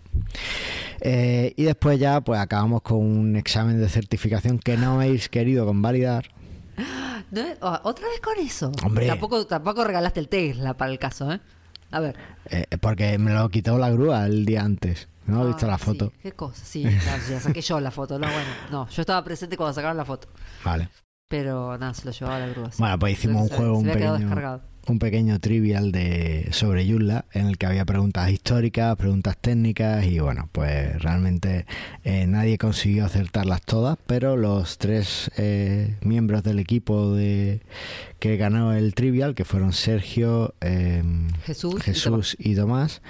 Eh, 1.00 1.54
y 1.56 1.64
después 1.64 1.98
ya 1.98 2.20
pues 2.20 2.40
acabamos 2.40 2.82
con 2.82 2.98
un 2.98 3.36
examen 3.36 3.80
de 3.80 3.88
certificación 3.88 4.58
que 4.58 4.76
no 4.76 4.94
habéis 4.94 5.28
querido 5.28 5.64
convalidar. 5.66 6.30
Otra 7.82 8.08
vez 8.08 8.20
con 8.22 8.38
eso. 8.38 8.72
Hombre. 8.84 9.06
Tampoco, 9.06 9.46
tampoco 9.46 9.84
regalaste 9.84 10.20
el 10.20 10.28
Tesla 10.28 10.76
para 10.76 10.92
el 10.92 10.98
caso, 10.98 11.32
¿eh? 11.32 11.40
A 11.90 12.00
ver. 12.00 12.16
eh, 12.46 12.66
porque 12.80 13.16
me 13.18 13.32
lo 13.32 13.48
quitó 13.48 13.78
la 13.78 13.90
grúa 13.90 14.26
el 14.26 14.44
día 14.44 14.62
antes. 14.62 15.08
¿No? 15.26 15.42
¿Has 15.42 15.46
visto 15.48 15.66
Ah, 15.66 15.70
la 15.72 15.78
sí, 15.78 15.84
foto? 15.84 16.12
qué 16.22 16.32
cosa. 16.32 16.64
Sí, 16.64 16.82
claro, 16.84 17.22
ya 17.28 17.38
saqué 17.40 17.60
yo 17.60 17.78
la 17.80 17.90
foto. 17.90 18.18
No, 18.18 18.26
bueno, 18.26 18.48
no, 18.70 18.88
yo 18.88 19.02
estaba 19.02 19.22
presente 19.22 19.58
cuando 19.58 19.74
sacaron 19.74 19.96
la 19.98 20.06
foto. 20.06 20.28
Vale. 20.64 20.88
Pero 21.28 21.76
nada, 21.76 21.92
se 21.92 22.06
lo 22.06 22.12
llevaba 22.12 22.38
la 22.38 22.46
grúa. 22.48 22.70
sí. 22.72 22.78
Bueno, 22.78 22.98
pues 22.98 23.12
hicimos 23.12 23.42
un 23.42 23.48
Se- 23.48 23.56
juego, 23.56 23.72
se 23.74 23.78
un 23.78 23.84
quedado 23.92 24.14
pequeño, 24.14 24.18
descargado. 24.18 24.62
Un 24.88 24.98
pequeño 24.98 25.38
trivial 25.38 25.92
de 25.92 26.48
sobre 26.50 26.86
Joomla 26.88 27.24
en 27.32 27.46
el 27.46 27.58
que 27.58 27.66
había 27.66 27.84
preguntas 27.84 28.30
históricas, 28.30 28.96
preguntas 28.96 29.36
técnicas 29.38 30.04
y 30.04 30.18
bueno, 30.18 30.48
pues 30.52 31.00
realmente 31.02 31.66
eh, 32.04 32.26
nadie 32.26 32.58
consiguió 32.58 33.04
acertarlas 33.04 33.62
todas, 33.62 33.98
pero 34.06 34.36
los 34.36 34.78
tres 34.78 35.30
eh, 35.36 35.96
miembros 36.02 36.42
del 36.42 36.58
equipo 36.58 37.14
de 37.14 37.60
que 38.18 38.36
ganó 38.36 38.72
el 38.72 38.94
trivial, 38.94 39.34
que 39.34 39.44
fueron 39.44 39.72
Sergio, 39.72 40.54
eh, 40.60 41.02
Jesús, 41.44 41.74
y 41.78 41.80
Jesús 41.82 42.36
y 42.38 42.54
Tomás, 42.54 43.02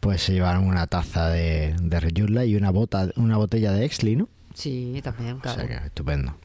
pues 0.00 0.22
se 0.22 0.32
llevaron 0.32 0.64
una 0.66 0.86
taza 0.86 1.28
de, 1.28 1.74
de 1.80 2.12
Joomla 2.16 2.44
y 2.44 2.56
una 2.56 2.70
bota, 2.70 3.10
una 3.16 3.36
botella 3.36 3.72
de 3.72 3.84
Exli, 3.84 4.16
¿no? 4.16 4.28
Sí, 4.54 5.00
también, 5.02 5.36
O 5.36 5.40
claro. 5.40 5.60
sea 5.60 5.68
que 5.80 5.86
estupendo. 5.86 6.36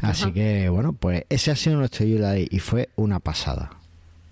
Así 0.00 0.24
Ajá. 0.24 0.32
que 0.32 0.68
bueno, 0.68 0.92
pues 0.92 1.24
ese 1.28 1.50
ha 1.50 1.56
sido 1.56 1.76
nuestro 1.76 2.06
Day 2.06 2.46
y 2.50 2.60
fue 2.60 2.90
una 2.96 3.18
pasada. 3.18 3.79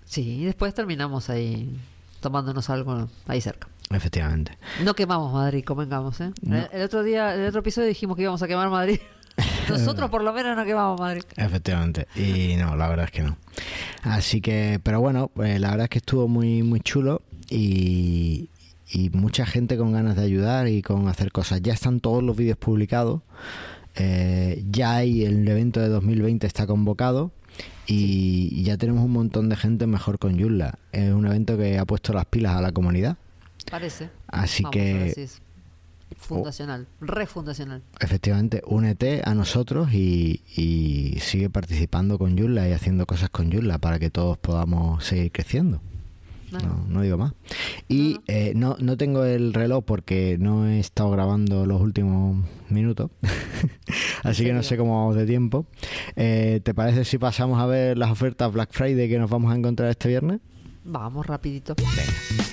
Sí, 0.09 0.41
y 0.41 0.45
después 0.45 0.73
terminamos 0.73 1.29
ahí 1.29 1.79
tomándonos 2.19 2.67
algo 2.71 3.07
ahí 3.27 3.41
cerca. 3.41 3.67
Efectivamente. 3.91 4.57
No 4.83 4.95
quemamos 4.95 5.31
Madrid, 5.31 5.63
convengamos, 5.63 6.19
¿eh? 6.19 6.31
No. 6.41 6.57
El, 6.57 6.67
el 6.71 6.81
otro 6.81 7.03
día, 7.03 7.35
el 7.35 7.47
otro 7.47 7.59
episodio 7.59 7.87
dijimos 7.87 8.15
que 8.15 8.23
íbamos 8.23 8.41
a 8.41 8.47
quemar 8.47 8.71
Madrid. 8.71 8.99
Nosotros 9.69 10.09
por 10.09 10.23
lo 10.23 10.33
menos 10.33 10.57
no 10.57 10.65
quemamos 10.65 10.99
Madrid. 10.99 11.21
Efectivamente. 11.37 12.07
Y 12.15 12.55
no, 12.57 12.75
la 12.75 12.89
verdad 12.89 13.05
es 13.05 13.11
que 13.11 13.21
no. 13.21 13.37
Así 14.01 14.41
que, 14.41 14.79
pero 14.81 14.99
bueno, 14.99 15.29
pues 15.31 15.59
la 15.59 15.69
verdad 15.69 15.83
es 15.83 15.89
que 15.91 15.99
estuvo 15.99 16.27
muy, 16.27 16.63
muy 16.63 16.79
chulo 16.81 17.21
y, 17.47 18.49
y 18.89 19.11
mucha 19.11 19.45
gente 19.45 19.77
con 19.77 19.91
ganas 19.91 20.15
de 20.15 20.23
ayudar 20.23 20.67
y 20.67 20.81
con 20.81 21.07
hacer 21.07 21.31
cosas. 21.31 21.61
Ya 21.61 21.73
están 21.73 21.99
todos 21.99 22.23
los 22.23 22.35
vídeos 22.35 22.57
publicados. 22.57 23.21
Eh, 23.93 24.63
ya 24.71 24.95
hay 24.95 25.23
el 25.23 25.47
evento 25.47 25.79
de 25.79 25.89
2020 25.89 26.47
está 26.47 26.65
convocado 26.65 27.31
y 27.87 28.63
ya 28.63 28.77
tenemos 28.77 29.03
un 29.03 29.11
montón 29.11 29.49
de 29.49 29.55
gente 29.55 29.87
mejor 29.87 30.19
con 30.19 30.39
Joomla. 30.39 30.77
Es 30.91 31.11
un 31.11 31.25
evento 31.25 31.57
que 31.57 31.77
ha 31.79 31.85
puesto 31.85 32.13
las 32.13 32.25
pilas 32.25 32.55
a 32.55 32.61
la 32.61 32.71
comunidad. 32.71 33.17
Parece. 33.69 34.09
Así 34.27 34.63
Vamos 34.63 34.73
que 34.73 35.11
si 35.15 35.21
es 35.21 35.41
fundacional, 36.17 36.87
refundacional. 37.01 37.83
Efectivamente, 37.99 38.61
únete 38.65 39.21
a 39.25 39.33
nosotros 39.33 39.93
y, 39.93 40.43
y 40.55 41.19
sigue 41.19 41.49
participando 41.49 42.17
con 42.17 42.37
Joomla 42.37 42.67
y 42.67 42.73
haciendo 42.73 43.05
cosas 43.05 43.29
con 43.29 43.51
Joomla 43.51 43.77
para 43.77 43.99
que 43.99 44.09
todos 44.09 44.37
podamos 44.37 45.03
seguir 45.03 45.31
creciendo. 45.31 45.81
No, 46.51 46.85
no 46.87 47.01
digo 47.01 47.17
más. 47.17 47.33
Y 47.87 48.15
No, 48.15 48.21
eh, 48.27 48.53
no, 48.55 48.77
no 48.79 48.97
tengo 48.97 49.23
el 49.23 49.53
reloj 49.53 49.83
porque 49.85 50.37
no 50.39 50.67
he 50.67 50.79
estado 50.79 51.11
grabando 51.11 51.65
los 51.65 51.81
últimos 51.81 52.45
minutos. 52.69 53.11
Así 54.23 54.43
que 54.43 54.53
no 54.53 54.63
sé 54.63 54.77
cómo 54.77 54.97
vamos 54.99 55.15
de 55.15 55.25
tiempo. 55.25 55.65
Eh, 56.15 56.61
¿Te 56.63 56.73
parece 56.73 57.05
si 57.05 57.17
pasamos 57.17 57.59
a 57.59 57.65
ver 57.65 57.97
las 57.97 58.11
ofertas 58.11 58.51
Black 58.51 58.69
Friday 58.71 59.09
que 59.09 59.19
nos 59.19 59.29
vamos 59.29 59.51
a 59.51 59.55
encontrar 59.55 59.89
este 59.89 60.09
viernes? 60.09 60.39
Vamos 60.83 61.25
rapidito. 61.25 61.75
Pues 61.75 62.48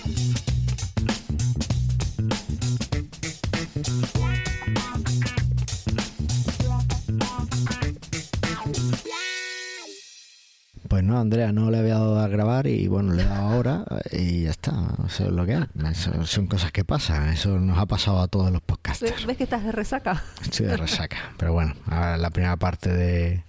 no, 11.17 11.21
Andrea, 11.23 11.53
no 11.53 11.71
le 11.71 11.79
había 11.79 11.95
dado 11.95 12.19
a 12.19 12.29
grabar 12.29 12.67
y 12.67 12.89
bueno, 12.89 13.15
le 13.15 13.23
he 13.23 13.27
dado 13.27 13.55
ahora 13.55 13.85
y 14.13 14.43
ya 14.43 14.51
está. 14.51 14.73
Eso 15.07 15.25
es 15.25 15.33
lo 15.33 15.47
que 15.47 15.55
hay. 15.55 15.65
Eso 15.91 16.27
son 16.27 16.47
cosas 16.47 16.73
que 16.73 16.85
pasan. 16.85 17.29
Eso 17.29 17.59
nos 17.59 17.79
ha 17.79 17.87
pasado 17.87 18.21
a 18.21 18.29
todos 18.29 18.51
los 18.53 18.61
podcasters. 18.61 19.25
¿Ves 19.25 19.37
que 19.39 19.45
estás 19.45 19.65
de 19.65 19.73
resaca? 19.73 20.23
Estoy 20.43 20.67
de 20.67 20.77
resaca. 20.77 21.17
Pero 21.39 21.55
bueno, 21.55 21.75
ahora 21.87 22.19
la 22.19 22.29
primera 22.31 22.57
parte 22.57 22.91
de, 22.91 23.45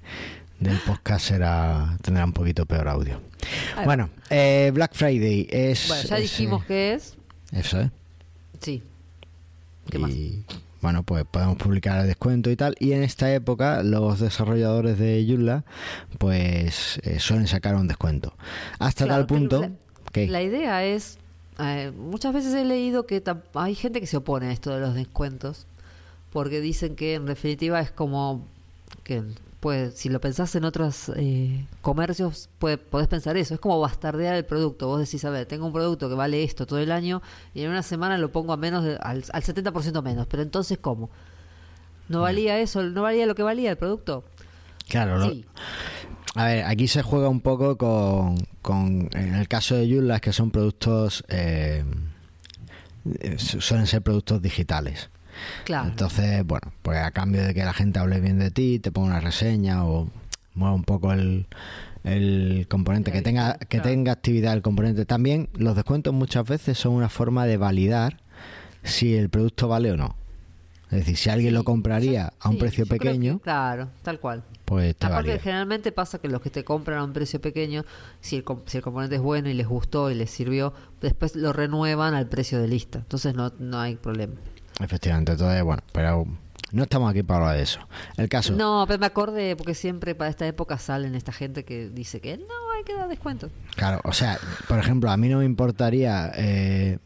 del 0.60 0.80
podcast 0.80 1.28
será, 1.28 1.98
tendrá 2.02 2.24
un 2.24 2.34
poquito 2.34 2.66
peor 2.66 2.88
audio. 2.88 3.22
Bueno, 3.84 4.10
eh, 4.30 4.72
Black 4.74 4.94
Friday 4.94 5.48
es... 5.50 5.90
Bueno, 5.90 6.04
ya 6.04 6.16
es, 6.16 6.22
dijimos 6.22 6.64
eh, 6.64 6.68
que 6.68 6.94
es. 6.94 7.18
Eso 7.52 7.82
es. 7.82 7.90
Sí. 8.62 8.82
¿Qué 9.90 10.00
más? 10.00 10.12
Bueno, 10.82 11.04
pues 11.04 11.26
podemos 11.26 11.58
publicar 11.58 12.00
el 12.00 12.08
descuento 12.08 12.50
y 12.50 12.56
tal. 12.56 12.76
Y 12.80 12.94
en 12.94 13.04
esta 13.04 13.34
época 13.34 13.84
los 13.84 14.20
desarrolladores 14.20 14.98
de 14.98 15.26
Joomla 15.28 15.64
pues 16.18 17.00
eh, 17.04 17.20
suelen 17.20 17.48
sacar 17.48 17.76
un 17.76 17.88
descuento. 17.88 18.34
Hasta 18.80 19.06
Claro, 19.06 19.26
tal 19.26 19.28
punto 19.28 19.70
que... 20.12 20.28
La 20.28 20.42
idea 20.42 20.84
es, 20.84 21.18
eh, 21.60 21.92
muchas 21.96 22.34
veces 22.34 22.54
he 22.54 22.66
leído 22.66 23.06
que 23.06 23.24
hay 23.54 23.76
gente 23.76 24.00
que 24.00 24.08
se 24.08 24.18
opone 24.18 24.48
a 24.48 24.52
esto 24.52 24.74
de 24.74 24.80
los 24.80 24.94
descuentos, 24.94 25.66
porque 26.32 26.62
dicen 26.62 26.96
que 26.96 27.16
en 27.16 27.26
definitiva 27.26 27.80
es 27.80 27.92
como 27.92 28.46
que 29.04 29.24
puede, 29.68 29.92
si 29.92 30.08
lo 30.08 30.22
pensás 30.22 30.56
en 30.56 30.64
otros 30.64 31.12
eh, 31.18 31.66
comercios, 31.82 32.48
puede, 32.58 32.78
podés 32.78 33.10
pensar 33.10 33.36
eso, 33.36 33.54
es 33.54 33.60
como 33.60 33.78
bastardear 33.82 34.36
el 34.38 34.46
producto. 34.46 34.88
Vos 34.88 35.00
decís, 35.02 35.26
a 35.26 35.30
ver, 35.30 35.46
tengo 35.46 35.66
un 35.66 35.74
producto 35.74 36.08
que 36.08 36.16
vale 36.16 36.42
esto 36.42 36.66
todo 36.66 36.80
el 36.80 36.90
año 36.90 37.22
y 37.54 37.64
en 37.64 37.70
una 37.72 37.84
semana 37.84 38.18
lo 38.18 38.32
pongo 38.32 38.54
a 38.54 38.58
menos 38.58 38.86
de- 38.86 38.96
al, 39.02 39.26
al 39.34 39.44
70% 39.44 40.02
menos, 40.02 40.26
pero 40.28 40.42
entonces 40.42 40.78
¿cómo? 40.78 41.10
¿No 42.08 42.22
valía 42.22 42.58
eso? 42.60 42.82
¿No 42.82 43.02
valía 43.02 43.26
lo 43.26 43.36
que 43.36 43.44
valía 43.44 43.70
el 43.72 43.78
producto? 43.78 44.24
Claro, 44.88 45.18
lo- 45.18 45.30
Sí. 45.32 45.46
A 46.36 46.46
ver, 46.46 46.64
aquí 46.66 46.88
se 46.88 47.02
juega 47.02 47.28
un 47.28 47.42
poco 47.42 47.78
con, 47.78 48.38
con 48.62 49.10
en 49.14 49.36
el 49.36 49.48
caso 49.50 49.76
de 49.76 49.86
es 50.16 50.22
que 50.22 50.32
son 50.32 50.50
productos, 50.52 51.26
eh, 51.28 51.84
eh, 53.20 53.36
su- 53.38 53.60
suelen 53.60 53.86
ser 53.88 54.02
productos 54.02 54.42
digitales. 54.42 55.10
Claro. 55.66 55.90
Entonces, 55.90 56.46
bueno, 56.46 56.72
pues 56.82 56.98
a 57.00 57.12
cambio 57.12 57.44
de 57.44 57.54
que 57.54 57.64
la 57.64 57.74
gente 57.74 58.00
hable 58.00 58.20
bien 58.20 58.40
de 58.40 58.52
ti, 58.52 58.80
te 58.80 58.92
ponga 58.92 59.08
una 59.10 59.20
reseña 59.20 59.86
o 59.86 60.10
mueva 60.54 60.74
un 60.76 60.84
poco 60.84 61.12
el, 61.14 61.46
el 62.04 62.66
componente, 62.70 63.12
que 63.12 63.22
tenga, 63.22 63.58
que 63.58 63.66
Claro. 63.78 63.84
tenga 63.90 64.12
actividad 64.12 64.54
el 64.54 64.62
componente. 64.62 65.06
También 65.06 65.50
los 65.54 65.76
descuentos 65.76 66.14
muchas 66.14 66.48
veces 66.48 66.78
son 66.78 66.94
una 66.94 67.10
forma 67.10 67.46
de 67.46 67.58
validar 67.58 68.18
si 68.84 69.16
el 69.16 69.30
producto 69.30 69.68
vale 69.68 69.92
o 69.92 69.98
no. 69.98 70.16
Es 70.90 71.00
decir, 71.00 71.18
si 71.18 71.30
alguien 71.30 71.50
Sí, 71.52 71.56
lo 71.56 71.64
compraría 71.66 72.32
a 72.40 72.48
un 72.48 72.56
Sí, 72.56 72.60
precio 72.62 72.86
que- 72.86 72.92
pequeño, 72.92 73.40
claro, 73.40 73.90
tal 74.04 74.22
cual. 74.22 74.46
pues 74.64 74.96
te 74.96 75.06
Aparte, 75.08 75.38
generalmente 75.40 75.92
pasa 75.92 76.18
que 76.20 76.30
los 76.30 76.40
que 76.42 76.50
te 76.50 76.64
compran 76.64 77.00
a 77.00 77.04
un 77.04 77.12
precio 77.12 77.42
pequeño, 77.42 77.84
si 78.22 78.38
el, 78.38 78.46
si 78.68 78.78
el 78.78 78.84
componente 78.84 79.18
es 79.18 79.22
bueno 79.22 79.50
y 79.50 79.54
les 79.54 79.68
gustó 79.68 80.10
y 80.10 80.16
les 80.16 80.32
sirvió, 80.32 80.74
después 81.02 81.36
lo 81.36 81.52
renuevan 81.52 82.14
al 82.14 82.28
precio 82.28 82.62
de 82.62 82.70
lista. 82.70 83.00
Entonces 83.00 83.36
no, 83.36 83.52
no 83.60 83.80
hay 83.82 83.98
problema. 83.98 84.36
Efectivamente, 84.80 85.34
entonces, 85.34 85.64
bueno, 85.64 85.82
pero 85.92 86.26
no 86.72 86.84
estamos 86.84 87.10
aquí 87.10 87.24
para 87.24 87.40
hablar 87.40 87.58
de 87.58 87.64
eso. 87.64 87.80
El 88.18 88.30
caso. 88.30 88.54
No, 88.54 88.86
pero 88.88 89.00
me 89.00 89.06
acordé 89.06 89.56
porque 89.56 89.74
siempre 89.74 90.16
para 90.16 90.30
esta 90.30 90.46
época 90.46 90.78
salen 90.78 91.16
esta 91.16 91.32
gente 91.32 91.64
que 91.64 91.90
dice 91.90 92.20
que 92.20 92.38
no, 92.38 92.72
hay 92.78 92.84
que 92.84 92.96
dar 92.96 93.08
descuento. 93.08 93.50
Claro, 93.76 94.02
o 94.04 94.14
sea, 94.14 94.38
por 94.68 94.80
ejemplo, 94.80 95.10
a 95.10 95.18
mí 95.18 95.30
no 95.30 95.40
me 95.40 95.46
importaría 95.46 96.32
eh, 96.36 97.00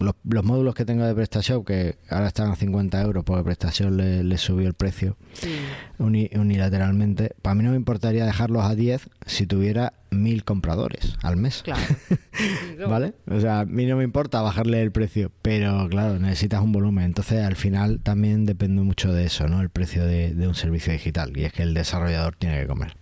los, 0.00 0.14
los 0.24 0.44
módulos 0.44 0.74
que 0.74 0.84
tengo 0.84 1.04
de 1.04 1.14
PrestaShop, 1.14 1.66
que 1.66 1.98
ahora 2.08 2.26
están 2.28 2.50
a 2.50 2.56
50 2.56 3.00
euros 3.02 3.22
porque 3.24 3.44
PrestaShop 3.44 3.90
le, 3.92 4.24
le 4.24 4.38
subió 4.38 4.66
el 4.66 4.74
precio 4.74 5.16
Sí. 5.34 5.50
uni- 5.98 6.30
unilateralmente. 6.34 7.34
Para 7.42 7.54
mí 7.54 7.62
no 7.62 7.70
me 7.70 7.76
importaría 7.76 8.24
dejarlos 8.26 8.64
a 8.64 8.74
10 8.74 9.08
si 9.26 9.46
tuviera 9.46 9.92
mil 10.10 10.42
compradores 10.44 11.14
al 11.22 11.36
mes. 11.36 11.62
Claro. 11.62 11.82
¿Vale? 12.88 13.14
O 13.30 13.38
sea, 13.40 13.60
a 13.60 13.64
mí 13.66 13.86
no 13.86 13.96
me 13.96 14.04
importa 14.04 14.40
bajarle 14.42 14.82
el 14.82 14.90
precio, 14.92 15.30
pero 15.42 15.88
claro, 15.88 16.18
necesitas 16.18 16.62
un 16.62 16.72
volumen. 16.72 17.04
Entonces, 17.04 17.44
al 17.44 17.56
final 17.56 18.00
también 18.02 18.46
depende 18.46 18.82
mucho 18.82 19.12
de 19.12 19.26
eso, 19.26 19.46
¿no? 19.48 19.60
El 19.60 19.68
precio 19.70 20.04
de, 20.04 20.34
de 20.34 20.48
un 20.48 20.54
servicio 20.54 20.92
digital. 20.92 21.36
Y 21.36 21.44
es 21.44 21.52
que 21.52 21.62
el 21.62 21.74
desarrollador 21.74 22.34
tiene 22.36 22.60
que 22.60 22.66
comer. 22.66 22.96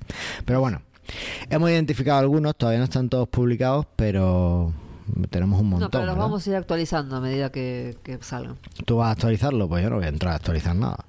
Pero 0.45 0.61
bueno, 0.61 0.83
hemos 1.49 1.71
identificado 1.71 2.19
algunos, 2.19 2.57
todavía 2.57 2.79
no 2.81 2.85
están 2.85 3.09
todos 3.09 3.29
publicados, 3.29 3.87
pero 3.97 4.75
tenemos 5.31 5.61
un 5.61 5.69
montón. 5.71 5.87
No, 5.87 5.91
pero 5.91 6.07
los 6.07 6.17
vamos 6.17 6.47
a 6.47 6.51
ir 6.51 6.57
actualizando 6.57 7.17
a 7.17 7.21
medida 7.21 7.51
que, 7.51 7.97
que 8.03 8.19
salgan. 8.23 8.57
¿Tú 8.85 8.97
vas 8.97 9.09
a 9.09 9.11
actualizarlo? 9.13 9.69
Pues 9.69 9.83
yo 9.83 9.91
no 9.91 9.97
voy 9.97 10.05
a 10.07 10.09
entrar 10.09 10.33
a 10.33 10.37
actualizar 10.37 10.75
nada. 10.77 11.05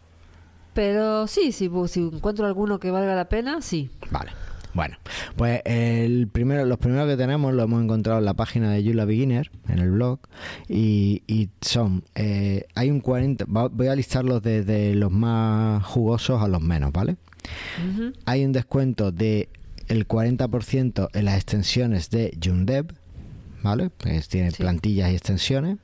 Pero 0.74 1.28
sí, 1.28 1.52
si, 1.52 1.70
si 1.88 2.00
encuentro 2.02 2.46
alguno 2.46 2.80
que 2.80 2.92
valga 2.92 3.16
la 3.16 3.26
pena, 3.28 3.62
sí. 3.62 3.90
Vale. 4.12 4.32
Bueno, 4.76 4.98
pues 5.36 5.62
el 5.66 6.28
primero, 6.28 6.64
los 6.64 6.78
primeros 6.78 7.08
que 7.08 7.18
tenemos 7.18 7.54
lo 7.56 7.64
hemos 7.64 7.84
encontrado 7.84 8.20
en 8.20 8.26
la 8.26 8.36
página 8.36 8.72
de 8.72 8.84
Yula 8.84 9.04
Beginner, 9.04 9.50
en 9.68 9.80
el 9.80 9.90
blog, 9.90 10.20
y, 10.68 11.24
y 11.26 11.50
son, 11.60 12.04
eh, 12.14 12.66
hay 12.76 12.92
un 12.92 13.00
40, 13.00 13.46
va- 13.46 13.68
voy 13.68 13.88
a 13.88 13.96
listarlos 13.96 14.44
desde 14.44 14.94
los 14.94 15.12
más 15.12 15.84
jugosos 15.84 16.40
a 16.44 16.48
los 16.48 16.62
menos, 16.62 16.92
¿vale? 16.94 17.18
Hay 18.26 18.46
un 18.46 18.52
descuento 18.52 19.12
de 19.12 19.50
el 19.88 20.08
40% 20.08 21.10
en 21.14 21.26
las 21.26 21.36
extensiones 21.36 22.12
de 22.12 22.38
Jundev, 22.42 22.94
¿vale? 23.64 23.90
Pues 23.90 24.28
tiene 24.30 24.52
Sí. 24.52 24.58
plantillas 24.58 25.12
y 25.12 25.16
extensiones. 25.16 25.78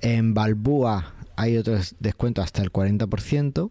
En 0.00 0.34
Balbúa 0.34 1.12
hay 1.36 1.56
otro 1.56 1.74
des- 1.74 1.96
descuento 2.00 2.42
hasta 2.42 2.62
el 2.62 2.70
40%. 2.72 3.70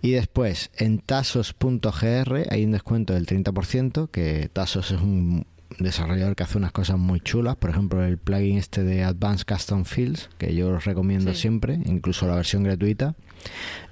Y 0.00 0.12
después 0.12 0.70
en 0.76 1.00
tasos.gr 1.00 2.46
hay 2.50 2.64
un 2.64 2.70
descuento 2.70 3.14
del 3.14 3.26
30%, 3.26 4.08
que 4.10 4.48
Tasos 4.52 4.92
es 4.92 5.00
un 5.00 5.44
desarrollador 5.80 6.34
que 6.36 6.44
hace 6.44 6.56
unas 6.56 6.70
cosas 6.72 6.98
muy 6.98 7.20
chulas, 7.20 7.56
por 7.56 7.70
ejemplo 7.70 8.04
el 8.04 8.16
plugin 8.16 8.58
este 8.58 8.84
de 8.84 9.02
Advanced 9.04 9.44
Custom 9.46 9.84
Fields, 9.84 10.30
que 10.38 10.54
yo 10.54 10.68
os 10.70 10.84
recomiendo 10.84 11.34
Sí. 11.34 11.40
siempre, 11.42 11.74
incluso 11.84 12.26
la 12.28 12.36
versión 12.36 12.62
gratuita, 12.62 13.16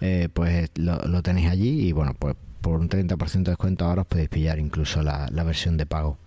eh, 0.00 0.28
pues 0.32 0.70
lo, 0.76 0.96
lo 1.07 1.22
tenéis 1.22 1.48
allí 1.50 1.88
y 1.88 1.92
bueno, 1.92 2.14
pues 2.18 2.36
por 2.61 2.80
un 2.80 2.88
30% 2.88 3.50
de 3.50 3.52
descuento 3.52 3.84
ahora 3.84 4.02
os 4.02 4.09
podéis 4.09 4.28
pillar 4.28 4.59
incluso 4.61 5.02
la, 5.02 5.28
la 5.32 5.42
versión 5.44 5.76
de 5.76 5.86
pago. 5.86 6.18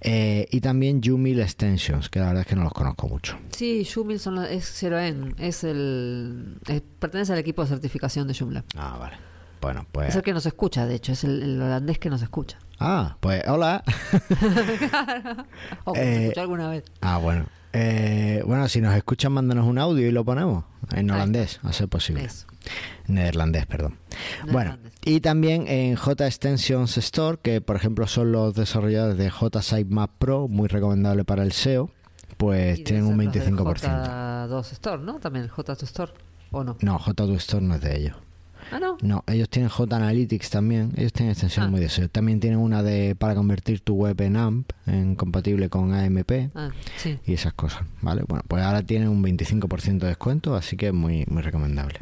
Eh, 0.00 0.46
y 0.50 0.60
también 0.60 1.00
Jumil 1.02 1.40
Extensions, 1.40 2.08
que 2.08 2.20
la 2.20 2.26
verdad 2.26 2.42
es 2.42 2.46
que 2.46 2.54
no 2.56 2.62
los 2.64 2.72
conozco 2.72 3.08
mucho. 3.08 3.38
Sí, 3.50 3.84
Joomla 3.84 4.18
son 4.18 4.34
los- 4.36 4.48
es 4.50 4.64
0N, 4.82 5.34
es 5.38 5.64
el, 5.64 6.58
es- 6.68 6.82
pertenece 6.98 7.32
al 7.32 7.38
equipo 7.38 7.62
de 7.62 7.68
certificación 7.68 8.28
de 8.28 8.34
Joomla. 8.34 8.64
Ah, 8.76 8.96
vale. 9.00 9.16
Bueno, 9.60 9.86
pues... 9.90 10.10
Es 10.10 10.16
el 10.16 10.22
que 10.22 10.32
nos 10.34 10.44
escucha, 10.46 10.86
de 10.86 10.94
hecho, 10.96 11.12
es 11.12 11.24
el, 11.24 11.42
el 11.42 11.60
holandés 11.62 11.98
que 11.98 12.10
nos 12.10 12.22
escucha. 12.22 12.58
Ah, 12.78 13.16
pues 13.20 13.42
hola. 13.48 13.82
O 15.84 15.92
que 15.92 16.00
Eh, 16.00 16.04
nos 16.14 16.20
escuchó 16.24 16.40
alguna 16.42 16.68
vez. 16.68 16.84
Ah, 17.00 17.18
bueno. 17.18 17.46
Eh, 17.72 18.42
bueno, 18.46 18.68
si 18.68 18.80
nos 18.80 18.94
escuchan, 18.94 19.32
mándanos 19.32 19.66
un 19.66 19.78
audio 19.78 20.06
y 20.06 20.10
lo 20.12 20.24
ponemos 20.24 20.64
en 20.94 21.10
holandés, 21.10 21.60
a 21.62 21.72
ser 21.72 21.88
posible. 21.88 22.24
Eso. 22.24 22.46
Neerlandés, 23.06 23.66
perdón. 23.66 23.98
Bueno, 24.50 24.78
y 25.04 25.20
también 25.20 25.66
en 25.68 25.96
J 25.96 26.26
Extensions 26.26 26.96
Store, 26.98 27.38
que 27.40 27.60
por 27.60 27.76
ejemplo 27.76 28.06
son 28.06 28.32
los 28.32 28.54
desarrolladores 28.54 29.16
de 29.18 29.30
J 29.30 29.62
Sitemap 29.62 30.10
Pro, 30.18 30.48
muy 30.48 30.68
recomendable 30.68 31.24
para 31.24 31.42
el 31.42 31.52
SEO, 31.52 31.90
pues 32.36 32.82
tienen 32.84 33.04
un 33.06 33.16
ser 33.16 33.26
los 33.26 33.34
del 33.34 33.56
25%. 33.56 34.48
J2 34.48 34.72
Store, 34.72 35.02
¿no? 35.02 35.18
También 35.20 35.44
el 35.44 35.50
J2 35.50 35.82
Store, 35.84 36.12
¿o 36.50 36.64
no? 36.64 36.76
No, 36.80 36.98
J2 36.98 37.36
Store 37.36 37.64
no 37.64 37.74
es 37.76 37.80
de 37.80 37.96
ellos. 37.96 38.16
Ah, 38.72 38.78
no. 38.80 38.96
No, 39.00 39.22
ellos 39.28 39.48
tienen 39.48 39.68
J 39.68 39.94
Analytics 39.96 40.50
también. 40.50 40.92
Ellos 40.96 41.12
tienen 41.12 41.32
extensiones 41.32 41.68
Ah. 41.68 41.70
muy 41.70 41.80
de 41.80 41.88
SEO. 41.88 42.08
También 42.08 42.40
tienen 42.40 42.58
una 42.58 42.82
de 42.82 43.14
para 43.16 43.34
convertir 43.34 43.80
tu 43.80 43.94
web 43.94 44.20
en 44.20 44.36
AMP, 44.36 44.70
en 44.86 45.14
compatible 45.14 45.68
con 45.68 45.94
AMP 45.94 46.50
Ah, 46.54 46.70
sí. 46.96 47.18
y 47.26 47.32
esas 47.34 47.52
cosas, 47.54 47.82
¿vale? 48.02 48.22
Bueno, 48.26 48.44
pues 48.48 48.62
ahora 48.62 48.82
tienen 48.82 49.08
un 49.08 49.22
25% 49.22 49.98
de 50.06 50.08
descuento, 50.08 50.54
así 50.56 50.76
que 50.76 50.88
es 50.88 50.92
muy 50.94 51.24
muy 51.28 51.42
recomendable. 51.42 52.00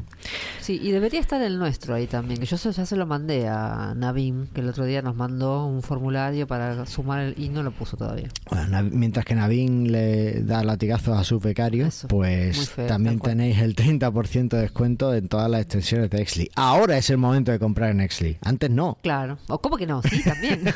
Sí, 0.60 0.80
y 0.82 0.90
debería 0.90 1.20
estar 1.20 1.40
el 1.42 1.58
nuestro 1.58 1.94
ahí 1.94 2.06
también, 2.06 2.40
que 2.40 2.46
yo 2.46 2.56
ya 2.56 2.86
se 2.86 2.96
lo 2.96 3.06
mandé 3.06 3.46
a 3.48 3.92
Navim, 3.96 4.46
que 4.48 4.60
el 4.60 4.68
otro 4.68 4.84
día 4.84 5.02
nos 5.02 5.16
mandó 5.16 5.66
un 5.66 5.82
formulario 5.82 6.46
para 6.46 6.86
sumar 6.86 7.20
el, 7.20 7.34
y 7.38 7.48
no 7.50 7.62
lo 7.62 7.72
puso 7.72 7.96
todavía. 7.96 8.28
Bueno, 8.50 8.82
mientras 8.90 9.24
que 9.24 9.34
Navin 9.34 9.92
le 9.92 10.42
da 10.42 10.64
latigazos 10.64 11.18
a 11.18 11.24
sus 11.24 11.42
becarios, 11.42 11.88
Eso, 11.88 12.08
pues 12.08 12.70
feo, 12.70 12.86
también 12.86 13.20
tenéis 13.20 13.58
el 13.58 13.74
30% 13.76 14.56
de 14.56 14.62
descuento 14.62 15.14
en 15.14 15.28
todas 15.28 15.50
las 15.50 15.60
extensiones 15.62 16.10
de 16.10 16.22
Exli. 16.22 16.50
Ahora 16.56 16.98
es 16.98 17.10
el 17.10 17.18
momento 17.18 17.50
de 17.52 17.58
comprar 17.58 17.90
en 17.90 18.00
Exli. 18.00 18.38
Antes 18.42 18.70
no. 18.70 18.98
Claro. 19.02 19.38
¿O 19.48 19.60
cómo 19.60 19.76
que 19.76 19.86
no? 19.86 20.02
Sí, 20.02 20.22
también. 20.22 20.62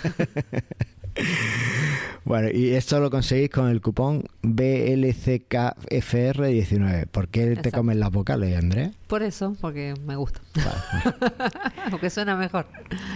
Bueno, 2.25 2.49
y 2.53 2.71
esto 2.75 2.99
lo 3.01 3.11
conseguís 3.11 3.49
con 3.51 3.69
el 3.69 3.81
cupón 3.81 4.25
BLCKFR19. 4.43 7.07
¿Por 7.07 7.29
qué 7.29 7.57
te 7.57 7.73
comen 7.73 7.99
las 8.01 8.11
vocales, 8.11 8.55
Andrés? 8.57 8.91
Por 9.07 9.23
eso, 9.23 9.57
porque 9.61 9.95
me 10.05 10.17
gusta. 10.17 10.41
porque 11.91 12.11
suena 12.11 12.37
mejor. 12.37 12.67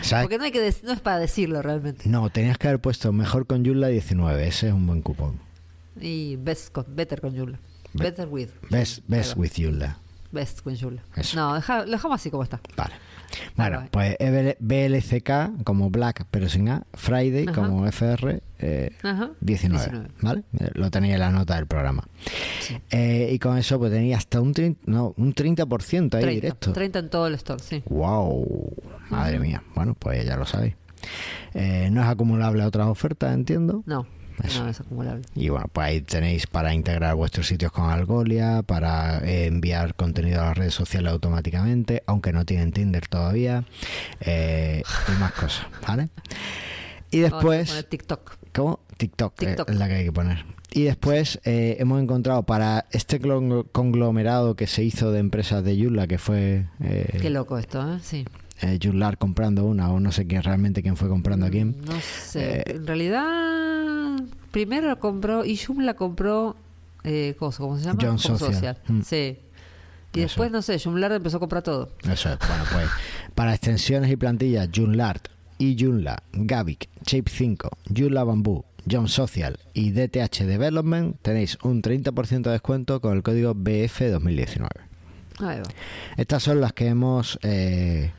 ¿Sabes? 0.01 0.25
Porque 0.25 0.39
no, 0.39 0.45
hay 0.45 0.53
que 0.53 0.75
no 0.83 0.93
es 0.93 1.01
para 1.01 1.19
decirlo 1.19 1.61
realmente. 1.63 2.09
No, 2.09 2.31
tenías 2.31 2.57
que 2.59 2.69
haber 2.69 2.81
puesto 2.81 3.13
mejor 3.13 3.47
con 3.47 3.65
Yula 3.65 3.89
19. 3.89 4.47
Ese 4.49 4.69
es 4.69 4.73
un 4.73 4.87
buen 4.87 5.03
cupón. 5.03 5.39
Y 6.01 6.37
best 6.37 6.73
con, 6.73 6.87
better 6.89 7.21
con 7.21 7.35
Yula. 7.35 7.59
Be- 7.93 8.05
Better 8.05 8.27
with. 8.29 8.49
Best, 8.71 9.01
best 9.09 9.37
with 9.37 9.53
Yula. 9.57 9.99
Best 10.33 10.61
con. 10.63 10.73
Eso. 11.17 11.37
No, 11.37 11.55
deja- 11.55 11.85
lo 11.85 11.91
dejamos 11.93 12.17
así 12.21 12.31
como 12.31 12.43
está. 12.43 12.61
Vale. 12.77 12.95
Bueno, 13.57 13.77
Vale. 13.79 13.89
pues 13.91 14.17
EBL 14.19 14.57
BLCK 14.61 15.63
como 15.65 15.89
Black, 15.91 16.27
pero 16.31 16.49
sin 16.51 16.69
A. 16.69 16.83
Friday 16.93 17.47
Ajá. 17.49 17.53
como 17.55 17.87
FR. 17.87 18.43
eh, 18.59 18.91
Ajá. 19.03 19.31
19, 19.41 19.85
19. 19.85 20.09
¿vale? 20.21 20.43
Eh, 20.59 20.71
Lo 20.75 20.91
tenéis 20.91 21.15
en 21.15 21.21
la 21.21 21.31
nota 21.31 21.57
del 21.57 21.67
programa. 21.67 22.05
Sí. 22.61 22.79
Eh, 22.91 23.31
y 23.33 23.39
con 23.39 23.57
eso 23.59 23.79
pues 23.79 23.91
tenéis 23.93 24.17
hasta 24.17 24.41
un 24.41 24.53
30%, 24.53 24.77
no, 24.87 25.15
un 25.17 25.35
30% 25.35 26.15
ahí 26.17 26.23
30, 26.23 26.31
directo. 26.31 26.73
30 26.73 26.99
en 26.99 27.09
todo 27.11 27.27
el 27.27 27.35
store, 27.35 27.63
sí. 27.63 27.83
¡Wow! 27.87 28.75
Madre 29.11 29.39
mía. 29.39 29.63
Bueno, 29.75 29.95
pues 29.99 30.25
ya 30.27 30.37
lo 30.37 30.45
sabéis. 30.47 30.75
Eh, 31.55 31.89
no 31.91 32.03
es 32.03 32.09
acumulable 32.09 32.63
a 32.63 32.67
otras 32.67 32.87
ofertas, 32.87 33.35
entiendo. 33.35 33.83
No, 33.87 34.07
Eso. 34.43 34.65
no 34.65 34.71
es 34.71 34.81
acumulable. 34.81 35.23
Y 35.35 35.49
bueno, 35.49 35.67
pues 35.73 35.87
ahí 35.87 36.01
tenéis 36.01 36.47
para 36.47 36.75
integrar 36.75 37.15
vuestros 37.15 37.47
sitios 37.47 37.73
con 37.73 37.91
Algolia, 37.91 38.63
para 38.63 39.19
eh, 39.19 39.47
enviar 39.47 39.95
contenido 39.95 40.43
a 40.43 40.47
las 40.47 40.57
redes 40.57 40.75
sociales 40.75 41.13
automáticamente, 41.13 42.03
aunque 42.07 42.33
no 42.33 42.45
tienen 42.45 42.73
Tinder 42.73 43.07
todavía, 43.09 43.65
eh, 44.21 44.83
y 45.09 45.21
más 45.21 45.33
cosas, 45.33 45.67
¿vale? 45.87 46.09
Y 47.11 47.21
después... 47.21 47.69
poner 47.69 47.85
TikTok. 47.85 48.37
¿Cómo? 48.55 48.81
TikTok, 48.97 49.43
eh, 49.43 49.47
TikTok. 49.47 49.71
es 49.71 49.77
la 49.77 49.89
que 49.89 49.95
hay 49.95 50.05
que 50.05 50.13
poner. 50.13 50.45
Y 50.73 50.85
después 50.85 51.39
eh, 51.45 51.77
hemos 51.81 52.03
encontrado 52.03 52.45
para 52.45 52.87
este 52.91 53.21
conglomerado 53.73 54.57
que 54.57 54.67
se 54.67 54.83
hizo 54.83 55.13
de 55.13 55.19
empresas 55.19 55.63
de 55.63 55.77
Joomla, 55.77 56.07
que 56.07 56.17
fue 56.17 56.67
Qué 57.21 57.29
loco 57.31 57.59
esto, 57.59 57.81
¿eh? 57.95 57.99
Sí. 58.03 58.25
Joomla 58.83 59.17
comprando 59.17 59.65
una, 59.65 59.91
o 59.91 60.01
no 60.01 60.13
sé 60.13 60.27
quién 60.27 60.43
realmente 60.43 60.83
quién 60.83 60.97
fue 60.97 61.09
comprando 61.09 61.47
a 61.47 61.51
quién. 61.51 61.77
No 61.85 62.01
sé. 62.01 62.63
En 62.67 62.87
realidad, 62.87 63.92
primero 64.53 64.89
lo 64.89 65.01
compró, 65.01 65.45
y 65.45 65.57
Joomla 65.57 65.95
compró, 65.95 66.55
eh, 67.03 67.35
cosa, 67.39 67.59
¿cómo 67.59 67.77
se 67.77 67.85
llama? 67.85 67.99
John 68.01 68.19
Social. 68.21 68.79
Mm. 68.87 69.01
Sí. 69.03 69.39
Y 70.15 70.19
Eso. 70.19 70.27
después, 70.29 70.51
no 70.53 70.63
sé, 70.63 70.79
Joomla 70.79 71.13
empezó 71.13 71.39
a 71.39 71.41
comprar 71.41 71.63
todo. 71.63 71.91
Eso 72.03 72.29
es. 72.31 72.39
Bueno, 72.39 72.65
pues 72.71 72.89
para 73.35 73.55
extensiones 73.55 74.11
y 74.11 74.17
plantillas, 74.17 74.69
y 75.59 75.77
Joomla, 75.79 76.23
Gavic, 76.33 76.89
Shape 77.05 77.31
5, 77.31 77.71
Joomla 77.97 78.25
Bamboo, 78.25 78.65
John 78.91 79.09
Social 79.09 79.59
y 79.75 79.93
DTH 79.93 80.45
Development 80.45 81.17
tenéis 81.23 81.57
un 81.63 81.83
30% 81.83 82.43
de 82.43 82.51
descuento 82.51 83.01
con 83.01 83.17
el 83.17 83.23
código 83.23 83.55
BF2019. 83.55 84.69
Ahí 85.39 85.59
va. 85.59 85.63
Estas 86.17 86.43
son 86.43 86.61
las 86.61 86.73
que 86.73 86.89
hemos 86.89 87.39
eh, 87.43 88.13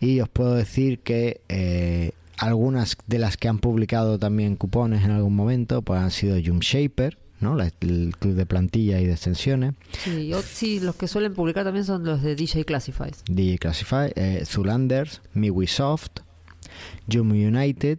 Y 0.00 0.20
os 0.20 0.28
puedo 0.28 0.54
decir 0.54 0.98
que 0.98 1.40
eh, 1.48 2.10
algunas 2.38 2.96
de 3.06 3.18
las 3.18 3.36
que 3.36 3.48
han 3.48 3.58
publicado 3.58 4.18
también 4.18 4.56
cupones 4.56 5.04
en 5.04 5.12
algún 5.12 5.36
momento, 5.36 5.82
pues 5.82 6.00
han 6.00 6.10
sido 6.10 6.36
Jump 6.44 6.62
Shaper, 6.62 7.18
¿no? 7.42 7.54
La- 7.56 7.70
el 7.80 8.14
club 8.18 8.34
de 8.34 8.46
plantilla 8.46 9.00
y 9.00 9.06
de 9.06 9.12
extensiones, 9.12 9.74
Sí, 10.04 10.28
yo- 10.28 10.40
sí, 10.42 10.80
los 10.80 10.94
que 10.96 11.08
suelen 11.08 11.34
publicar 11.34 11.64
también 11.64 11.84
son 11.84 12.04
los 12.04 12.22
de 12.22 12.34
DJ 12.36 12.64
Classifies. 12.64 13.22
DJ 13.28 13.58
Classify, 13.58 14.12
eh, 14.16 14.44
Zulanders, 14.46 15.20
MiWiSoft, 15.34 16.20
Jump 17.12 17.32
United, 17.32 17.98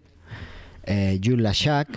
eh, 0.86 1.20
Joomla 1.24 1.52
Shack 1.54 1.90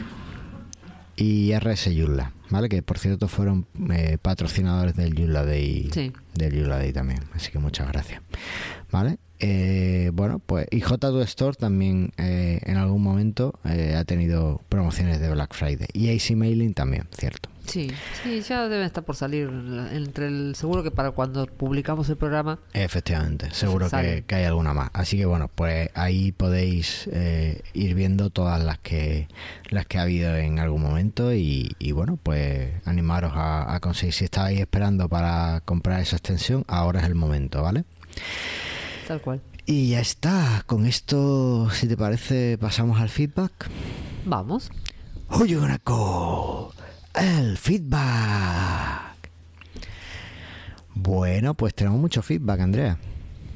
y 1.17 1.53
RS 1.53 1.91
Joomla, 1.97 2.33
¿vale? 2.51 2.69
Que 2.69 2.83
por 2.83 2.99
cierto 2.99 3.27
fueron 3.29 3.67
eh, 3.91 4.19
patrocinadores 4.21 4.95
del 4.97 5.15
Joomla 5.17 5.45
Day, 5.45 5.89
Sí. 5.93 6.13
del 6.35 6.55
Joomla 6.55 6.77
Day 6.79 6.93
también, 6.93 7.21
así 7.35 7.51
que 7.51 7.59
muchas 7.59 7.89
gracias, 7.89 8.21
¿vale? 8.91 9.19
Eh, 9.39 10.11
bueno, 10.15 10.39
pues 10.39 10.67
y 10.71 10.81
J2 10.81 11.23
Store 11.25 11.57
también 11.57 12.13
eh, 12.17 12.61
en 12.65 12.79
algún 12.79 13.03
momento 13.03 13.59
eh, 13.67 13.95
ha 13.95 14.05
tenido 14.05 14.63
promociones 14.71 15.21
de 15.21 15.31
Black 15.31 15.55
Friday 15.55 15.89
y 15.93 16.15
AC 16.15 16.35
Mailing 16.35 16.73
también, 16.73 17.07
cierto. 17.13 17.51
Sí, 17.67 17.91
sí, 18.23 18.41
ya 18.43 18.69
deben 18.69 18.87
estar 18.87 19.05
por 19.05 19.17
salir 19.17 19.51
entre 19.93 20.29
el 20.29 20.55
seguro 20.55 20.85
que 20.85 20.93
para 20.93 21.11
cuando 21.11 21.47
publicamos 21.47 22.09
el 22.09 22.17
programa. 22.17 22.61
Efectivamente, 22.73 23.49
seguro 23.53 23.89
que 23.91 24.35
hay 24.35 24.45
alguna 24.45 24.73
más. 24.73 24.91
Así 24.93 25.17
que 25.19 25.27
bueno, 25.27 25.51
pues 25.53 25.91
ahí 25.95 26.31
podéis 26.31 27.09
eh, 27.13 27.63
ir 27.75 27.95
viendo 27.95 28.31
todas 28.31 28.63
las 28.63 28.79
que 28.79 29.27
las 29.69 29.85
que 29.87 29.99
ha 29.99 30.03
habido 30.03 30.37
en 30.37 30.61
algún 30.61 30.81
momento 30.81 31.35
y, 31.35 31.75
y 31.81 31.91
bueno, 31.91 32.19
pues 32.23 32.71
animaros 32.87 33.33
a, 33.35 33.75
a 33.75 33.81
conseguir. 33.81 34.15
Si 34.15 34.25
estáis 34.25 34.61
esperando 34.61 35.09
para 35.09 35.61
comprar 35.65 36.01
esa 36.01 36.17
extensión, 36.17 36.65
ahora 36.69 37.01
es 37.01 37.07
el 37.07 37.17
momento, 37.17 37.63
¿vale? 37.63 37.85
Tal 39.07 39.21
cual. 39.21 39.41
Y 39.65 39.91
ya 39.91 40.01
está. 40.01 40.63
Con 40.67 40.87
esto, 40.87 41.71
si 41.71 41.87
te 41.87 41.97
parece, 41.97 42.59
pasamos 42.59 43.01
al 43.01 43.09
feedback. 43.09 43.69
Vamos. 44.25 44.71
Gonna 45.29 45.79
call? 45.79 46.69
El 47.15 47.57
feedback. 47.57 49.17
Bueno, 50.95 51.55
pues 51.55 51.75
tenemos 51.75 52.01
mucho 52.01 52.23
feedback, 52.23 52.61
Andrea. 52.61 52.99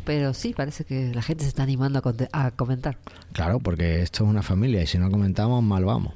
Pero 0.05 0.34
sí, 0.34 0.53
parece 0.55 0.84
que 0.84 1.14
la 1.14 1.22
gente 1.22 1.44
se 1.44 1.48
está 1.48 1.62
animando 1.62 2.03
a 2.32 2.51
comentar. 2.53 2.98
Claro, 3.32 3.61
porque 3.61 4.03
esto 4.03 4.24
es 4.24 4.30
una 4.30 4.42
familia 4.42 4.82
y 4.82 4.86
si 4.86 4.98
no 4.98 5.11
comentamos, 5.11 5.62
mal 5.62 5.84
vamos. 5.84 6.14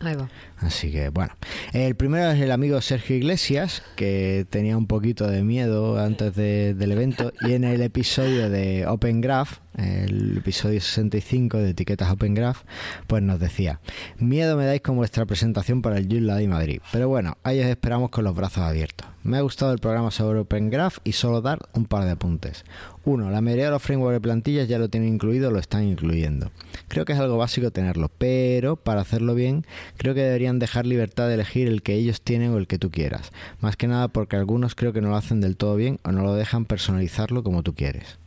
Ahí 0.00 0.14
va. 0.14 0.28
Así 0.58 0.90
que 0.90 1.10
bueno. 1.10 1.34
El 1.72 1.94
primero 1.96 2.30
es 2.30 2.40
el 2.40 2.50
amigo 2.50 2.80
Sergio 2.80 3.16
Iglesias, 3.16 3.82
que 3.94 4.46
tenía 4.48 4.76
un 4.78 4.86
poquito 4.86 5.26
de 5.28 5.42
miedo 5.42 5.98
antes 5.98 6.34
de- 6.34 6.74
del 6.74 6.92
evento. 6.92 7.32
Y 7.42 7.52
en 7.52 7.64
el 7.64 7.82
episodio 7.82 8.48
de 8.48 8.86
Open 8.86 9.20
Graph, 9.20 9.58
el 9.76 10.38
episodio 10.38 10.80
65 10.80 11.58
de 11.58 11.70
etiquetas 11.70 12.10
Open 12.10 12.32
Graph, 12.34 12.62
pues 13.06 13.22
nos 13.22 13.38
decía: 13.38 13.80
Miedo 14.18 14.56
me 14.56 14.64
dais 14.64 14.80
con 14.80 14.96
vuestra 14.96 15.26
presentación 15.26 15.82
para 15.82 15.98
el 15.98 16.08
Joomla 16.08 16.36
de 16.36 16.48
Madrid. 16.48 16.80
Pero 16.90 17.08
bueno, 17.10 17.36
ahí 17.42 17.60
os 17.60 17.66
esperamos 17.66 18.08
con 18.10 18.24
los 18.24 18.34
brazos 18.34 18.62
abiertos. 18.62 19.06
Me 19.22 19.36
ha 19.36 19.40
gustado 19.42 19.72
el 19.72 19.78
programa 19.80 20.10
sobre 20.12 20.38
Open 20.38 20.70
Graph 20.70 20.98
y 21.04 21.12
solo 21.12 21.42
dar 21.42 21.58
un 21.74 21.84
par 21.84 22.04
de 22.04 22.12
apuntes. 22.12 22.64
Uno, 23.04 23.30
la 23.30 23.40
mayoría 23.40 23.66
de 23.66 23.70
los 23.72 23.82
frameworks 23.82 24.14
de 24.14 24.20
plantillas 24.20 24.68
ya 24.68 24.78
lo 24.78 24.88
tienen 24.88 25.12
incluido 25.14 25.50
lo 25.50 25.58
están 25.58 25.84
incluyendo. 25.84 26.50
Creo 26.88 27.04
que 27.04 27.12
es 27.12 27.18
algo 27.18 27.36
básico 27.36 27.70
tenerlo, 27.72 28.08
pero 28.18 28.76
para 28.76 29.00
hacerlo 29.00 29.34
bien, 29.34 29.66
creo 29.96 30.14
que 30.14 30.22
deberían 30.46 30.58
dejar 30.60 30.86
libertad 30.86 31.26
de 31.28 31.34
elegir 31.34 31.66
el 31.66 31.82
que 31.82 31.94
ellos 31.94 32.20
tienen 32.20 32.52
o 32.52 32.58
el 32.58 32.66
que 32.68 32.78
tú 32.78 32.90
quieras. 32.90 33.32
Más 33.60 33.76
que 33.76 33.88
nada 33.88 34.08
porque 34.08 34.36
algunos 34.36 34.74
creo 34.74 34.92
que 34.92 35.00
no 35.00 35.08
lo 35.10 35.16
hacen 35.16 35.40
del 35.40 35.56
todo 35.56 35.74
bien 35.76 35.98
o 36.04 36.12
no 36.12 36.22
lo 36.22 36.34
dejan 36.34 36.64
personalizarlo 36.66 37.42
como 37.42 37.62
tú 37.62 37.74
quieres. 37.74 38.18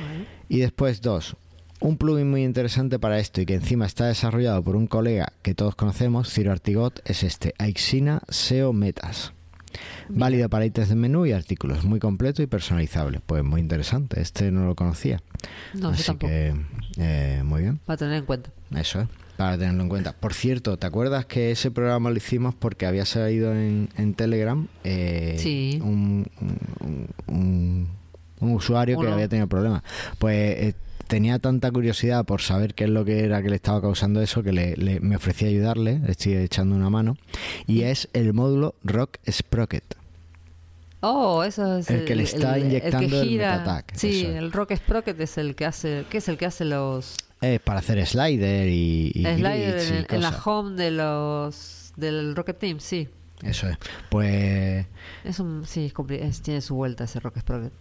Bueno. 0.00 0.24
Y 0.48 0.60
después 0.60 1.00
dos, 1.02 1.36
un 1.80 1.96
plugin 1.96 2.30
muy 2.30 2.44
interesante 2.44 2.98
para 3.00 3.18
esto 3.18 3.40
y 3.40 3.46
que 3.46 3.54
encima 3.54 3.84
está 3.86 4.06
desarrollado 4.06 4.62
por 4.62 4.76
un 4.76 4.86
colega 4.86 5.32
que 5.42 5.54
todos 5.54 5.74
conocemos, 5.74 6.30
Ciro 6.32 6.52
Artigot, 6.52 7.00
es 7.04 7.24
este, 7.24 7.54
Aixina 7.58 8.22
SEO 8.28 8.72
Metas. 8.72 9.32
Válido 10.08 10.48
para 10.48 10.64
ítems 10.66 10.88
de 10.88 10.94
menú 10.94 11.26
y 11.26 11.32
artículos, 11.32 11.84
muy 11.84 11.98
completo 11.98 12.42
y 12.42 12.46
personalizable. 12.46 13.20
Pues 13.26 13.42
muy 13.42 13.60
interesante, 13.60 14.20
este 14.20 14.52
no 14.52 14.66
lo 14.66 14.76
conocía. 14.76 15.20
No, 15.72 15.80
yo 15.80 15.88
Así 15.90 16.04
tampoco. 16.04 16.28
que, 16.30 16.54
eh, 16.98 17.42
muy 17.44 17.62
bien, 17.62 17.80
Va 17.90 17.94
a 17.94 17.96
tener 17.96 18.14
en 18.18 18.24
cuenta. 18.24 18.50
eso 18.76 19.00
es, 19.00 19.08
para 19.44 19.58
tenerlo 19.58 19.82
en 19.82 19.88
cuenta. 19.90 20.14
Por 20.14 20.32
cierto, 20.32 20.78
¿te 20.78 20.86
acuerdas 20.86 21.26
que 21.26 21.50
ese 21.50 21.70
programa 21.70 22.08
lo 22.10 22.16
hicimos 22.16 22.54
porque 22.54 22.86
había 22.86 23.04
salido 23.04 23.52
en, 23.52 23.90
en 23.98 24.14
Telegram 24.14 24.66
eh, 24.84 25.36
Sí. 25.38 25.78
un, 25.82 26.26
un- 26.40 27.06
un- 27.26 27.88
un 28.40 28.50
usuario 28.52 28.98
que 28.98 29.06
había 29.08 29.28
tenido 29.28 29.46
problemas? 29.46 29.82
Pues 30.18 30.34
eh, 30.38 30.74
tenía 31.08 31.38
tanta 31.38 31.70
curiosidad 31.70 32.24
por 32.24 32.40
saber 32.40 32.72
qué 32.72 32.84
es 32.84 32.90
lo 32.90 33.04
que 33.04 33.22
era 33.22 33.42
que 33.42 33.50
le 33.50 33.56
estaba 33.56 33.82
causando 33.82 34.22
eso 34.22 34.42
que 34.42 34.52
le, 34.52 34.76
le- 34.76 35.00
me 35.00 35.16
ofrecí 35.16 35.44
ayudarle, 35.44 35.98
le 35.98 36.12
estoy 36.12 36.36
echando 36.36 36.74
una 36.74 36.88
mano, 36.88 37.18
y 37.66 37.82
es 37.82 38.08
el 38.14 38.32
módulo 38.32 38.74
Rock 38.82 39.18
Sprocket. 39.30 39.84
Oh, 41.00 41.44
eso 41.44 41.76
es 41.76 41.90
El 41.90 42.06
que 42.06 42.14
le 42.14 42.22
está 42.22 42.58
inyectando 42.58 43.20
el 43.20 43.30
MetaTag, 43.32 43.84
Sí, 43.94 44.22
eso 44.22 44.30
es. 44.30 44.36
el 44.36 44.52
Rock 44.52 44.72
Sprocket 44.74 45.20
es 45.20 45.36
el 45.36 45.54
que 45.54 45.66
hace, 45.66 46.04
¿qué 46.08 46.16
es 46.16 46.28
el 46.30 46.38
que 46.38 46.46
hace 46.46 46.64
los 46.64 47.16
Es 47.44 47.60
para 47.60 47.80
hacer 47.80 48.04
slider 48.06 48.68
y, 48.68 49.12
y 49.14 49.22
slider 49.24 49.82
y 49.82 49.96
en, 49.98 50.06
en 50.10 50.20
la 50.22 50.30
home 50.44 50.76
de 50.76 50.90
los 50.90 51.92
del 51.96 52.34
Rocket 52.36 52.58
Team? 52.58 52.78
Sí, 52.80 53.08
Eso 53.42 53.68
es. 53.68 53.76
Pues 54.10 54.86
es 55.24 55.38
un, 55.40 55.64
sí, 55.66 55.86
es 55.86 55.94
compli- 55.94 56.20
es- 56.22 56.40
tiene 56.42 56.60
su 56.60 56.74
vuelta 56.74 57.04
ese 57.04 57.20
Rock 57.20 57.38
Sprocket. 57.40 57.72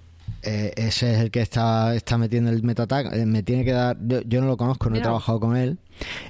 Eh, 0.42 0.72
ese 0.78 1.14
es 1.14 1.20
el 1.20 1.32
que 1.32 1.42
está, 1.42 1.94
está 1.96 2.18
metiendo 2.18 2.50
el 2.50 2.64
metatag. 2.64 3.14
Eh, 3.14 3.26
me 3.26 3.44
tiene 3.44 3.66
que 3.66 3.72
dar. 3.74 3.98
Yo, 4.06 4.22
yo 4.22 4.40
no 4.42 4.48
lo 4.48 4.56
conozco, 4.58 4.90
no 4.90 4.96
he 4.96 5.02
trabajado 5.02 5.40
con 5.40 5.56
él. 5.58 5.78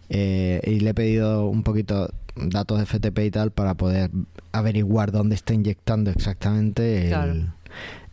eh, 0.10 0.62
y 0.66 0.80
le 0.80 0.92
he 0.92 0.94
pedido 0.94 1.48
un 1.48 1.64
poquito 1.64 2.10
datos 2.36 2.80
de 2.80 2.86
FTP 2.86 3.20
y 3.26 3.32
tal 3.32 3.52
para 3.52 3.76
poder 3.76 4.10
averiguar 4.52 5.12
dónde 5.12 5.36
está 5.36 5.54
inyectando 5.54 6.10
exactamente 6.12 7.04
el, 7.04 7.10
Claro. 7.10 7.34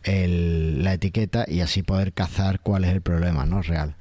el- 0.03 0.83
la 0.83 0.93
etiqueta 0.93 1.45
y 1.47 1.61
así 1.61 1.81
poder 1.83 2.13
cazar 2.13 2.59
cuál 2.59 2.83
es 2.83 2.91
el 2.91 3.01
problema, 3.01 3.45
¿no? 3.45 3.61
Real. 3.61 3.95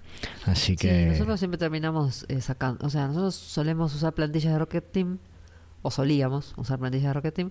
Así 0.46 0.72
Sí, 0.72 0.76
que. 0.76 1.06
nosotros 1.06 1.38
siempre 1.38 1.58
terminamos 1.58 2.24
eh, 2.28 2.40
sacando, 2.40 2.86
o 2.86 2.90
sea, 2.90 3.06
nosotros 3.06 3.34
solemos 3.34 3.94
usar 3.94 4.12
plantillas 4.14 4.52
de 4.52 4.58
Rocket 4.58 4.90
Team, 4.92 5.18
o 5.82 5.90
solíamos 5.90 6.54
usar 6.56 6.78
plantillas 6.78 7.06
de 7.08 7.12
Rocket 7.14 7.34
Team, 7.34 7.50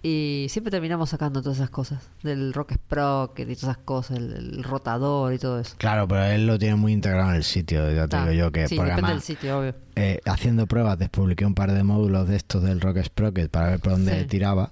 y 0.00 0.46
siempre 0.48 0.70
terminamos 0.70 1.10
sacando 1.10 1.42
todas 1.42 1.58
esas 1.58 1.70
cosas, 1.70 2.08
del 2.22 2.52
Rock 2.52 2.74
Sprocket 2.74 3.50
y 3.50 3.56
todas 3.56 3.74
esas 3.74 3.84
cosas, 3.84 4.16
el, 4.18 4.32
el 4.32 4.62
rotador 4.64 5.32
y 5.34 5.38
todo 5.38 5.58
eso. 5.58 5.74
Claro, 5.76 6.06
pero 6.06 6.22
él 6.24 6.46
lo 6.46 6.56
tiene 6.58 6.76
muy 6.76 6.92
integrado 6.92 7.30
en 7.30 7.36
el 7.36 7.42
sitio, 7.44 7.90
ya 7.92 8.06
te 8.06 8.16
Ah, 8.16 8.20
digo 8.28 8.32
yo 8.46 8.52
que 8.52 8.68
sí, 8.68 8.74
depende 8.76 8.92
además, 8.92 9.10
del 9.12 9.22
sitio, 9.22 9.58
obvio. 9.58 9.74
eh, 9.96 10.20
haciendo 10.24 10.66
pruebas, 10.68 10.98
despubliqué 11.00 11.44
un 11.46 11.54
par 11.54 11.72
de 11.72 11.82
módulos 11.82 12.28
de 12.28 12.36
estos 12.36 12.62
del 12.62 12.80
Rock 12.80 13.02
Sprocket 13.02 13.50
para 13.50 13.70
ver 13.70 13.80
por 13.80 13.92
dónde 13.92 14.20
Sí. 14.20 14.26
tiraba 14.26 14.70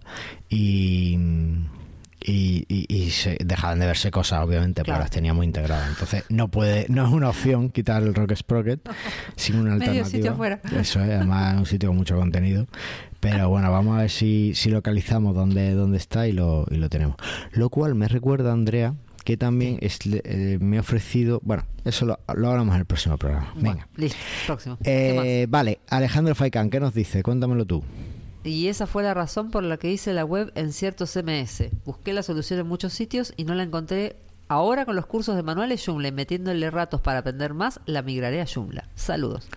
y, 0.49 1.18
y, 2.20 2.64
y- 2.68 2.86
y 2.88 3.10
se 3.10 3.36
dejaban 3.44 3.78
de 3.78 3.86
verse 3.86 4.10
cosas, 4.10 4.40
obviamente, 4.44 4.80
porque 4.82 4.90
Claro. 4.90 5.02
las 5.02 5.10
tenía 5.10 5.34
muy 5.34 5.46
integradas. 5.46 5.88
Entonces, 5.88 6.24
no 6.28 6.48
puede, 6.48 6.86
no 6.88 7.06
es 7.06 7.12
una 7.12 7.28
opción 7.28 7.68
quitar 7.70 8.02
el 8.02 8.14
Rock 8.14 8.34
Sprocket 8.34 8.80
sin 9.36 9.56
una 9.56 9.70
Medio 9.76 9.90
alternativa. 9.90 10.06
sitio 10.10 10.36
fuera. 10.36 10.60
Eso 10.78 11.00
es, 11.02 11.10
además 11.10 11.54
es 11.54 11.58
un 11.60 11.66
sitio 11.66 11.88
con 11.90 11.96
mucho 11.98 12.16
contenido. 12.16 12.66
Pero 13.20 13.48
bueno, 13.50 13.70
vamos 13.70 13.96
a 13.98 14.02
ver 14.02 14.10
si, 14.10 14.52
si 14.54 14.70
localizamos 14.70 15.34
dónde, 15.34 15.72
dónde 15.72 15.98
está 15.98 16.26
y 16.26 16.32
lo, 16.32 16.66
y 16.70 16.76
lo 16.76 16.88
tenemos. 16.88 17.16
Lo 17.52 17.68
cual 17.70 17.94
me 17.94 18.08
recuerda, 18.08 18.52
Andrea, 18.52 18.94
que 19.24 19.36
también 19.36 19.78
es- 19.80 19.98
eh, 20.06 20.58
me 20.60 20.78
ha 20.78 20.80
ofrecido. 20.80 21.40
Bueno, 21.44 21.64
eso 21.84 22.06
lo, 22.06 22.18
lo 22.34 22.50
hablamos 22.50 22.74
en 22.74 22.80
el 22.80 22.86
próximo 22.86 23.18
programa. 23.18 23.52
Venga. 23.56 23.70
Bueno, 23.72 23.86
listo, 23.96 24.18
próximo. 24.46 24.78
¿Qué 24.82 25.42
Eh, 25.42 25.46
vale, 25.48 25.80
Alejandro 25.90 26.34
Faicán, 26.34 26.70
¿qué 26.70 26.78
nos 26.80 26.94
dice? 26.94 27.22
Cuéntamelo 27.22 27.64
tú. 27.64 27.82
Y 28.47 28.68
esa 28.68 28.86
fue 28.86 29.03
la 29.03 29.14
razón 29.14 29.51
por 29.51 29.62
la 29.64 29.76
que 29.76 29.90
hice 29.90 30.12
la 30.12 30.24
web 30.24 30.53
en 30.55 30.72
ciertos 30.72 31.12
CMS. 31.12 31.64
Busqué 31.84 32.12
la 32.12 32.22
solución 32.22 32.61
en 32.61 32.66
muchos 32.66 32.92
sitios 32.92 33.32
y 33.36 33.44
no 33.44 33.55
la 33.55 33.64
encontré. 33.64 34.16
Ahora 34.49 34.86
con 34.86 34.94
los 34.94 35.07
cursos 35.07 35.34
de 35.34 35.42
manuales 35.42 35.84
Joomla 35.84 36.09
y 36.09 36.12
metiéndole 36.12 36.70
ratos 36.70 37.01
para 37.01 37.18
aprender 37.18 37.53
más, 37.55 37.80
la 37.86 38.03
migraré 38.03 38.40
a 38.40 38.47
Joomla. 38.47 38.88
Saludos. 38.94 39.49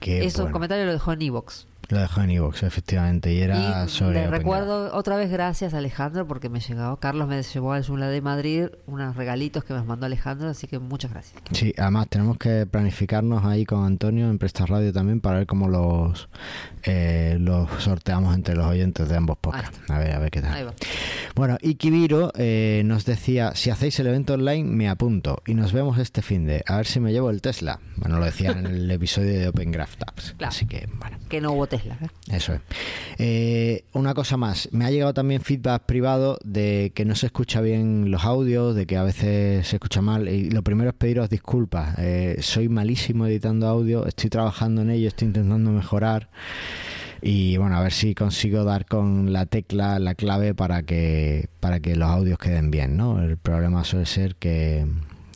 Qué 0.00 0.24
Eso, 0.24 0.42
bueno. 0.42 0.52
comentario 0.54 0.84
lo 0.86 0.92
dejó 0.92 1.12
en 1.12 1.22
Evox. 1.22 1.66
Lo 1.88 1.98
dejó 1.98 2.22
en 2.22 2.30
iVoox, 2.30 2.62
efectivamente, 2.62 3.32
y 3.32 3.40
era 3.40 3.84
y 3.84 3.88
sobre. 3.88 4.22
le 4.22 4.26
recuerdo 4.28 4.94
otra 4.94 5.16
vez 5.16 5.30
gracias 5.30 5.74
a 5.74 5.78
Alejandro 5.78 6.26
porque 6.26 6.48
me 6.48 6.60
llegó, 6.60 6.96
Carlos 6.96 7.28
me 7.28 7.42
llevó 7.42 7.72
al 7.72 7.84
Joomla 7.84 8.08
de 8.08 8.20
Madrid 8.20 8.66
unos 8.86 9.16
regalitos 9.16 9.64
que 9.64 9.74
me 9.74 9.82
mandó 9.82 10.06
Alejandro, 10.06 10.48
así 10.48 10.66
que 10.66 10.78
muchas 10.78 11.10
gracias. 11.10 11.42
Sí, 11.52 11.74
además 11.76 12.08
tenemos 12.08 12.38
que 12.38 12.66
planificarnos 12.66 13.44
ahí 13.44 13.64
con 13.64 13.84
Antonio 13.84 14.30
en 14.30 14.38
Presta 14.38 14.66
Radio 14.66 14.92
también 14.92 15.20
para 15.20 15.38
ver 15.38 15.46
cómo 15.46 15.68
los, 15.68 16.28
eh, 16.84 17.36
los 17.40 17.68
sorteamos 17.82 18.34
entre 18.34 18.54
los 18.54 18.66
oyentes 18.66 19.08
de 19.08 19.16
ambos 19.16 19.38
podcasts. 19.38 19.78
A 19.88 19.98
ver, 19.98 20.12
a 20.12 20.18
ver 20.18 20.30
qué 20.30 20.40
tal. 20.40 20.54
Ahí 20.54 20.64
va. 20.64 20.74
Bueno, 21.34 21.58
y 21.60 21.74
Kibiro 21.74 22.32
eh, 22.36 22.82
nos 22.84 23.04
decía, 23.04 23.54
si 23.54 23.70
hacéis 23.70 23.98
el 24.00 24.06
evento 24.06 24.34
online, 24.34 24.64
me 24.64 24.88
apunto 24.88 25.42
y 25.46 25.54
nos 25.54 25.72
vemos 25.72 25.98
este 25.98 26.22
fin 26.22 26.46
de, 26.46 26.62
a 26.66 26.76
ver 26.76 26.86
si 26.86 27.00
me 27.00 27.12
llevo 27.12 27.30
el 27.30 27.40
Tesla. 27.40 27.80
Bueno, 27.96 28.18
lo 28.18 28.24
decía 28.24 28.50
en 28.50 28.66
el 28.66 28.90
episodio 29.02 29.38
de 29.38 29.48
Open 29.48 29.72
Graph 29.72 29.96
Tabs. 29.96 30.34
Claro. 30.36 30.50
Así 30.50 30.66
que, 30.66 30.88
bueno. 30.98 31.18
Que 31.28 31.40
no 31.40 31.52
hubo 31.52 31.66
Eso 32.30 32.54
es. 32.54 32.60
Eh, 33.18 33.84
una 33.92 34.14
cosa 34.14 34.36
más, 34.36 34.68
me 34.72 34.84
ha 34.84 34.90
llegado 34.90 35.14
también 35.14 35.40
feedback 35.40 35.84
privado 35.84 36.38
de 36.44 36.92
que 36.94 37.04
no 37.04 37.14
se 37.14 37.26
escucha 37.26 37.60
bien 37.60 38.10
los 38.10 38.24
audios, 38.24 38.74
de 38.74 38.86
que 38.86 38.96
a 38.96 39.02
veces 39.02 39.66
se 39.66 39.76
escucha 39.76 40.02
mal. 40.02 40.28
Y 40.28 40.50
lo 40.50 40.62
primero 40.62 40.90
es 40.90 40.96
pediros 40.96 41.28
disculpas. 41.28 41.94
Eh, 41.98 42.36
soy 42.40 42.68
malísimo 42.68 43.26
editando 43.26 43.66
audio, 43.68 44.06
estoy 44.06 44.30
trabajando 44.30 44.82
en 44.82 44.90
ello, 44.90 45.08
estoy 45.08 45.28
intentando 45.28 45.70
mejorar. 45.70 46.28
Y 47.24 47.56
bueno, 47.56 47.76
a 47.76 47.82
ver 47.82 47.92
si 47.92 48.16
consigo 48.16 48.64
dar 48.64 48.84
con 48.84 49.32
la 49.32 49.46
tecla, 49.46 50.00
la 50.00 50.16
clave 50.16 50.54
para 50.54 50.82
que, 50.82 51.48
para 51.60 51.78
que 51.78 51.94
los 51.94 52.08
audios 52.08 52.36
queden 52.36 52.72
bien, 52.72 52.96
¿no? 52.96 53.22
El 53.22 53.36
problema 53.36 53.84
suele 53.84 54.06
ser 54.06 54.34
que, 54.34 54.84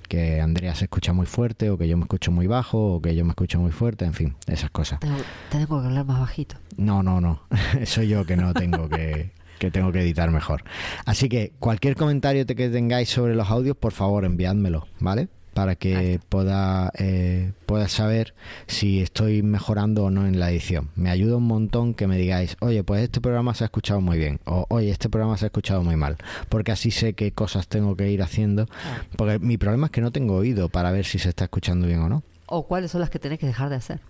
que 0.06 0.40
Andrea 0.40 0.74
se 0.74 0.84
escucha 0.84 1.12
muy 1.12 1.26
fuerte 1.26 1.70
o 1.70 1.78
que 1.78 1.88
yo 1.88 1.96
me 1.96 2.02
escucho 2.04 2.30
muy 2.30 2.46
bajo 2.46 2.94
o 2.94 3.02
que 3.02 3.14
yo 3.14 3.24
me 3.24 3.30
escucho 3.30 3.58
muy 3.60 3.72
fuerte, 3.72 4.04
en 4.04 4.14
fin, 4.14 4.36
esas 4.46 4.70
cosas. 4.70 5.00
Tengo, 5.00 5.16
tengo 5.50 5.80
que 5.80 5.86
hablar 5.86 6.04
más 6.06 6.20
bajito. 6.20 6.56
No, 6.76 7.02
no, 7.02 7.20
no. 7.20 7.42
Soy 7.84 8.08
yo 8.08 8.24
que 8.24 8.36
no 8.36 8.54
tengo 8.54 8.88
que, 8.88 9.32
que 9.58 9.70
tengo 9.70 9.92
que 9.92 10.00
editar 10.00 10.30
mejor. 10.30 10.64
Así 11.04 11.28
que 11.28 11.52
cualquier 11.58 11.96
comentario 11.96 12.46
que 12.46 12.68
tengáis 12.68 13.08
sobre 13.08 13.34
los 13.34 13.50
audios, 13.50 13.76
por 13.76 13.92
favor, 13.92 14.24
enviádmelo, 14.24 14.86
¿vale? 15.00 15.28
Para 15.56 15.74
que 15.74 16.20
pueda, 16.28 16.92
eh, 16.98 17.52
pueda 17.64 17.88
saber 17.88 18.34
si 18.66 19.00
estoy 19.00 19.42
mejorando 19.42 20.04
o 20.04 20.10
no 20.10 20.26
en 20.26 20.38
la 20.38 20.50
edición. 20.50 20.90
Me 20.96 21.08
ayuda 21.08 21.36
un 21.36 21.46
montón 21.46 21.94
que 21.94 22.06
me 22.06 22.18
digáis, 22.18 22.58
oye, 22.60 22.84
pues 22.84 23.04
este 23.04 23.22
programa 23.22 23.54
se 23.54 23.64
ha 23.64 23.68
escuchado 23.68 24.02
muy 24.02 24.18
bien, 24.18 24.38
o 24.44 24.66
oye, 24.68 24.90
este 24.90 25.08
programa 25.08 25.38
se 25.38 25.46
ha 25.46 25.48
escuchado 25.48 25.82
muy 25.82 25.96
mal, 25.96 26.18
porque 26.50 26.72
así 26.72 26.90
sé 26.90 27.14
qué 27.14 27.32
cosas 27.32 27.68
tengo 27.68 27.96
que 27.96 28.10
ir 28.10 28.22
haciendo. 28.22 28.68
Porque 29.16 29.38
mi 29.38 29.56
problema 29.56 29.86
es 29.86 29.92
que 29.92 30.02
no 30.02 30.12
tengo 30.12 30.34
oído 30.34 30.68
para 30.68 30.90
ver 30.90 31.06
si 31.06 31.18
se 31.18 31.30
está 31.30 31.44
escuchando 31.44 31.86
bien 31.86 32.00
o 32.00 32.10
no. 32.10 32.22
O 32.44 32.66
cuáles 32.66 32.90
son 32.90 33.00
las 33.00 33.08
que 33.08 33.18
tenés 33.18 33.38
que 33.38 33.46
dejar 33.46 33.70
de 33.70 33.76
hacer. 33.76 34.00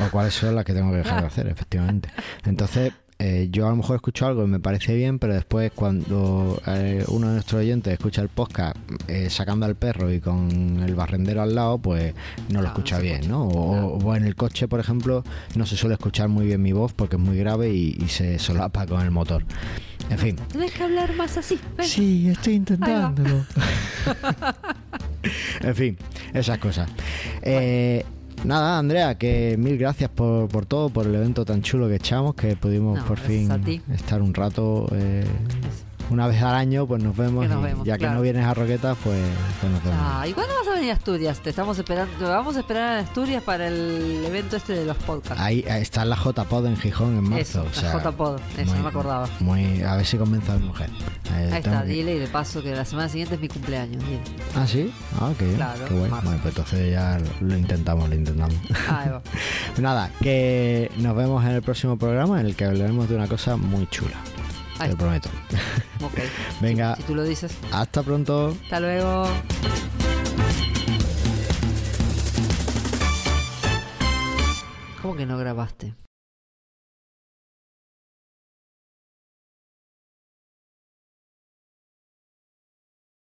O 0.00 0.10
cuáles 0.10 0.32
son 0.32 0.54
las 0.54 0.64
que 0.64 0.72
tengo 0.72 0.90
que 0.90 0.96
dejar 0.96 1.20
de 1.20 1.26
hacer, 1.26 1.48
efectivamente. 1.48 2.08
Entonces, 2.46 2.94
eh, 3.20 3.48
yo 3.50 3.66
a 3.66 3.70
lo 3.70 3.76
mejor 3.76 3.96
escucho 3.96 4.26
algo 4.26 4.44
y 4.44 4.46
me 4.46 4.60
parece 4.60 4.94
bien, 4.94 5.18
pero 5.18 5.34
después 5.34 5.72
cuando 5.74 6.60
eh, 6.66 7.04
uno 7.08 7.26
de 7.28 7.32
nuestros 7.34 7.60
oyentes 7.60 7.92
escucha 7.92 8.22
el 8.22 8.28
podcast 8.28 8.76
eh, 9.08 9.28
sacando 9.28 9.66
al 9.66 9.74
perro 9.74 10.12
y 10.12 10.20
con 10.20 10.80
el 10.84 10.94
barrendero 10.94 11.42
al 11.42 11.54
lado, 11.54 11.78
pues 11.78 12.14
no 12.48 12.62
lo 12.62 12.68
escucha 12.68 13.00
bien, 13.00 13.16
escucha. 13.16 13.32
¿no? 13.32 13.48
O, 13.48 13.98
o 13.98 14.14
en 14.14 14.24
el 14.24 14.36
coche, 14.36 14.68
por 14.68 14.78
ejemplo, 14.78 15.24
no 15.56 15.66
se 15.66 15.76
suele 15.76 15.94
escuchar 15.94 16.28
muy 16.28 16.46
bien 16.46 16.62
mi 16.62 16.72
voz 16.72 16.92
porque 16.92 17.16
es 17.16 17.22
muy 17.22 17.36
grave 17.36 17.70
y, 17.70 17.96
y 18.00 18.08
se 18.08 18.38
solapa 18.38 18.86
con 18.86 19.00
el 19.00 19.10
motor. 19.10 19.44
En 20.10 20.18
fin. 20.18 20.36
Tenés 20.52 20.72
que 20.72 20.84
hablar 20.84 21.14
más 21.16 21.36
así. 21.36 21.58
ven. 21.76 21.86
Sí, 21.86 22.28
estoy 22.28 22.54
intentándolo. 22.54 23.44
en 25.60 25.74
fin, 25.74 25.98
esas 26.32 26.58
cosas. 26.58 26.88
Eh, 27.42 28.04
nada, 28.44 28.78
Andrea, 28.78 29.16
que 29.16 29.56
mil 29.58 29.76
gracias 29.78 30.10
por, 30.10 30.48
por 30.48 30.66
todo, 30.66 30.90
por 30.90 31.06
el 31.06 31.14
evento 31.14 31.44
tan 31.44 31.62
chulo 31.62 31.88
que 31.88 31.96
echamos, 31.96 32.34
que 32.34 32.56
pudimos 32.56 32.98
No, 32.98 33.04
por 33.04 33.18
fin 33.18 33.50
estar 33.92 34.22
un 34.22 34.34
rato. 34.34 34.88
eh, 34.92 35.24
una 36.10 36.26
vez 36.26 36.42
al 36.42 36.54
año, 36.54 36.86
pues 36.86 37.02
nos 37.02 37.16
vemos. 37.16 37.42
Que 37.42 37.48
nos 37.48 37.60
y 37.60 37.64
vemos, 37.64 37.86
ya 37.86 37.98
que 37.98 38.08
no 38.08 38.20
vienes 38.20 38.44
a 38.44 38.54
Roquetas, 38.54 38.96
pues, 39.02 39.18
pues 39.60 39.72
nos 39.72 39.82
vemos. 39.84 39.98
Ah, 40.02 40.26
¿y 40.26 40.32
cuándo 40.32 40.54
vas 40.58 40.68
a 40.68 40.74
venir 40.74 40.90
a 40.90 40.94
Asturias? 40.94 41.38
Te 41.40 41.50
estamos 41.50 41.78
esperando. 41.78 42.12
te 42.18 42.24
Vamos 42.24 42.56
a 42.56 42.60
esperar 42.60 42.96
a 42.96 43.00
Asturias 43.00 43.42
para 43.42 43.68
el 43.68 44.22
evento 44.24 44.56
este 44.56 44.72
de 44.74 44.84
los 44.86 44.96
podcasts. 44.98 45.42
Ahí 45.42 45.64
está 45.66 46.04
la 46.04 46.16
J-Pod 46.16 46.66
en 46.66 46.76
Gijón 46.76 47.16
en 47.18 47.24
marzo. 47.28 47.40
Eso, 47.40 47.64
o 47.70 47.72
sea, 47.72 47.84
la 47.94 48.00
J-Pod. 48.00 48.40
Eso, 48.56 48.74
no 48.74 48.82
me 48.82 48.88
acordaba. 48.88 49.28
Muy, 49.40 49.82
a 49.82 49.96
ver 49.96 50.06
si 50.06 50.16
convenzo 50.16 50.52
a 50.52 50.56
mi 50.56 50.66
mujer. 50.66 50.90
Eh, 51.34 51.50
Ahí 51.52 51.58
está, 51.58 51.82
que- 51.82 51.88
dile 51.88 52.16
y 52.16 52.18
de 52.18 52.26
paso 52.28 52.62
que 52.62 52.74
la 52.74 52.84
semana 52.84 53.08
siguiente 53.08 53.34
es 53.34 53.40
mi 53.40 53.48
cumpleaños. 53.48 54.02
dile. 54.04 54.20
Ah, 54.56 54.66
sí. 54.66 54.92
Ah, 55.20 55.30
qué 55.38 55.44
bien. 55.44 55.56
Claro, 55.56 55.84
qué 55.86 55.94
bueno. 55.94 56.20
pues 56.22 56.44
entonces 56.46 56.92
ya 56.92 57.18
lo 57.40 57.56
intentamos, 57.56 58.08
lo 58.08 58.14
intentamos. 58.14 58.54
Ahí 58.88 59.08
va. 59.10 59.22
Nada, 59.78 60.10
que 60.20 60.90
nos 60.98 61.14
vemos 61.16 61.44
en 61.44 61.50
el 61.50 61.62
próximo 61.62 61.96
programa 61.98 62.40
en 62.40 62.46
el 62.46 62.56
que 62.56 62.64
hablaremos 62.64 63.08
de 63.08 63.16
una 63.16 63.26
cosa 63.28 63.56
muy 63.56 63.86
chula. 63.88 64.16
Ahí 64.78 64.90
Te 64.90 64.96
lo 64.96 65.10
está. 65.10 65.28
prometo. 65.28 65.28
Ok. 66.04 66.18
Venga. 66.60 66.96
Si 66.96 67.02
tú 67.02 67.14
lo 67.14 67.24
dices. 67.24 67.52
Hasta 67.72 68.02
pronto. 68.02 68.56
Hasta 68.64 68.80
luego. 68.80 69.26
¿Cómo 75.02 75.16
que 75.16 75.26
no 75.26 75.38
grabaste? 75.38 75.94